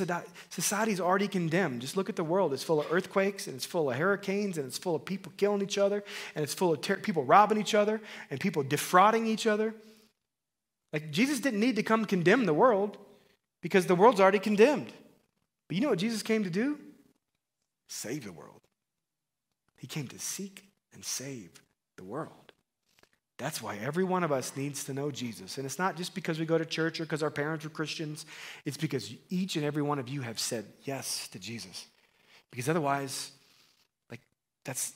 society 0.50 0.92
is 0.92 1.00
already 1.00 1.28
condemned. 1.28 1.80
Just 1.80 1.96
look 1.96 2.08
at 2.08 2.16
the 2.16 2.24
world. 2.24 2.52
It's 2.52 2.62
full 2.62 2.80
of 2.80 2.92
earthquakes 2.92 3.46
and 3.46 3.56
it's 3.56 3.64
full 3.64 3.90
of 3.90 3.96
hurricanes 3.96 4.58
and 4.58 4.66
it's 4.66 4.78
full 4.78 4.94
of 4.94 5.04
people 5.04 5.32
killing 5.36 5.62
each 5.62 5.78
other 5.78 6.04
and 6.34 6.42
it's 6.42 6.54
full 6.54 6.72
of 6.72 6.80
ter- 6.80 6.96
people 6.96 7.24
robbing 7.24 7.58
each 7.58 7.74
other 7.74 8.00
and 8.30 8.40
people 8.40 8.62
defrauding 8.62 9.26
each 9.26 9.46
other. 9.46 9.74
Like 10.92 11.10
Jesus 11.10 11.40
didn't 11.40 11.60
need 11.60 11.76
to 11.76 11.82
come 11.82 12.04
condemn 12.04 12.46
the 12.46 12.54
world 12.54 12.98
because 13.62 13.86
the 13.86 13.94
world's 13.94 14.20
already 14.20 14.40
condemned. 14.40 14.92
But 15.68 15.76
you 15.76 15.82
know 15.82 15.90
what 15.90 15.98
Jesus 15.98 16.22
came 16.22 16.42
to 16.44 16.50
do? 16.50 16.78
Save 17.88 18.24
the 18.24 18.32
world. 18.32 18.60
He 19.78 19.86
came 19.86 20.08
to 20.08 20.18
seek 20.18 20.64
and 20.92 21.04
save 21.04 21.62
the 21.96 22.04
world. 22.04 22.32
That's 23.40 23.62
why 23.62 23.79
every 23.79 24.05
one 24.05 24.22
of 24.22 24.33
us 24.33 24.55
needs 24.55 24.85
to 24.85 24.92
know 24.92 25.11
Jesus. 25.11 25.57
And 25.57 25.64
it's 25.64 25.79
not 25.79 25.96
just 25.96 26.14
because 26.14 26.38
we 26.38 26.44
go 26.44 26.59
to 26.59 26.66
church 26.66 27.00
or 27.00 27.05
because 27.05 27.22
our 27.22 27.31
parents 27.31 27.64
are 27.64 27.70
Christians, 27.70 28.26
it's 28.66 28.76
because 28.76 29.14
each 29.31 29.57
and 29.57 29.64
every 29.64 29.81
one 29.81 29.98
of 29.98 30.11
you 30.11 30.20
have 30.20 30.38
said 30.38 30.66
yes 30.85 31.26
to 31.29 31.38
Jesus. 31.38 31.87
Because 32.50 32.68
otherwise, 32.68 33.31
like, 34.11 34.20
that's 34.62 34.92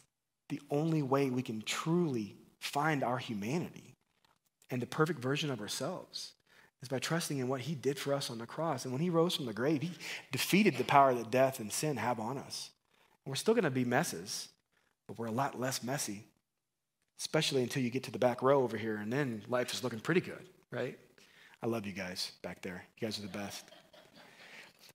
the 0.51 0.61
only 0.71 1.01
way 1.01 1.31
we 1.31 1.41
can 1.41 1.63
truly 1.63 2.37
find 2.59 3.03
our 3.03 3.17
humanity 3.17 3.95
and 4.71 4.83
the 4.83 4.87
perfect 4.87 5.21
version 5.21 5.51
of 5.51 5.63
ourselves 5.63 6.33
is 6.83 6.89
by 6.89 6.99
trusting 6.99 7.39
in 7.39 7.49
what 7.49 7.63
he 7.63 7.75
did 7.75 7.99
for 7.99 8.13
us 8.13 8.29
on 8.29 8.37
the 8.37 8.47
cross. 8.47 8.85
And 8.85 8.93
when 8.93 9.01
he 9.01 9.09
rose 9.09 9.35
from 9.35 9.47
the 9.47 9.55
grave, 9.55 9.81
he 9.81 9.93
defeated 10.33 10.77
the 10.77 10.85
power 10.85 11.15
that 11.15 11.31
death 11.31 11.61
and 11.61 11.73
sin 11.73 11.97
have 11.97 12.21
on 12.21 12.37
us. 12.37 12.69
And 13.25 13.31
we're 13.31 13.37
still 13.37 13.55
going 13.55 13.65
to 13.65 13.71
be 13.71 13.87
messes, 13.87 14.49
but 15.07 15.19
we're 15.19 15.29
a 15.29 15.33
lot 15.33 15.59
less 15.59 15.83
messy 15.83 16.25
especially 17.19 17.63
until 17.63 17.83
you 17.83 17.91
get 17.91 18.03
to 18.05 18.11
the 18.11 18.19
back 18.19 18.43
row 18.43 18.63
over 18.63 18.77
here, 18.77 18.97
and 18.97 19.13
then 19.13 19.43
life 19.49 19.73
is 19.73 19.83
looking 19.83 20.01
pretty 20.01 20.21
good, 20.21 20.47
right? 20.71 20.99
I 21.63 21.67
love 21.67 21.87
you 21.87 21.93
guys 21.93 22.33
back 22.43 22.61
there. 22.63 22.85
You 22.99 23.07
guys 23.07 23.19
are 23.19 23.23
the 23.23 23.29
best. 23.29 23.65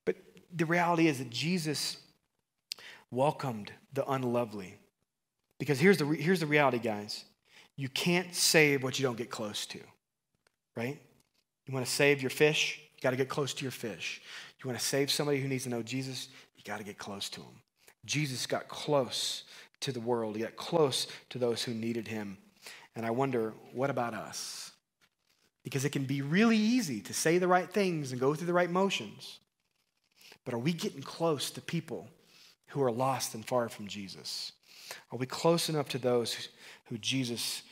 But 0.04 0.16
the 0.54 0.66
reality 0.66 1.08
is 1.08 1.18
that 1.18 1.30
Jesus 1.30 1.96
welcomed 3.10 3.72
the 3.92 4.08
unlovely. 4.08 4.78
Because 5.58 5.80
here's 5.80 5.98
the, 5.98 6.06
here's 6.06 6.40
the 6.40 6.46
reality, 6.46 6.78
guys. 6.78 7.24
You 7.76 7.88
can't 7.88 8.34
save 8.34 8.82
what 8.82 8.98
you 8.98 9.02
don't 9.02 9.16
get 9.16 9.30
close 9.30 9.66
to, 9.66 9.80
right? 10.76 11.00
You 11.66 11.74
want 11.74 11.86
to 11.86 11.92
save 11.92 12.22
your 12.22 12.30
fish, 12.30 12.80
you 12.94 13.00
got 13.02 13.10
to 13.10 13.16
get 13.16 13.28
close 13.28 13.54
to 13.54 13.64
your 13.64 13.72
fish. 13.72 14.22
You 14.62 14.68
want 14.68 14.78
to 14.78 14.84
save 14.84 15.10
somebody 15.10 15.40
who 15.40 15.48
needs 15.48 15.64
to 15.64 15.70
know 15.70 15.82
Jesus, 15.82 16.28
you 16.56 16.62
got 16.64 16.78
to 16.78 16.84
get 16.84 16.98
close 16.98 17.28
to 17.30 17.40
him. 17.40 17.62
Jesus 18.04 18.46
got 18.46 18.68
close 18.68 19.44
to 19.80 19.92
the 19.92 20.00
world, 20.00 20.36
yet 20.36 20.56
close 20.56 21.06
to 21.30 21.38
those 21.38 21.62
who 21.62 21.72
needed 21.72 22.08
him. 22.08 22.38
And 22.94 23.06
I 23.06 23.10
wonder, 23.10 23.54
what 23.72 23.90
about 23.90 24.14
us? 24.14 24.72
Because 25.62 25.84
it 25.84 25.90
can 25.90 26.04
be 26.04 26.22
really 26.22 26.56
easy 26.56 27.00
to 27.02 27.14
say 27.14 27.38
the 27.38 27.48
right 27.48 27.70
things 27.70 28.12
and 28.12 28.20
go 28.20 28.34
through 28.34 28.46
the 28.46 28.52
right 28.52 28.70
motions. 28.70 29.38
But 30.44 30.54
are 30.54 30.58
we 30.58 30.72
getting 30.72 31.02
close 31.02 31.50
to 31.52 31.60
people 31.60 32.08
who 32.68 32.82
are 32.82 32.92
lost 32.92 33.34
and 33.34 33.46
far 33.46 33.68
from 33.68 33.86
Jesus? 33.86 34.52
Are 35.12 35.18
we 35.18 35.26
close 35.26 35.68
enough 35.68 35.88
to 35.90 35.98
those 35.98 36.48
who 36.86 36.98
Jesus 36.98 37.62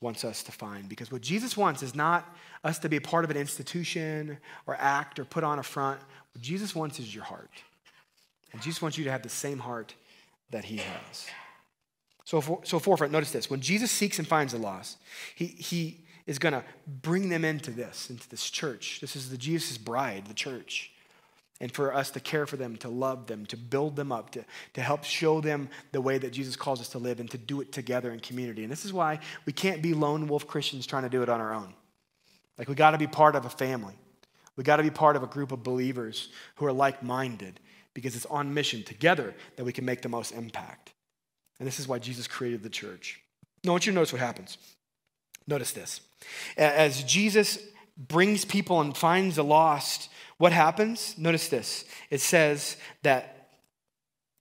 wants 0.00 0.24
us 0.24 0.42
to 0.44 0.52
find? 0.52 0.88
Because 0.88 1.10
what 1.10 1.22
Jesus 1.22 1.56
wants 1.56 1.82
is 1.82 1.94
not 1.94 2.36
us 2.62 2.78
to 2.80 2.88
be 2.88 2.96
a 2.96 3.00
part 3.00 3.24
of 3.24 3.30
an 3.30 3.36
institution 3.36 4.38
or 4.66 4.76
act 4.78 5.18
or 5.18 5.24
put 5.24 5.44
on 5.44 5.58
a 5.58 5.62
front. 5.62 6.00
What 6.34 6.42
Jesus 6.42 6.74
wants 6.74 7.00
is 7.00 7.14
your 7.14 7.24
heart. 7.24 7.50
And 8.52 8.62
Jesus 8.62 8.80
wants 8.80 8.96
you 8.96 9.04
to 9.04 9.10
have 9.10 9.22
the 9.22 9.28
same 9.28 9.58
heart 9.58 9.94
that 10.50 10.64
he 10.64 10.78
has. 10.78 11.26
So, 12.28 12.42
for, 12.42 12.60
so 12.62 12.78
forefront, 12.78 13.10
notice 13.10 13.32
this. 13.32 13.48
When 13.48 13.62
Jesus 13.62 13.90
seeks 13.90 14.18
and 14.18 14.28
finds 14.28 14.52
the 14.52 14.58
lost, 14.58 14.98
he, 15.34 15.46
he 15.46 16.04
is 16.26 16.38
going 16.38 16.52
to 16.52 16.62
bring 16.86 17.30
them 17.30 17.42
into 17.42 17.70
this, 17.70 18.10
into 18.10 18.28
this 18.28 18.50
church. 18.50 19.00
This 19.00 19.16
is 19.16 19.30
the 19.30 19.38
Jesus' 19.38 19.78
bride, 19.78 20.26
the 20.26 20.34
church. 20.34 20.92
And 21.58 21.72
for 21.72 21.94
us 21.94 22.10
to 22.10 22.20
care 22.20 22.44
for 22.44 22.58
them, 22.58 22.76
to 22.76 22.90
love 22.90 23.28
them, 23.28 23.46
to 23.46 23.56
build 23.56 23.96
them 23.96 24.12
up, 24.12 24.28
to, 24.32 24.44
to 24.74 24.82
help 24.82 25.04
show 25.04 25.40
them 25.40 25.70
the 25.92 26.02
way 26.02 26.18
that 26.18 26.30
Jesus 26.34 26.54
calls 26.54 26.82
us 26.82 26.90
to 26.90 26.98
live 26.98 27.18
and 27.18 27.30
to 27.30 27.38
do 27.38 27.62
it 27.62 27.72
together 27.72 28.10
in 28.12 28.20
community. 28.20 28.62
And 28.62 28.70
this 28.70 28.84
is 28.84 28.92
why 28.92 29.20
we 29.46 29.54
can't 29.54 29.80
be 29.80 29.94
lone 29.94 30.28
wolf 30.28 30.46
Christians 30.46 30.86
trying 30.86 31.04
to 31.04 31.08
do 31.08 31.22
it 31.22 31.30
on 31.30 31.40
our 31.40 31.54
own. 31.54 31.72
Like, 32.58 32.68
we 32.68 32.74
got 32.74 32.90
to 32.90 32.98
be 32.98 33.06
part 33.06 33.36
of 33.36 33.46
a 33.46 33.50
family. 33.50 33.94
We 34.54 34.64
got 34.64 34.76
to 34.76 34.82
be 34.82 34.90
part 34.90 35.16
of 35.16 35.22
a 35.22 35.28
group 35.28 35.50
of 35.50 35.62
believers 35.62 36.28
who 36.56 36.66
are 36.66 36.72
like 36.74 37.02
minded 37.02 37.58
because 37.94 38.14
it's 38.14 38.26
on 38.26 38.52
mission 38.52 38.82
together 38.82 39.34
that 39.56 39.64
we 39.64 39.72
can 39.72 39.86
make 39.86 40.02
the 40.02 40.10
most 40.10 40.32
impact. 40.32 40.92
And 41.58 41.66
this 41.66 41.80
is 41.80 41.88
why 41.88 41.98
Jesus 41.98 42.26
created 42.26 42.62
the 42.62 42.70
church. 42.70 43.20
Now, 43.64 43.70
I 43.70 43.74
want 43.74 43.86
you 43.86 43.92
to 43.92 43.96
notice 43.96 44.12
what 44.12 44.20
happens. 44.20 44.58
Notice 45.46 45.72
this. 45.72 46.00
As 46.56 47.02
Jesus 47.04 47.58
brings 47.96 48.44
people 48.44 48.80
and 48.80 48.96
finds 48.96 49.36
the 49.36 49.44
lost, 49.44 50.08
what 50.36 50.52
happens? 50.52 51.16
Notice 51.18 51.48
this. 51.48 51.84
It 52.10 52.20
says 52.20 52.76
that 53.02 53.38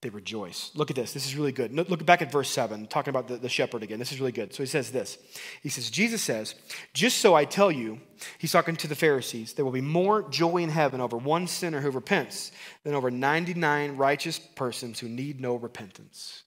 they 0.02 0.10
rejoice. 0.10 0.70
Look 0.76 0.92
at 0.92 0.96
this. 0.96 1.14
This 1.14 1.26
is 1.26 1.36
really 1.36 1.52
good. 1.52 1.74
Look 1.74 2.06
back 2.06 2.22
at 2.22 2.32
verse 2.32 2.50
7, 2.52 2.86
talking 2.86 3.10
about 3.10 3.28
the, 3.28 3.38
the 3.38 3.50
shepherd 3.50 3.82
again. 3.82 3.98
This 3.98 4.12
is 4.12 4.20
really 4.20 4.32
good. 4.32 4.54
So 4.54 4.62
he 4.62 4.68
says 4.68 4.92
this 4.92 5.18
He 5.64 5.70
says, 5.70 5.90
Jesus 5.90 6.22
says, 6.22 6.54
Just 6.94 7.18
so 7.18 7.34
I 7.34 7.46
tell 7.46 7.72
you, 7.72 8.00
he's 8.38 8.52
talking 8.52 8.76
to 8.76 8.88
the 8.88 8.96
Pharisees, 8.96 9.54
there 9.54 9.66
will 9.66 9.72
be 9.72 9.82
more 9.82 10.30
joy 10.30 10.58
in 10.58 10.70
heaven 10.70 11.02
over 11.02 11.18
one 11.18 11.48
sinner 11.48 11.82
who 11.82 11.90
repents 11.90 12.52
than 12.84 12.94
over 12.94 13.10
99 13.10 13.98
righteous 13.98 14.38
persons 14.38 15.00
who 15.00 15.10
need 15.10 15.42
no 15.42 15.56
repentance. 15.56 16.44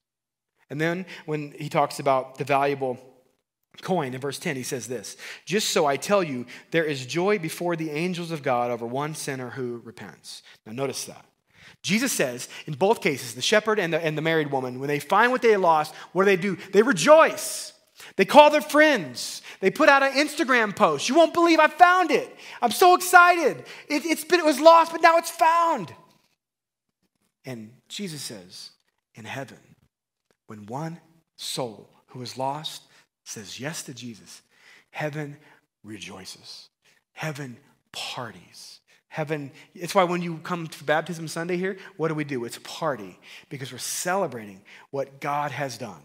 And 0.70 0.80
then 0.80 1.04
when 1.26 1.52
he 1.58 1.68
talks 1.68 1.98
about 1.98 2.38
the 2.38 2.44
valuable 2.44 2.98
coin 3.82 4.14
in 4.14 4.20
verse 4.20 4.38
10, 4.38 4.56
he 4.56 4.62
says 4.62 4.86
this 4.86 5.16
Just 5.44 5.70
so 5.70 5.86
I 5.86 5.96
tell 5.96 6.22
you, 6.22 6.46
there 6.70 6.84
is 6.84 7.04
joy 7.04 7.38
before 7.38 7.76
the 7.76 7.90
angels 7.90 8.30
of 8.30 8.42
God 8.42 8.70
over 8.70 8.86
one 8.86 9.14
sinner 9.14 9.50
who 9.50 9.82
repents. 9.84 10.42
Now 10.64 10.72
notice 10.72 11.04
that. 11.06 11.24
Jesus 11.82 12.12
says 12.12 12.48
in 12.66 12.74
both 12.74 13.00
cases, 13.00 13.34
the 13.34 13.42
shepherd 13.42 13.78
and 13.78 13.92
the, 13.92 14.04
and 14.04 14.16
the 14.16 14.22
married 14.22 14.50
woman, 14.50 14.80
when 14.80 14.88
they 14.88 14.98
find 14.98 15.32
what 15.32 15.42
they 15.42 15.56
lost, 15.56 15.94
what 16.12 16.24
do 16.24 16.26
they 16.26 16.36
do? 16.36 16.56
They 16.72 16.82
rejoice. 16.82 17.72
They 18.16 18.24
call 18.24 18.50
their 18.50 18.60
friends. 18.60 19.42
They 19.60 19.70
put 19.70 19.88
out 19.88 20.02
an 20.02 20.12
Instagram 20.12 20.74
post. 20.74 21.08
You 21.08 21.14
won't 21.14 21.34
believe 21.34 21.58
I 21.58 21.68
found 21.68 22.10
it. 22.10 22.34
I'm 22.60 22.70
so 22.70 22.94
excited. 22.94 23.64
It, 23.88 24.04
it's 24.04 24.24
been, 24.24 24.40
it 24.40 24.46
was 24.46 24.60
lost, 24.60 24.92
but 24.92 25.02
now 25.02 25.18
it's 25.18 25.30
found. 25.30 25.94
And 27.44 27.72
Jesus 27.88 28.22
says, 28.22 28.70
in 29.14 29.24
heaven, 29.24 29.58
when 30.50 30.66
one 30.66 30.98
soul 31.36 31.88
who 32.08 32.20
is 32.22 32.36
lost 32.36 32.82
says 33.24 33.60
yes 33.60 33.84
to 33.84 33.94
Jesus, 33.94 34.42
heaven 34.90 35.36
rejoices. 35.84 36.68
Heaven 37.12 37.56
parties. 37.92 38.80
Heaven, 39.06 39.52
it's 39.76 39.94
why 39.94 40.02
when 40.02 40.22
you 40.22 40.38
come 40.38 40.66
to 40.66 40.82
Baptism 40.82 41.28
Sunday 41.28 41.56
here, 41.56 41.76
what 41.96 42.08
do 42.08 42.16
we 42.16 42.24
do? 42.24 42.44
It's 42.44 42.56
a 42.56 42.62
party 42.62 43.16
because 43.48 43.70
we're 43.70 43.78
celebrating 43.78 44.60
what 44.90 45.20
God 45.20 45.52
has 45.52 45.78
done. 45.78 46.02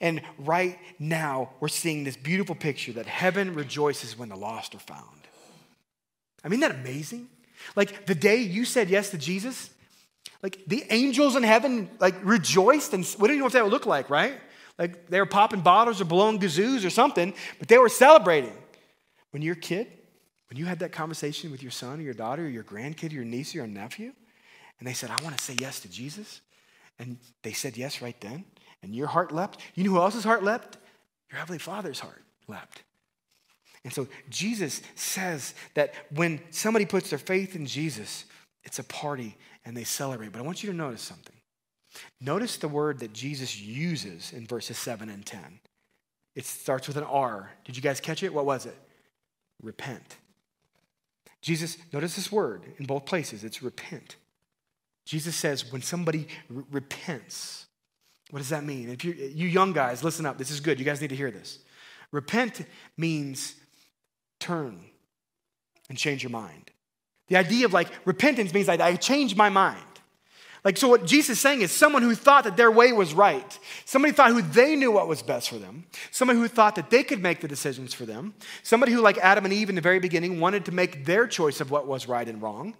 And 0.00 0.22
right 0.38 0.78
now, 0.98 1.50
we're 1.60 1.68
seeing 1.68 2.02
this 2.02 2.16
beautiful 2.16 2.54
picture 2.54 2.92
that 2.92 3.04
heaven 3.04 3.54
rejoices 3.54 4.18
when 4.18 4.30
the 4.30 4.36
lost 4.36 4.74
are 4.74 4.78
found. 4.78 5.28
I 6.42 6.48
mean, 6.48 6.60
that 6.60 6.76
amazing? 6.76 7.28
Like 7.74 8.06
the 8.06 8.14
day 8.14 8.36
you 8.36 8.64
said 8.64 8.88
yes 8.88 9.10
to 9.10 9.18
Jesus, 9.18 9.68
like 10.46 10.62
the 10.68 10.84
angels 10.90 11.34
in 11.34 11.42
heaven 11.42 11.90
like 11.98 12.14
rejoiced 12.22 12.94
and 12.94 13.02
we 13.18 13.26
don't 13.26 13.30
even 13.30 13.38
know 13.40 13.44
what 13.46 13.54
that 13.54 13.64
would 13.64 13.72
look 13.72 13.84
like, 13.84 14.08
right? 14.08 14.38
Like 14.78 15.08
they 15.08 15.18
were 15.18 15.26
popping 15.26 15.60
bottles 15.60 16.00
or 16.00 16.04
blowing 16.04 16.38
kazoos 16.38 16.86
or 16.86 16.90
something, 16.90 17.34
but 17.58 17.66
they 17.66 17.78
were 17.78 17.88
celebrating. 17.88 18.52
When 19.32 19.42
you're 19.42 19.54
a 19.54 19.60
kid, 19.60 19.88
when 20.48 20.56
you 20.56 20.64
had 20.64 20.78
that 20.78 20.92
conversation 20.92 21.50
with 21.50 21.62
your 21.62 21.72
son 21.72 21.98
or 21.98 22.02
your 22.02 22.14
daughter 22.14 22.44
or 22.44 22.48
your 22.48 22.62
grandkid 22.62 23.10
or 23.10 23.14
your 23.14 23.24
niece 23.24 23.56
or 23.56 23.58
your 23.58 23.66
nephew, 23.66 24.12
and 24.78 24.86
they 24.86 24.92
said, 24.92 25.10
I 25.10 25.20
want 25.24 25.36
to 25.36 25.42
say 25.42 25.56
yes 25.58 25.80
to 25.80 25.88
Jesus, 25.88 26.42
and 27.00 27.16
they 27.42 27.52
said 27.52 27.76
yes 27.76 28.00
right 28.00 28.18
then, 28.20 28.44
and 28.84 28.94
your 28.94 29.08
heart 29.08 29.32
leapt, 29.32 29.58
you 29.74 29.82
know 29.82 29.90
who 29.90 29.98
else's 29.98 30.22
heart 30.22 30.44
leapt? 30.44 30.78
Your 31.28 31.40
Heavenly 31.40 31.58
Father's 31.58 31.98
heart 31.98 32.22
leapt. 32.46 32.84
And 33.82 33.92
so 33.92 34.06
Jesus 34.30 34.80
says 34.94 35.54
that 35.74 35.92
when 36.14 36.40
somebody 36.50 36.86
puts 36.86 37.10
their 37.10 37.18
faith 37.18 37.56
in 37.56 37.66
Jesus, 37.66 38.26
it's 38.62 38.78
a 38.78 38.84
party 38.84 39.36
and 39.66 39.76
they 39.76 39.84
celebrate. 39.84 40.32
But 40.32 40.38
I 40.38 40.42
want 40.42 40.62
you 40.62 40.70
to 40.70 40.76
notice 40.76 41.02
something. 41.02 41.34
Notice 42.20 42.56
the 42.56 42.68
word 42.68 43.00
that 43.00 43.12
Jesus 43.12 43.60
uses 43.60 44.32
in 44.32 44.46
verses 44.46 44.78
7 44.78 45.10
and 45.10 45.26
10. 45.26 45.60
It 46.34 46.46
starts 46.46 46.86
with 46.86 46.96
an 46.96 47.04
R. 47.04 47.50
Did 47.64 47.76
you 47.76 47.82
guys 47.82 48.00
catch 48.00 48.22
it? 48.22 48.32
What 48.32 48.46
was 48.46 48.64
it? 48.64 48.76
Repent. 49.62 50.16
Jesus, 51.42 51.76
notice 51.92 52.16
this 52.16 52.30
word 52.30 52.62
in 52.78 52.86
both 52.86 53.04
places 53.04 53.44
it's 53.44 53.62
repent. 53.62 54.16
Jesus 55.04 55.36
says 55.36 55.70
when 55.72 55.82
somebody 55.82 56.26
repents, 56.48 57.66
what 58.30 58.40
does 58.40 58.48
that 58.48 58.64
mean? 58.64 58.88
If 58.90 59.04
you, 59.04 59.12
you 59.12 59.46
young 59.46 59.72
guys, 59.72 60.02
listen 60.02 60.26
up. 60.26 60.38
This 60.38 60.50
is 60.50 60.60
good. 60.60 60.78
You 60.78 60.84
guys 60.84 61.00
need 61.00 61.10
to 61.10 61.16
hear 61.16 61.30
this. 61.30 61.60
Repent 62.12 62.62
means 62.96 63.54
turn 64.40 64.80
and 65.88 65.96
change 65.96 66.22
your 66.22 66.30
mind. 66.30 66.70
The 67.28 67.36
idea 67.36 67.66
of 67.66 67.72
like 67.72 67.88
repentance 68.04 68.52
means 68.54 68.68
like 68.68 68.80
I 68.80 68.96
change 68.96 69.36
my 69.36 69.48
mind. 69.48 69.80
Like, 70.66 70.76
so 70.76 70.88
what 70.88 71.06
Jesus 71.06 71.36
is 71.36 71.40
saying 71.40 71.60
is 71.60 71.70
someone 71.70 72.02
who 72.02 72.16
thought 72.16 72.42
that 72.42 72.56
their 72.56 72.72
way 72.72 72.90
was 72.90 73.14
right, 73.14 73.56
somebody 73.84 74.12
thought 74.12 74.32
who 74.32 74.42
they 74.42 74.74
knew 74.74 74.90
what 74.90 75.06
was 75.06 75.22
best 75.22 75.48
for 75.48 75.58
them, 75.58 75.86
somebody 76.10 76.40
who 76.40 76.48
thought 76.48 76.74
that 76.74 76.90
they 76.90 77.04
could 77.04 77.22
make 77.22 77.40
the 77.40 77.46
decisions 77.46 77.94
for 77.94 78.04
them, 78.04 78.34
somebody 78.64 78.90
who, 78.90 79.00
like 79.00 79.16
Adam 79.18 79.44
and 79.44 79.54
Eve 79.54 79.68
in 79.68 79.76
the 79.76 79.80
very 79.80 80.00
beginning, 80.00 80.40
wanted 80.40 80.64
to 80.64 80.72
make 80.72 81.04
their 81.04 81.28
choice 81.28 81.60
of 81.60 81.70
what 81.70 81.86
was 81.86 82.08
right 82.08 82.28
and 82.28 82.42
wrong. 82.42 82.74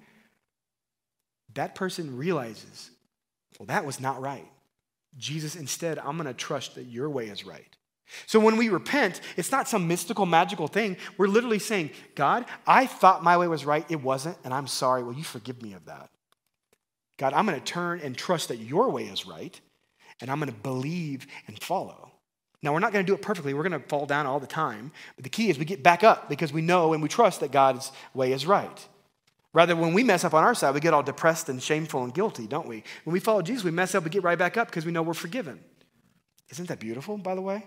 That 1.54 1.76
person 1.76 2.16
realizes, 2.16 2.90
well, 3.56 3.66
that 3.66 3.86
was 3.86 4.00
not 4.00 4.20
right. 4.20 4.50
Jesus, 5.16 5.54
instead, 5.54 5.96
I'm 6.00 6.16
going 6.16 6.26
to 6.26 6.34
trust 6.34 6.74
that 6.74 6.86
your 6.86 7.08
way 7.08 7.26
is 7.26 7.46
right. 7.46 7.76
So 8.26 8.38
when 8.38 8.56
we 8.56 8.68
repent, 8.68 9.20
it's 9.36 9.50
not 9.50 9.68
some 9.68 9.88
mystical, 9.88 10.26
magical 10.26 10.68
thing. 10.68 10.96
We're 11.18 11.26
literally 11.26 11.58
saying, 11.58 11.90
God, 12.14 12.44
I 12.66 12.86
thought 12.86 13.24
my 13.24 13.36
way 13.36 13.48
was 13.48 13.64
right. 13.64 13.84
It 13.88 14.02
wasn't, 14.02 14.38
and 14.44 14.54
I'm 14.54 14.66
sorry. 14.66 15.02
Will 15.02 15.14
you 15.14 15.24
forgive 15.24 15.60
me 15.62 15.72
of 15.72 15.86
that? 15.86 16.10
God, 17.18 17.32
I'm 17.32 17.46
going 17.46 17.58
to 17.58 17.64
turn 17.64 18.00
and 18.00 18.16
trust 18.16 18.48
that 18.48 18.58
your 18.58 18.90
way 18.90 19.04
is 19.04 19.26
right, 19.26 19.58
and 20.20 20.30
I'm 20.30 20.38
going 20.38 20.52
to 20.52 20.58
believe 20.58 21.26
and 21.46 21.60
follow. 21.60 22.12
Now, 22.62 22.72
we're 22.72 22.80
not 22.80 22.92
going 22.92 23.04
to 23.04 23.10
do 23.10 23.14
it 23.14 23.22
perfectly. 23.22 23.54
We're 23.54 23.68
going 23.68 23.80
to 23.80 23.88
fall 23.88 24.06
down 24.06 24.26
all 24.26 24.40
the 24.40 24.46
time. 24.46 24.90
But 25.14 25.24
the 25.24 25.30
key 25.30 25.50
is 25.50 25.58
we 25.58 25.64
get 25.64 25.82
back 25.82 26.02
up 26.02 26.28
because 26.28 26.52
we 26.52 26.62
know 26.62 26.92
and 26.92 27.02
we 27.02 27.08
trust 27.08 27.40
that 27.40 27.52
God's 27.52 27.92
way 28.14 28.32
is 28.32 28.46
right. 28.46 28.88
Rather, 29.52 29.76
when 29.76 29.94
we 29.94 30.02
mess 30.02 30.24
up 30.24 30.34
on 30.34 30.44
our 30.44 30.54
side, 30.54 30.74
we 30.74 30.80
get 30.80 30.92
all 30.92 31.02
depressed 31.02 31.48
and 31.48 31.62
shameful 31.62 32.04
and 32.04 32.12
guilty, 32.12 32.46
don't 32.46 32.68
we? 32.68 32.82
When 33.04 33.12
we 33.14 33.20
follow 33.20 33.40
Jesus, 33.40 33.64
we 33.64 33.70
mess 33.70 33.94
up, 33.94 34.04
we 34.04 34.10
get 34.10 34.22
right 34.22 34.38
back 34.38 34.56
up 34.56 34.68
because 34.68 34.84
we 34.84 34.92
know 34.92 35.02
we're 35.02 35.14
forgiven. 35.14 35.60
Isn't 36.50 36.68
that 36.68 36.78
beautiful, 36.78 37.16
by 37.16 37.34
the 37.34 37.40
way? 37.40 37.66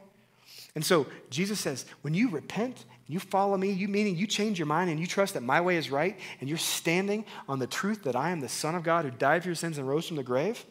And 0.76 0.86
so 0.86 1.08
Jesus 1.30 1.60
says, 1.60 1.86
when 2.02 2.14
you 2.14 2.30
repent, 2.30 2.86
you 3.08 3.20
follow 3.20 3.58
me, 3.58 3.72
you 3.72 3.88
meaning 3.88 4.16
you 4.16 4.28
change 4.28 4.60
your 4.60 4.68
mind 4.68 4.90
and 4.90 5.00
you 5.00 5.08
trust 5.08 5.34
that 5.34 5.42
my 5.42 5.60
way 5.62 5.78
is 5.78 5.90
right, 5.90 6.18
and 6.40 6.48
you're 6.48 6.58
standing 6.58 7.26
on 7.48 7.60
the 7.60 7.68
truth 7.68 8.04
that 8.04 8.16
I 8.16 8.30
am 8.30 8.40
the 8.40 8.50
Son 8.50 8.76
of 8.76 8.84
God 8.84 9.06
who 9.06 9.12
died 9.12 9.42
for 9.44 9.50
your 9.50 9.56
sins 9.56 9.78
and 9.78 9.88
rose 9.88 10.08
from 10.08 10.18
the 10.18 10.24
grave, 10.24 10.64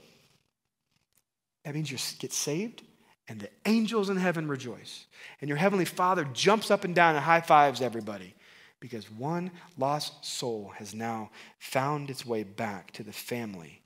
that 1.65 1.75
means 1.75 1.91
you 1.91 1.99
get 2.19 2.33
saved, 2.33 2.83
and 3.27 3.41
the 3.41 3.51
angels 3.67 4.09
in 4.09 4.17
heaven 4.17 4.49
rejoice. 4.49 5.07
And 5.41 5.49
your 5.49 5.59
heavenly 5.59 5.85
Father 5.85 6.25
jumps 6.33 6.71
up 6.71 6.85
and 6.85 6.95
down 6.95 7.15
and 7.15 7.25
high 7.25 7.43
fives 7.43 7.83
everybody 7.83 8.35
because 8.81 9.11
one 9.11 9.51
lost 9.77 10.25
soul 10.25 10.73
has 10.77 10.95
now 10.95 11.31
found 11.59 12.09
its 12.09 12.25
way 12.25 12.45
back 12.45 12.93
to 12.93 13.03
the 13.03 13.13
family 13.13 13.83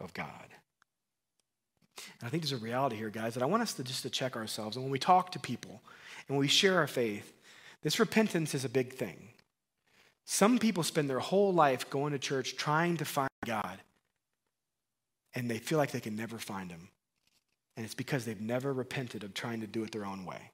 of 0.00 0.14
God. 0.14 0.46
And 2.20 2.26
I 2.26 2.30
think 2.30 2.42
there's 2.42 2.52
a 2.52 2.64
reality 2.64 2.96
here, 2.96 3.10
guys, 3.10 3.34
that 3.34 3.42
I 3.42 3.46
want 3.46 3.62
us 3.62 3.74
to 3.74 3.84
just 3.84 4.02
to 4.02 4.10
check 4.10 4.36
ourselves. 4.36 4.76
And 4.76 4.84
when 4.84 4.92
we 4.92 4.98
talk 4.98 5.32
to 5.32 5.38
people 5.38 5.82
and 6.26 6.36
when 6.36 6.38
we 6.38 6.48
share 6.48 6.76
our 6.78 6.86
faith, 6.86 7.32
this 7.82 7.98
repentance 8.00 8.54
is 8.54 8.64
a 8.64 8.68
big 8.68 8.94
thing. 8.94 9.28
Some 10.24 10.58
people 10.58 10.82
spend 10.82 11.08
their 11.08 11.20
whole 11.20 11.54
life 11.54 11.88
going 11.88 12.12
to 12.12 12.18
church 12.18 12.56
trying 12.56 12.98
to 12.98 13.04
find 13.04 13.30
God, 13.46 13.78
and 15.34 15.50
they 15.50 15.58
feel 15.58 15.78
like 15.78 15.90
they 15.90 16.00
can 16.00 16.16
never 16.16 16.38
find 16.38 16.70
him. 16.70 16.88
And 17.76 17.84
it's 17.84 17.94
because 17.94 18.24
they've 18.24 18.40
never 18.40 18.72
repented 18.72 19.24
of 19.24 19.32
trying 19.32 19.60
to 19.60 19.66
do 19.66 19.84
it 19.84 19.92
their 19.92 20.04
own 20.04 20.26
way. 20.26 20.50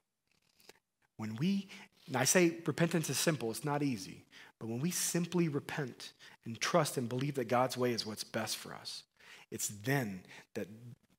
When 1.17 1.35
we, 1.37 1.69
and 2.07 2.17
I 2.17 2.25
say 2.25 2.59
repentance 2.67 3.11
is 3.11 3.19
simple, 3.19 3.51
it's 3.51 3.65
not 3.65 3.83
easy, 3.83 4.25
but 4.61 4.69
when 4.69 4.81
we 4.81 4.91
simply 4.91 5.49
repent 5.49 6.13
and 6.45 6.61
trust 6.61 6.97
and 6.97 7.09
believe 7.09 7.35
that 7.37 7.49
God's 7.49 7.77
way 7.77 7.93
is 7.93 8.07
what's 8.07 8.25
best 8.25 8.57
for 8.57 8.75
us, 8.75 9.03
it's 9.51 9.69
then 9.69 10.23
that 10.55 10.69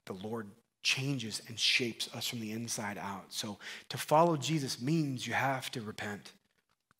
the 0.05 0.13
Lord 0.13 0.47
changes 0.83 1.41
and 1.47 1.59
shapes 1.59 2.09
us 2.13 2.27
from 2.27 2.39
the 2.39 2.51
inside 2.51 2.97
out. 2.97 3.25
So 3.29 3.57
to 3.89 3.97
follow 3.97 4.37
Jesus 4.37 4.81
means 4.81 5.25
you 5.25 5.33
have 5.33 5.71
to 5.71 5.81
repent 5.81 6.33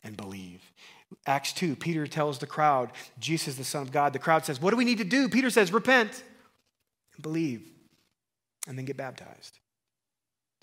and 0.03 0.18
believe. 0.18 0.62
Acts 1.28 1.53
2, 1.53 1.76
Peter 1.76 2.08
tells 2.08 2.39
the 2.39 2.47
crowd, 2.47 2.91
Jesus 3.20 3.49
is 3.49 3.58
the 3.58 3.64
Son 3.64 3.84
of 3.84 3.91
God. 3.91 4.14
The 4.14 4.20
crowd 4.20 4.45
says, 4.45 4.60
What 4.60 4.72
do 4.72 4.78
we 4.78 4.86
need 4.86 4.97
to 4.97 5.03
do? 5.03 5.30
Peter 5.30 5.49
says, 5.49 5.72
Repent 5.72 6.24
and 7.14 7.22
believe, 7.22 7.62
and 8.68 8.78
then 8.78 8.86
get 8.86 8.97
baptized. 8.97 9.60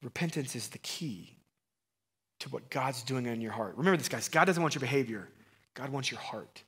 Repentance 0.02 0.56
is 0.56 0.68
the 0.68 0.78
key 0.78 1.36
to 2.40 2.48
what 2.48 2.70
God's 2.70 3.04
doing 3.04 3.26
in 3.26 3.40
your 3.40 3.52
heart. 3.52 3.76
Remember 3.76 3.96
this, 3.96 4.08
guys 4.08 4.28
God 4.28 4.46
doesn't 4.46 4.62
want 4.62 4.74
your 4.74 4.80
behavior, 4.80 5.28
God 5.74 5.90
wants 5.90 6.10
your 6.10 6.20
heart. 6.20 6.62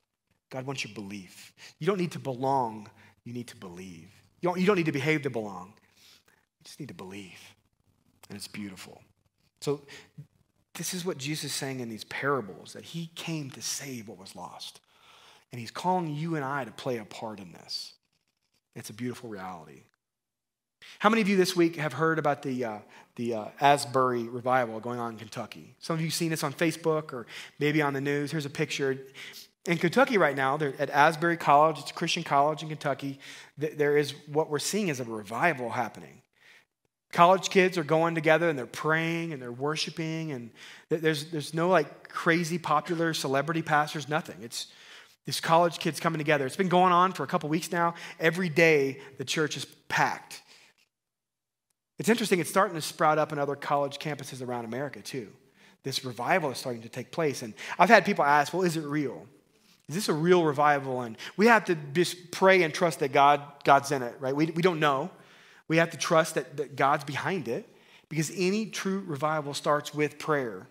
God 0.49 0.65
wants 0.65 0.85
your 0.85 0.93
belief. 0.93 1.53
You 1.79 1.87
don't 1.87 1.99
need 1.99 2.13
to 2.13 2.19
belong, 2.19 2.89
you 3.23 3.33
need 3.33 3.47
to 3.47 3.57
believe. 3.57 4.09
You 4.41 4.49
don't, 4.49 4.59
you 4.59 4.65
don't 4.65 4.75
need 4.75 4.85
to 4.85 4.91
behave 4.91 5.23
to 5.23 5.29
belong. 5.29 5.73
You 6.59 6.63
just 6.63 6.79
need 6.79 6.89
to 6.89 6.93
believe. 6.93 7.39
And 8.29 8.35
it's 8.35 8.47
beautiful. 8.47 9.01
So, 9.61 9.81
this 10.75 10.93
is 10.93 11.05
what 11.05 11.17
Jesus 11.17 11.45
is 11.45 11.53
saying 11.53 11.79
in 11.79 11.89
these 11.89 12.03
parables 12.03 12.73
that 12.73 12.83
he 12.83 13.09
came 13.15 13.49
to 13.51 13.61
save 13.61 14.09
what 14.09 14.17
was 14.17 14.35
lost. 14.35 14.81
And 15.51 15.59
he's 15.59 15.71
calling 15.71 16.13
you 16.13 16.35
and 16.35 16.43
I 16.43 16.65
to 16.65 16.71
play 16.71 16.97
a 16.97 17.05
part 17.05 17.39
in 17.39 17.53
this. 17.53 17.93
It's 18.75 18.89
a 18.89 18.93
beautiful 18.93 19.29
reality. 19.29 19.83
How 20.99 21.09
many 21.09 21.21
of 21.21 21.29
you 21.29 21.37
this 21.37 21.55
week 21.55 21.77
have 21.77 21.93
heard 21.93 22.19
about 22.19 22.41
the, 22.41 22.65
uh, 22.65 22.77
the 23.15 23.33
uh, 23.33 23.45
Asbury 23.59 24.23
revival 24.23 24.79
going 24.79 24.99
on 24.99 25.13
in 25.13 25.17
Kentucky? 25.17 25.75
Some 25.79 25.95
of 25.95 26.01
you 26.01 26.09
seen 26.09 26.29
this 26.29 26.43
on 26.43 26.53
Facebook 26.53 27.13
or 27.13 27.25
maybe 27.59 27.81
on 27.81 27.93
the 27.93 28.01
news. 28.01 28.31
Here's 28.31 28.45
a 28.45 28.49
picture. 28.49 28.97
In 29.67 29.77
Kentucky 29.77 30.17
right 30.17 30.35
now, 30.35 30.59
at 30.77 30.89
Asbury 30.91 31.37
College, 31.37 31.79
it's 31.79 31.89
a 31.89 31.93
Christian 31.93 32.23
college 32.23 32.61
in 32.61 32.69
Kentucky, 32.69 33.19
there 33.57 33.97
is 33.97 34.13
what 34.27 34.49
we're 34.49 34.59
seeing 34.59 34.89
is 34.89 34.99
a 34.99 35.03
revival 35.03 35.71
happening. 35.71 36.21
College 37.11 37.49
kids 37.49 37.77
are 37.77 37.83
going 37.83 38.13
together 38.13 38.49
and 38.49 38.59
they're 38.59 38.67
praying 38.67 39.33
and 39.33 39.41
they're 39.41 39.51
worshiping, 39.51 40.33
and 40.33 40.51
there's, 40.89 41.31
there's 41.31 41.53
no 41.53 41.69
like 41.69 42.09
crazy 42.09 42.59
popular 42.59 43.13
celebrity 43.13 43.63
pastors, 43.63 44.07
nothing. 44.07 44.37
It's 44.41 44.67
these 45.25 45.39
college 45.39 45.79
kids 45.79 45.99
coming 45.99 46.19
together. 46.19 46.45
It's 46.45 46.55
been 46.55 46.69
going 46.69 46.93
on 46.93 47.13
for 47.13 47.23
a 47.23 47.27
couple 47.27 47.49
weeks 47.49 47.71
now. 47.71 47.95
Every 48.19 48.49
day, 48.49 48.99
the 49.17 49.25
church 49.25 49.57
is 49.57 49.65
packed. 49.89 50.43
It's 51.97 52.09
interesting, 52.09 52.39
it's 52.39 52.49
starting 52.49 52.75
to 52.75 52.81
sprout 52.81 53.17
up 53.17 53.31
in 53.31 53.39
other 53.39 53.55
college 53.55 53.97
campuses 53.97 54.45
around 54.45 54.65
America 54.65 55.01
too. 55.01 55.29
This 55.83 56.05
revival 56.05 56.51
is 56.51 56.57
starting 56.57 56.81
to 56.83 56.89
take 56.89 57.11
place. 57.11 57.41
And 57.41 57.53
I've 57.79 57.89
had 57.89 58.05
people 58.05 58.25
ask, 58.25 58.53
well, 58.53 58.63
is 58.63 58.77
it 58.77 58.83
real? 58.83 59.25
Is 59.87 59.95
this 59.95 60.09
a 60.09 60.13
real 60.13 60.43
revival? 60.43 61.01
And 61.01 61.17
we 61.37 61.47
have 61.47 61.65
to 61.65 61.75
just 61.75 62.31
pray 62.31 62.63
and 62.63 62.73
trust 62.73 62.99
that 62.99 63.11
God, 63.11 63.41
God's 63.63 63.91
in 63.91 64.01
it, 64.01 64.15
right? 64.19 64.35
We, 64.35 64.47
we 64.47 64.61
don't 64.61 64.79
know. 64.79 65.11
We 65.67 65.77
have 65.77 65.91
to 65.91 65.97
trust 65.97 66.35
that, 66.35 66.57
that 66.57 66.75
God's 66.75 67.03
behind 67.03 67.47
it 67.47 67.67
because 68.09 68.31
any 68.35 68.67
true 68.67 69.03
revival 69.05 69.53
starts 69.53 69.93
with 69.93 70.17
prayer 70.17 70.67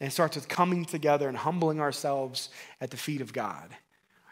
and 0.00 0.08
it 0.08 0.12
starts 0.12 0.36
with 0.36 0.48
coming 0.48 0.84
together 0.84 1.28
and 1.28 1.36
humbling 1.36 1.80
ourselves 1.80 2.50
at 2.80 2.90
the 2.90 2.96
feet 2.96 3.20
of 3.20 3.32
God. 3.32 3.68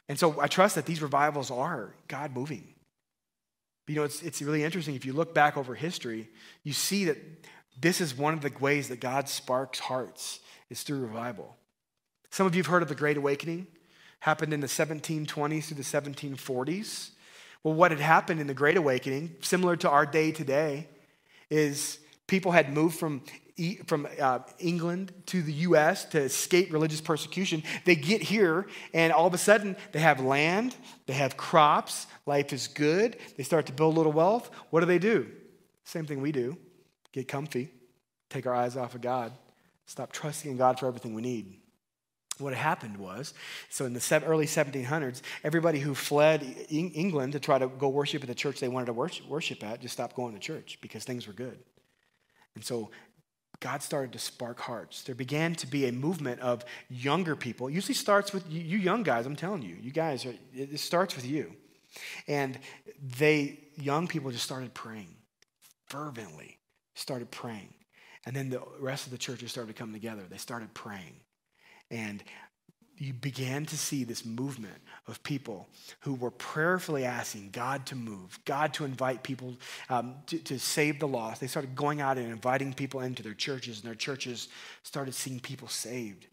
And 0.08 0.18
so 0.18 0.40
I 0.40 0.48
trust 0.48 0.74
that 0.74 0.86
these 0.86 1.00
revivals 1.00 1.50
are 1.50 1.94
God 2.08 2.34
moving. 2.34 2.74
You 3.86 3.96
know, 3.96 4.04
it's, 4.04 4.22
it's 4.22 4.40
really 4.40 4.62
interesting. 4.62 4.94
If 4.94 5.04
you 5.04 5.12
look 5.12 5.34
back 5.34 5.56
over 5.56 5.74
history, 5.74 6.28
you 6.62 6.72
see 6.72 7.06
that 7.06 7.16
this 7.80 8.00
is 8.00 8.16
one 8.16 8.34
of 8.34 8.40
the 8.40 8.52
ways 8.60 8.88
that 8.88 9.00
God 9.00 9.28
sparks 9.28 9.78
hearts 9.78 10.40
is 10.68 10.82
through 10.82 11.00
revival. 11.00 11.56
Some 12.30 12.46
of 12.46 12.54
you 12.54 12.60
have 12.60 12.68
heard 12.68 12.82
of 12.82 12.88
the 12.88 12.94
Great 12.94 13.16
Awakening 13.16 13.66
happened 14.20 14.52
in 14.52 14.60
the 14.60 14.66
1720s 14.66 15.64
through 15.64 15.76
the 15.76 15.82
1740s. 15.82 17.10
Well, 17.62 17.74
what 17.74 17.90
had 17.90 18.00
happened 18.00 18.40
in 18.40 18.46
the 18.46 18.54
Great 18.54 18.76
Awakening, 18.76 19.36
similar 19.40 19.76
to 19.76 19.90
our 19.90 20.06
day 20.06 20.32
today, 20.32 20.88
is 21.50 21.98
people 22.26 22.52
had 22.52 22.72
moved 22.72 22.98
from, 22.98 23.22
from 23.86 24.06
uh, 24.18 24.38
England 24.58 25.12
to 25.26 25.42
the 25.42 25.52
US 25.52 26.04
to 26.06 26.20
escape 26.20 26.72
religious 26.72 27.00
persecution. 27.00 27.62
They 27.84 27.96
get 27.96 28.22
here, 28.22 28.66
and 28.94 29.12
all 29.12 29.26
of 29.26 29.34
a 29.34 29.38
sudden, 29.38 29.76
they 29.92 30.00
have 30.00 30.20
land, 30.20 30.76
they 31.06 31.14
have 31.14 31.36
crops, 31.36 32.06
life 32.24 32.52
is 32.52 32.68
good, 32.68 33.16
they 33.36 33.42
start 33.42 33.66
to 33.66 33.72
build 33.72 33.94
a 33.94 33.96
little 33.96 34.12
wealth. 34.12 34.50
What 34.70 34.80
do 34.80 34.86
they 34.86 34.98
do? 34.98 35.28
Same 35.84 36.06
thing 36.06 36.20
we 36.20 36.32
do 36.32 36.56
get 37.12 37.26
comfy, 37.26 37.72
take 38.28 38.46
our 38.46 38.54
eyes 38.54 38.76
off 38.76 38.94
of 38.94 39.00
God, 39.00 39.32
stop 39.86 40.12
trusting 40.12 40.52
in 40.52 40.56
God 40.56 40.78
for 40.78 40.86
everything 40.86 41.12
we 41.12 41.22
need. 41.22 41.59
What 42.40 42.54
happened 42.54 42.96
was, 42.96 43.34
so 43.68 43.84
in 43.84 43.92
the 43.92 44.22
early 44.26 44.46
1700s, 44.46 45.22
everybody 45.44 45.78
who 45.78 45.94
fled 45.94 46.42
England 46.68 47.32
to 47.32 47.40
try 47.40 47.58
to 47.58 47.68
go 47.68 47.88
worship 47.88 48.22
at 48.22 48.28
the 48.28 48.34
church 48.34 48.60
they 48.60 48.68
wanted 48.68 48.86
to 48.86 48.92
worship 49.28 49.62
at 49.62 49.80
just 49.80 49.94
stopped 49.94 50.16
going 50.16 50.34
to 50.34 50.40
church 50.40 50.78
because 50.80 51.04
things 51.04 51.26
were 51.26 51.32
good. 51.32 51.58
And 52.54 52.64
so 52.64 52.90
God 53.60 53.82
started 53.82 54.12
to 54.14 54.18
spark 54.18 54.58
hearts. 54.58 55.02
There 55.02 55.14
began 55.14 55.54
to 55.56 55.66
be 55.66 55.86
a 55.86 55.92
movement 55.92 56.40
of 56.40 56.64
younger 56.88 57.36
people. 57.36 57.68
It 57.68 57.74
usually 57.74 57.94
starts 57.94 58.32
with 58.32 58.50
you, 58.50 58.78
young 58.78 59.02
guys, 59.02 59.26
I'm 59.26 59.36
telling 59.36 59.62
you. 59.62 59.76
You 59.80 59.92
guys, 59.92 60.24
are, 60.24 60.34
it 60.54 60.80
starts 60.80 61.14
with 61.14 61.26
you. 61.26 61.54
And 62.26 62.58
they, 63.18 63.58
young 63.76 64.06
people 64.06 64.30
just 64.30 64.44
started 64.44 64.72
praying 64.72 65.14
fervently, 65.88 66.58
started 66.94 67.30
praying. 67.30 67.74
And 68.24 68.34
then 68.34 68.48
the 68.48 68.62
rest 68.78 69.06
of 69.06 69.12
the 69.12 69.18
churches 69.18 69.50
started 69.50 69.74
to 69.74 69.78
come 69.78 69.92
together. 69.92 70.22
They 70.28 70.36
started 70.36 70.72
praying. 70.72 71.16
And 71.90 72.22
you 73.00 73.14
began 73.14 73.64
to 73.64 73.78
see 73.78 74.04
this 74.04 74.26
movement 74.26 74.76
of 75.08 75.22
people 75.22 75.66
who 76.00 76.14
were 76.14 76.30
prayerfully 76.30 77.06
asking 77.06 77.48
God 77.50 77.86
to 77.86 77.96
move, 77.96 78.38
God 78.44 78.74
to 78.74 78.84
invite 78.84 79.22
people 79.22 79.56
um, 79.88 80.16
to, 80.26 80.38
to, 80.38 80.58
save 80.58 81.00
the 81.00 81.08
lost. 81.08 81.40
They 81.40 81.46
started 81.46 81.74
going 81.74 82.02
out 82.02 82.18
and 82.18 82.30
inviting 82.30 82.74
people 82.74 83.00
into 83.00 83.22
their 83.22 83.32
churches, 83.32 83.78
and 83.78 83.88
their 83.88 83.94
churches 83.94 84.48
started 84.82 85.14
seeing 85.14 85.40
people 85.40 85.66
saved. 85.66 86.26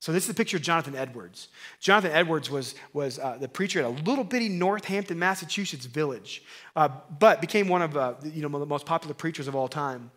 So 0.00 0.12
this 0.12 0.24
is 0.24 0.28
the 0.28 0.34
picture 0.34 0.56
of 0.56 0.62
Jonathan 0.62 0.94
Edwards. 0.94 1.48
Jonathan 1.78 2.12
Edwards 2.12 2.50
was, 2.50 2.74
was 2.94 3.18
uh, 3.18 3.36
the 3.38 3.48
preacher 3.48 3.80
at 3.80 3.84
a 3.84 4.02
little 4.02 4.24
bitty 4.24 4.48
Northampton, 4.48 5.18
Massachusetts 5.18 5.86
village, 5.86 6.42
uh, 6.74 6.88
but 7.18 7.42
became 7.42 7.68
one 7.68 7.82
of 7.82 7.96
uh, 7.96 8.14
you 8.22 8.46
know, 8.46 8.58
the 8.58 8.66
most 8.66 8.86
popular 8.86 9.14
preachers 9.14 9.46
of 9.46 9.54
all 9.54 9.68
time. 9.68 10.10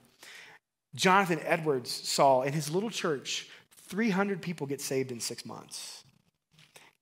Jonathan 0.95 1.39
Edwards 1.43 1.91
saw 1.91 2.41
in 2.41 2.53
his 2.53 2.69
little 2.69 2.89
church 2.89 3.47
300 3.87 4.41
people 4.41 4.67
get 4.67 4.81
saved 4.81 5.11
in 5.11 5.19
six 5.19 5.45
months. 5.45 6.03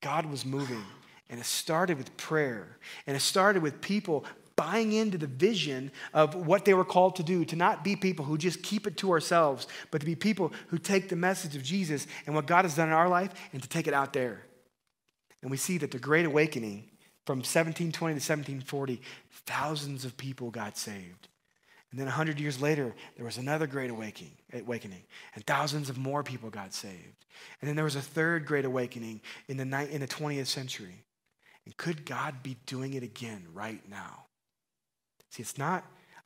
God 0.01 0.25
was 0.25 0.45
moving, 0.45 0.83
and 1.29 1.39
it 1.39 1.45
started 1.45 1.97
with 1.97 2.15
prayer, 2.17 2.77
and 3.07 3.15
it 3.15 3.21
started 3.21 3.63
with 3.63 3.81
people 3.81 4.25
buying 4.55 4.93
into 4.93 5.17
the 5.17 5.27
vision 5.27 5.91
of 6.13 6.33
what 6.35 6.63
they 6.63 6.73
were 6.73 6.85
called 6.85 7.15
to 7.17 7.23
do, 7.23 7.43
to 7.45 7.55
not 7.55 7.83
be 7.83 7.95
people 7.95 8.23
who 8.23 8.37
just 8.37 8.63
keep 8.63 8.87
it 8.87 8.97
to 8.97 9.11
ourselves, 9.11 9.67
but 9.91 9.99
to 9.99 10.05
be 10.05 10.15
people 10.15 10.53
who 10.67 10.77
take 10.77 11.09
the 11.09 11.15
message 11.15 11.55
of 11.55 11.63
Jesus 11.63 12.07
and 12.25 12.35
what 12.35 12.47
God 12.47 12.63
has 12.63 12.75
done 12.75 12.87
in 12.87 12.93
our 12.93 13.09
life 13.09 13.31
and 13.51 13.61
to 13.61 13.67
take 13.67 13.87
it 13.87 13.93
out 13.93 14.13
there. 14.13 14.43
And 15.41 15.51
we 15.51 15.57
see 15.57 15.77
that 15.79 15.91
the 15.91 15.99
Great 15.99 16.25
Awakening 16.25 16.89
from 17.25 17.39
1720 17.39 18.13
to 18.13 18.15
1740, 18.15 19.01
thousands 19.45 20.05
of 20.05 20.15
people 20.15 20.51
got 20.51 20.77
saved. 20.77 21.27
And 21.95 21.99
then 22.01 22.07
100 22.07 22.41
years 22.41 22.61
later, 22.61 22.93
there 23.15 23.23
was 23.23 23.37
another 23.37 23.67
great 23.67 23.89
awakening, 23.89 24.33
awakening, 24.51 25.03
and 25.33 25.47
thousands 25.47 25.89
of 25.89 25.97
more 25.97 26.23
people 26.23 26.49
got 26.49 26.73
saved. 26.73 27.25
And 27.61 27.69
then 27.69 27.77
there 27.77 27.85
was 27.85 27.95
a 27.95 28.01
third 28.01 28.45
great 28.45 28.65
awakening 28.65 29.21
in 29.47 29.55
the, 29.55 29.63
in 29.89 30.01
the 30.01 30.07
20th 30.07 30.47
century. 30.47 31.05
And 31.63 31.77
could 31.77 32.05
God 32.05 32.43
be 32.43 32.57
doing 32.65 32.95
it 32.95 33.03
again 33.03 33.47
right 33.53 33.81
now? 33.89 34.25
See, 35.29 35.41
it's 35.41 35.57
not 35.57 35.85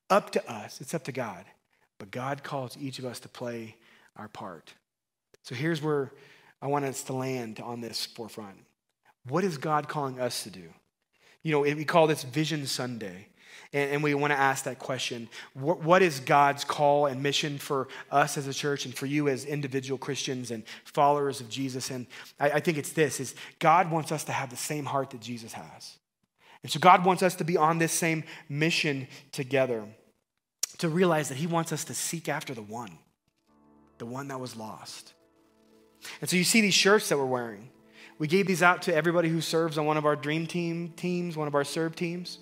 up 0.09 0.31
to 0.31 0.51
us, 0.51 0.81
it's 0.81 0.95
up 0.95 1.03
to 1.03 1.11
God. 1.11 1.45
But 1.99 2.09
God 2.09 2.41
calls 2.41 2.75
each 2.75 2.97
of 2.97 3.05
us 3.05 3.19
to 3.19 3.29
play 3.29 3.75
our 4.15 4.27
part. 4.27 4.73
So 5.43 5.53
here's 5.53 5.83
where 5.83 6.13
I 6.63 6.65
want 6.65 6.85
us 6.85 7.03
to 7.03 7.13
land 7.13 7.59
on 7.59 7.79
this 7.79 8.07
forefront. 8.07 8.57
What 9.27 9.43
is 9.43 9.59
God 9.59 9.87
calling 9.87 10.19
us 10.19 10.41
to 10.45 10.49
do? 10.49 10.73
You 11.43 11.51
know, 11.51 11.59
we 11.59 11.85
call 11.85 12.07
this 12.07 12.23
Vision 12.23 12.65
Sunday. 12.65 13.27
And, 13.73 13.91
and 13.91 14.03
we 14.03 14.13
want 14.13 14.31
to 14.31 14.39
ask 14.39 14.63
that 14.65 14.79
question 14.79 15.29
what, 15.53 15.83
what 15.83 16.01
is 16.01 16.19
God's 16.19 16.63
call 16.63 17.05
and 17.05 17.21
mission 17.21 17.57
for 17.57 17.87
us 18.11 18.37
as 18.37 18.47
a 18.47 18.53
church 18.53 18.85
and 18.85 18.95
for 18.95 19.05
you 19.05 19.27
as 19.27 19.45
individual 19.45 19.97
Christians 19.97 20.51
and 20.51 20.63
followers 20.85 21.41
of 21.41 21.49
Jesus? 21.49 21.91
And 21.91 22.07
I, 22.39 22.51
I 22.51 22.59
think 22.59 22.77
it's 22.77 22.91
this 22.91 23.19
is 23.19 23.35
God 23.59 23.91
wants 23.91 24.11
us 24.11 24.23
to 24.25 24.31
have 24.31 24.49
the 24.49 24.55
same 24.55 24.85
heart 24.85 25.11
that 25.11 25.21
Jesus 25.21 25.53
has. 25.53 25.97
And 26.63 26.71
so 26.71 26.79
God 26.79 27.05
wants 27.05 27.23
us 27.23 27.35
to 27.35 27.43
be 27.43 27.57
on 27.57 27.77
this 27.77 27.93
same 27.93 28.23
mission 28.49 29.07
together, 29.31 29.83
to 30.79 30.89
realize 30.89 31.29
that 31.29 31.37
He 31.37 31.47
wants 31.47 31.71
us 31.71 31.85
to 31.85 31.93
seek 31.93 32.27
after 32.27 32.53
the 32.53 32.61
one, 32.61 32.97
the 33.97 34.05
one 34.05 34.27
that 34.27 34.39
was 34.39 34.55
lost. 34.55 35.13
And 36.21 36.29
so 36.29 36.35
you 36.35 36.43
see 36.43 36.61
these 36.61 36.73
shirts 36.73 37.09
that 37.09 37.17
we're 37.17 37.25
wearing. 37.25 37.69
We 38.17 38.27
gave 38.27 38.47
these 38.47 38.61
out 38.61 38.81
to 38.83 38.93
everybody 38.93 39.29
who 39.29 39.39
serves 39.39 39.77
on 39.77 39.85
one 39.85 39.95
of 39.95 40.05
our 40.05 40.15
dream 40.15 40.45
team 40.45 40.93
teams, 40.95 41.37
one 41.37 41.47
of 41.47 41.55
our 41.55 41.63
serve 41.63 41.95
teams. 41.95 42.39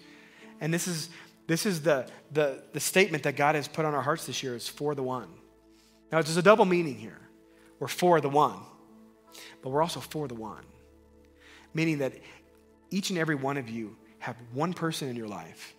And 0.59 0.73
this 0.73 0.87
is, 0.87 1.09
this 1.47 1.65
is 1.65 1.81
the, 1.81 2.07
the, 2.31 2.63
the 2.73 2.79
statement 2.79 3.23
that 3.23 3.35
God 3.35 3.55
has 3.55 3.67
put 3.67 3.85
on 3.85 3.93
our 3.93 4.01
hearts 4.01 4.25
this 4.25 4.43
year 4.43 4.55
is 4.55 4.67
for 4.67 4.95
the 4.95 5.03
one. 5.03 5.29
Now, 6.11 6.21
there's 6.21 6.37
a 6.37 6.41
double 6.41 6.65
meaning 6.65 6.95
here. 6.95 7.19
We're 7.79 7.87
for 7.87 8.21
the 8.21 8.29
one, 8.29 8.59
but 9.61 9.69
we're 9.69 9.81
also 9.81 9.99
for 9.99 10.27
the 10.27 10.35
one. 10.35 10.63
Meaning 11.73 11.99
that 11.99 12.13
each 12.89 13.09
and 13.09 13.19
every 13.19 13.35
one 13.35 13.57
of 13.57 13.69
you 13.69 13.95
have 14.19 14.35
one 14.53 14.73
person 14.73 15.09
in 15.09 15.15
your 15.15 15.27
life 15.27 15.75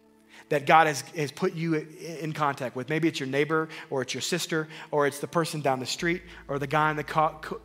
that 0.49 0.65
God 0.65 0.87
has, 0.87 1.03
has 1.17 1.33
put 1.33 1.55
you 1.55 1.75
in 1.75 2.33
contact 2.33 2.77
with. 2.77 2.89
Maybe 2.89 3.09
it's 3.09 3.21
your 3.21 3.29
neighbor, 3.29 3.69
or 3.91 4.03
it's 4.03 4.15
your 4.15 4.21
sister, 4.21 4.69
or 4.91 5.07
it's 5.07 5.19
the 5.19 5.27
person 5.27 5.61
down 5.61 5.81
the 5.81 5.87
street, 5.87 6.23
or 6.47 6.59
the 6.59 6.67
guy 6.67 6.91
in 6.91 6.97
the 6.97 7.05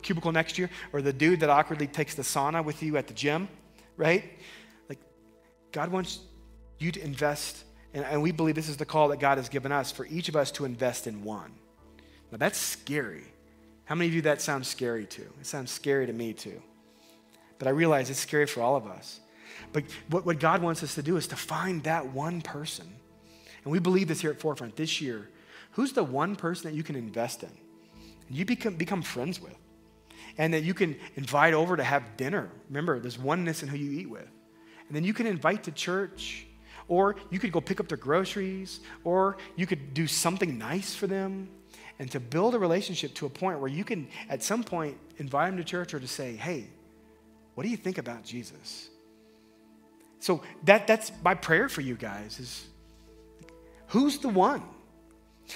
cubicle 0.02 0.32
next 0.32 0.56
to 0.56 0.62
you, 0.62 0.68
or 0.92 1.00
the 1.00 1.12
dude 1.12 1.40
that 1.40 1.50
awkwardly 1.50 1.86
takes 1.86 2.14
the 2.14 2.22
sauna 2.22 2.62
with 2.64 2.82
you 2.82 2.96
at 2.96 3.06
the 3.06 3.14
gym, 3.14 3.48
right? 3.96 4.24
Like, 4.88 4.98
God 5.72 5.90
wants 5.90 6.18
you 6.78 6.92
to 6.92 7.02
invest, 7.02 7.64
and, 7.92 8.04
and 8.04 8.22
we 8.22 8.32
believe 8.32 8.54
this 8.54 8.68
is 8.68 8.76
the 8.76 8.84
call 8.84 9.08
that 9.08 9.20
God 9.20 9.38
has 9.38 9.48
given 9.48 9.72
us 9.72 9.92
for 9.92 10.06
each 10.06 10.28
of 10.28 10.36
us 10.36 10.50
to 10.52 10.64
invest 10.64 11.06
in 11.06 11.24
one. 11.24 11.52
Now, 12.30 12.38
that's 12.38 12.58
scary. 12.58 13.24
How 13.84 13.94
many 13.94 14.08
of 14.08 14.14
you 14.14 14.22
that 14.22 14.40
sounds 14.40 14.68
scary 14.68 15.06
to? 15.06 15.22
It 15.22 15.46
sounds 15.46 15.70
scary 15.70 16.06
to 16.06 16.12
me 16.12 16.32
too. 16.32 16.60
But 17.58 17.68
I 17.68 17.70
realize 17.70 18.10
it's 18.10 18.18
scary 18.18 18.46
for 18.46 18.60
all 18.60 18.76
of 18.76 18.86
us. 18.86 19.20
But 19.72 19.84
what, 20.08 20.26
what 20.26 20.40
God 20.40 20.62
wants 20.62 20.82
us 20.82 20.94
to 20.96 21.02
do 21.02 21.16
is 21.16 21.28
to 21.28 21.36
find 21.36 21.82
that 21.84 22.12
one 22.12 22.40
person. 22.40 22.86
And 23.62 23.72
we 23.72 23.78
believe 23.78 24.08
this 24.08 24.20
here 24.20 24.30
at 24.30 24.40
Forefront 24.40 24.76
this 24.76 25.00
year. 25.00 25.30
Who's 25.72 25.92
the 25.92 26.04
one 26.04 26.36
person 26.36 26.70
that 26.70 26.76
you 26.76 26.82
can 26.82 26.96
invest 26.96 27.42
in? 27.42 27.50
You 28.30 28.44
become, 28.44 28.74
become 28.74 29.02
friends 29.02 29.40
with. 29.40 29.54
And 30.38 30.52
that 30.54 30.64
you 30.64 30.74
can 30.74 30.96
invite 31.14 31.54
over 31.54 31.76
to 31.76 31.84
have 31.84 32.16
dinner. 32.16 32.50
Remember, 32.68 32.98
there's 32.98 33.18
oneness 33.18 33.62
in 33.62 33.68
who 33.68 33.76
you 33.76 34.00
eat 34.00 34.10
with. 34.10 34.28
And 34.88 34.96
then 34.96 35.04
you 35.04 35.14
can 35.14 35.26
invite 35.26 35.64
to 35.64 35.72
church 35.72 36.46
or 36.88 37.16
you 37.30 37.38
could 37.38 37.52
go 37.52 37.60
pick 37.60 37.80
up 37.80 37.88
their 37.88 37.98
groceries, 37.98 38.80
or 39.04 39.36
you 39.56 39.66
could 39.66 39.94
do 39.94 40.06
something 40.06 40.58
nice 40.58 40.94
for 40.94 41.06
them. 41.06 41.48
And 41.98 42.10
to 42.10 42.20
build 42.20 42.54
a 42.54 42.58
relationship 42.58 43.14
to 43.14 43.26
a 43.26 43.30
point 43.30 43.60
where 43.60 43.70
you 43.70 43.84
can, 43.84 44.08
at 44.28 44.42
some 44.42 44.64
point, 44.64 44.98
invite 45.18 45.50
them 45.50 45.58
to 45.58 45.64
church 45.64 45.94
or 45.94 46.00
to 46.00 46.08
say, 46.08 46.34
hey, 46.34 46.66
what 47.54 47.62
do 47.62 47.68
you 47.68 47.76
think 47.76 47.98
about 47.98 48.24
Jesus? 48.24 48.88
So 50.18 50.42
that, 50.64 50.86
that's 50.86 51.12
my 51.22 51.34
prayer 51.34 51.68
for 51.68 51.82
you 51.82 51.94
guys 51.94 52.40
is 52.40 52.66
who's 53.88 54.18
the 54.18 54.28
one? 54.28 54.62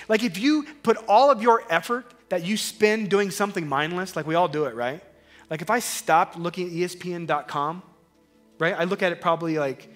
Like 0.09 0.23
if 0.23 0.39
you 0.39 0.65
put 0.83 0.97
all 1.09 1.31
of 1.31 1.43
your 1.43 1.65
effort 1.71 2.13
that 2.29 2.45
you 2.45 2.57
spend 2.57 3.09
doing 3.09 3.31
something 3.31 3.67
mindless, 3.67 4.15
like 4.15 4.27
we 4.27 4.35
all 4.35 4.49
do 4.49 4.67
it, 4.67 4.75
right? 4.75 5.03
Like 5.51 5.63
if 5.63 5.71
I 5.71 5.79
stopped 5.79 6.39
looking 6.39 6.67
at 6.67 6.73
ESPN.com, 6.73 7.83
right? 8.59 8.75
I 8.79 8.85
look 8.85 9.03
at 9.03 9.13
it 9.13 9.21
probably 9.21 9.59
like 9.59 9.91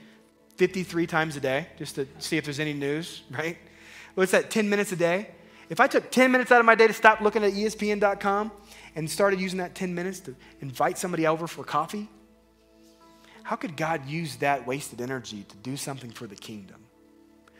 53 0.57 1.07
times 1.07 1.36
a 1.36 1.40
day 1.40 1.66
just 1.78 1.94
to 1.96 2.07
see 2.18 2.36
if 2.36 2.44
there's 2.44 2.61
any 2.61 2.72
news, 2.72 3.22
right? 3.30 3.59
What's 4.14 4.32
that, 4.32 4.50
10 4.50 4.68
minutes 4.68 4.92
a 4.92 4.96
day? 4.96 5.28
If 5.70 5.80
I 5.80 5.86
took 5.86 6.11
10 6.11 6.30
minutes 6.30 6.53
out 6.53 6.61
of 6.61 6.66
my 6.66 6.74
day 6.74 6.86
to 6.86 6.92
stop 6.92 7.20
looking 7.20 7.44
at 7.44 7.53
ESPN.com 7.53 8.53
and 8.94 9.11
started 9.11 9.40
using 9.40 9.59
that 9.59 9.74
10 9.74 9.94
minutes 9.94 10.20
to 10.20 10.34
invite 10.61 10.98
somebody 10.98 11.26
over 11.26 11.46
for 11.46 11.64
coffee, 11.64 12.09
how 13.42 13.57
could 13.57 13.76
God 13.76 14.07
use 14.07 14.36
that 14.36 14.66
wasted 14.66 15.00
energy 15.00 15.44
to 15.48 15.57
do 15.57 15.76
something 15.76 16.11
for 16.11 16.26
the 16.26 16.36
kingdom? 16.36 16.76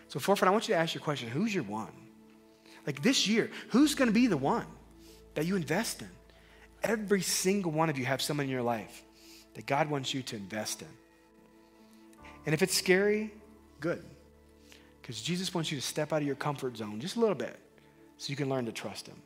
So, 0.09 0.21
forefront, 0.21 0.51
I 0.51 0.53
want 0.53 0.69
you 0.69 0.75
to 0.75 0.81
ask 0.81 0.95
your 0.95 1.03
question 1.03 1.29
who's 1.29 1.55
your 1.55 1.65
one? 1.65 1.93
Like 2.87 3.03
this 3.03 3.27
year, 3.27 3.51
who's 3.71 3.95
going 3.95 4.09
to 4.09 4.15
be 4.15 4.27
the 4.27 4.37
one 4.37 4.67
that 5.35 5.47
you 5.47 5.57
invest 5.57 6.03
in? 6.03 6.11
Every 6.83 7.23
single 7.23 7.73
one 7.73 7.89
of 7.89 7.97
you 7.97 8.05
have 8.05 8.21
someone 8.21 8.45
in 8.45 8.51
your 8.51 8.63
life 8.63 9.03
that 9.55 9.67
God 9.67 9.89
wants 9.89 10.13
you 10.13 10.23
to 10.25 10.37
invest 10.37 10.83
in. 10.83 10.89
And 12.47 12.55
if 12.55 12.63
it's 12.63 12.75
scary, 12.75 13.33
good. 13.81 14.05
Because 15.01 15.21
Jesus 15.21 15.53
wants 15.53 15.71
you 15.71 15.79
to 15.79 15.87
step 15.87 16.13
out 16.13 16.21
of 16.21 16.27
your 16.27 16.37
comfort 16.37 16.77
zone 16.77 17.01
just 17.01 17.17
a 17.17 17.21
little 17.21 17.35
bit 17.35 17.59
so 18.17 18.31
you 18.31 18.37
can 18.37 18.49
learn 18.49 18.67
to 18.67 18.73
trust 18.73 19.07
Him. 19.07 19.21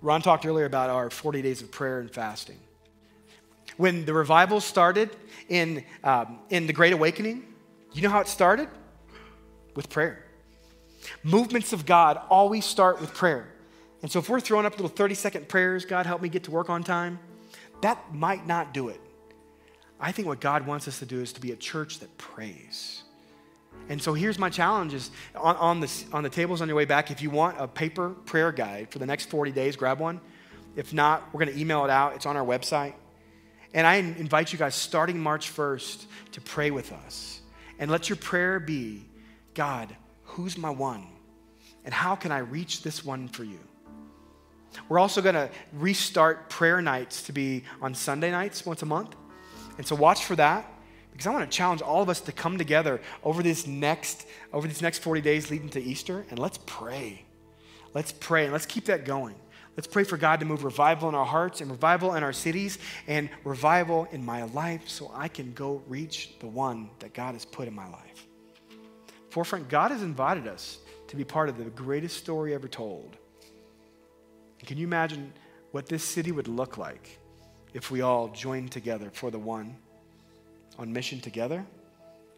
Ron 0.00 0.22
talked 0.22 0.46
earlier 0.46 0.64
about 0.64 0.90
our 0.90 1.10
40 1.10 1.42
days 1.42 1.62
of 1.62 1.70
prayer 1.70 2.00
and 2.00 2.10
fasting. 2.10 2.58
When 3.76 4.04
the 4.04 4.12
revival 4.12 4.60
started 4.60 5.10
in, 5.48 5.84
um, 6.02 6.38
in 6.50 6.66
the 6.66 6.72
Great 6.72 6.92
Awakening, 6.92 7.44
you 7.92 8.02
know 8.02 8.10
how 8.10 8.20
it 8.20 8.28
started? 8.28 8.68
With 9.74 9.88
prayer. 9.88 10.24
Movements 11.22 11.72
of 11.72 11.86
God 11.86 12.20
always 12.28 12.64
start 12.64 13.00
with 13.00 13.14
prayer. 13.14 13.48
And 14.02 14.10
so 14.10 14.18
if 14.18 14.28
we're 14.28 14.40
throwing 14.40 14.66
up 14.66 14.72
little 14.72 14.88
30 14.88 15.14
second 15.14 15.48
prayers, 15.48 15.84
God 15.84 16.06
help 16.06 16.22
me 16.22 16.28
get 16.28 16.44
to 16.44 16.50
work 16.50 16.70
on 16.70 16.84
time, 16.84 17.18
that 17.82 18.14
might 18.14 18.46
not 18.46 18.74
do 18.74 18.88
it. 18.88 19.00
I 20.00 20.12
think 20.12 20.28
what 20.28 20.40
God 20.40 20.66
wants 20.66 20.86
us 20.86 20.98
to 21.00 21.06
do 21.06 21.20
is 21.20 21.32
to 21.34 21.40
be 21.40 21.52
a 21.52 21.56
church 21.56 22.00
that 22.00 22.16
prays. 22.18 23.02
And 23.88 24.02
so 24.02 24.14
here's 24.14 24.38
my 24.38 24.50
challenge 24.50 24.94
is 24.94 25.10
on, 25.34 25.56
on, 25.56 25.80
the, 25.80 26.04
on 26.12 26.22
the 26.22 26.30
tables 26.30 26.60
on 26.60 26.68
your 26.68 26.76
way 26.76 26.84
back, 26.84 27.10
if 27.10 27.22
you 27.22 27.30
want 27.30 27.56
a 27.58 27.66
paper 27.66 28.10
prayer 28.10 28.52
guide 28.52 28.90
for 28.90 28.98
the 28.98 29.06
next 29.06 29.30
40 29.30 29.50
days, 29.52 29.76
grab 29.76 29.98
one. 29.98 30.20
If 30.76 30.92
not, 30.92 31.32
we're 31.32 31.44
going 31.44 31.54
to 31.54 31.60
email 31.60 31.84
it 31.84 31.90
out. 31.90 32.14
It's 32.14 32.26
on 32.26 32.36
our 32.36 32.44
website. 32.44 32.94
And 33.74 33.86
I 33.86 33.96
invite 33.96 34.52
you 34.52 34.58
guys, 34.58 34.74
starting 34.74 35.18
March 35.18 35.54
1st, 35.54 36.06
to 36.32 36.40
pray 36.40 36.70
with 36.70 36.92
us. 36.92 37.40
And 37.78 37.90
let 37.90 38.08
your 38.08 38.16
prayer 38.16 38.60
be 38.60 39.06
God, 39.54 39.94
who's 40.24 40.56
my 40.56 40.70
one? 40.70 41.06
And 41.84 41.92
how 41.92 42.14
can 42.14 42.32
I 42.32 42.38
reach 42.38 42.82
this 42.82 43.04
one 43.04 43.28
for 43.28 43.44
you? 43.44 43.60
We're 44.88 44.98
also 44.98 45.22
going 45.22 45.34
to 45.34 45.50
restart 45.72 46.50
prayer 46.50 46.80
nights 46.82 47.22
to 47.22 47.32
be 47.32 47.64
on 47.80 47.94
Sunday 47.94 48.30
nights 48.30 48.64
once 48.64 48.82
a 48.82 48.86
month. 48.86 49.14
And 49.78 49.86
so 49.86 49.96
watch 49.96 50.24
for 50.24 50.36
that 50.36 50.70
because 51.12 51.26
I 51.26 51.30
want 51.30 51.50
to 51.50 51.56
challenge 51.56 51.80
all 51.80 52.02
of 52.02 52.08
us 52.08 52.20
to 52.22 52.32
come 52.32 52.58
together 52.58 53.00
over 53.24 53.42
this 53.42 53.66
next 53.66 54.26
over 54.52 54.68
these 54.68 54.82
next 54.82 54.98
40 54.98 55.20
days 55.20 55.50
leading 55.50 55.70
to 55.70 55.82
Easter 55.82 56.26
and 56.30 56.38
let's 56.38 56.58
pray. 56.66 57.24
Let's 57.94 58.12
pray 58.12 58.44
and 58.44 58.52
let's 58.52 58.66
keep 58.66 58.84
that 58.86 59.04
going. 59.04 59.36
Let's 59.76 59.86
pray 59.86 60.02
for 60.02 60.16
God 60.16 60.40
to 60.40 60.46
move 60.46 60.64
revival 60.64 61.08
in 61.08 61.14
our 61.14 61.24
hearts 61.24 61.60
and 61.60 61.70
revival 61.70 62.14
in 62.14 62.24
our 62.24 62.32
cities 62.32 62.78
and 63.06 63.30
revival 63.44 64.08
in 64.10 64.24
my 64.24 64.42
life 64.42 64.88
so 64.88 65.10
I 65.14 65.28
can 65.28 65.52
go 65.52 65.82
reach 65.86 66.34
the 66.40 66.48
one 66.48 66.90
that 66.98 67.14
God 67.14 67.34
has 67.34 67.44
put 67.44 67.68
in 67.68 67.74
my 67.74 67.88
life. 67.88 68.26
Forefront, 69.30 69.68
God 69.68 69.92
has 69.92 70.02
invited 70.02 70.48
us 70.48 70.78
to 71.06 71.16
be 71.16 71.22
part 71.22 71.48
of 71.48 71.58
the 71.58 71.64
greatest 71.64 72.16
story 72.16 72.54
ever 72.54 72.66
told. 72.66 73.16
Can 74.66 74.78
you 74.78 74.86
imagine 74.86 75.32
what 75.70 75.86
this 75.86 76.02
city 76.02 76.32
would 76.32 76.48
look 76.48 76.76
like 76.76 77.20
if 77.74 77.90
we 77.90 78.00
all 78.00 78.28
joined 78.28 78.72
together 78.72 79.10
for 79.12 79.30
the 79.30 79.38
one 79.38 79.76
on 80.78 80.92
mission 80.92 81.20
together? 81.20 81.64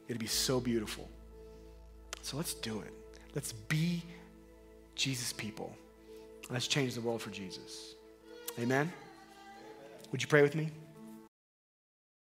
It'd 0.09 0.20
be 0.20 0.26
so 0.26 0.61
beautiful. 0.61 1.09
So 2.22 2.37
let's 2.37 2.55
do 2.55 2.81
it. 2.81 2.93
Let's 3.35 3.53
be 3.53 4.03
Jesus 4.95 5.33
people. 5.33 5.74
Let's 6.51 6.66
change 6.66 6.95
the 6.95 7.01
world 7.01 7.22
for 7.22 7.31
Jesus. 7.31 7.95
Amen? 8.59 8.93
Would 10.11 10.20
you 10.20 10.28
pray 10.28 10.43
with 10.43 10.57
me? 10.57 10.70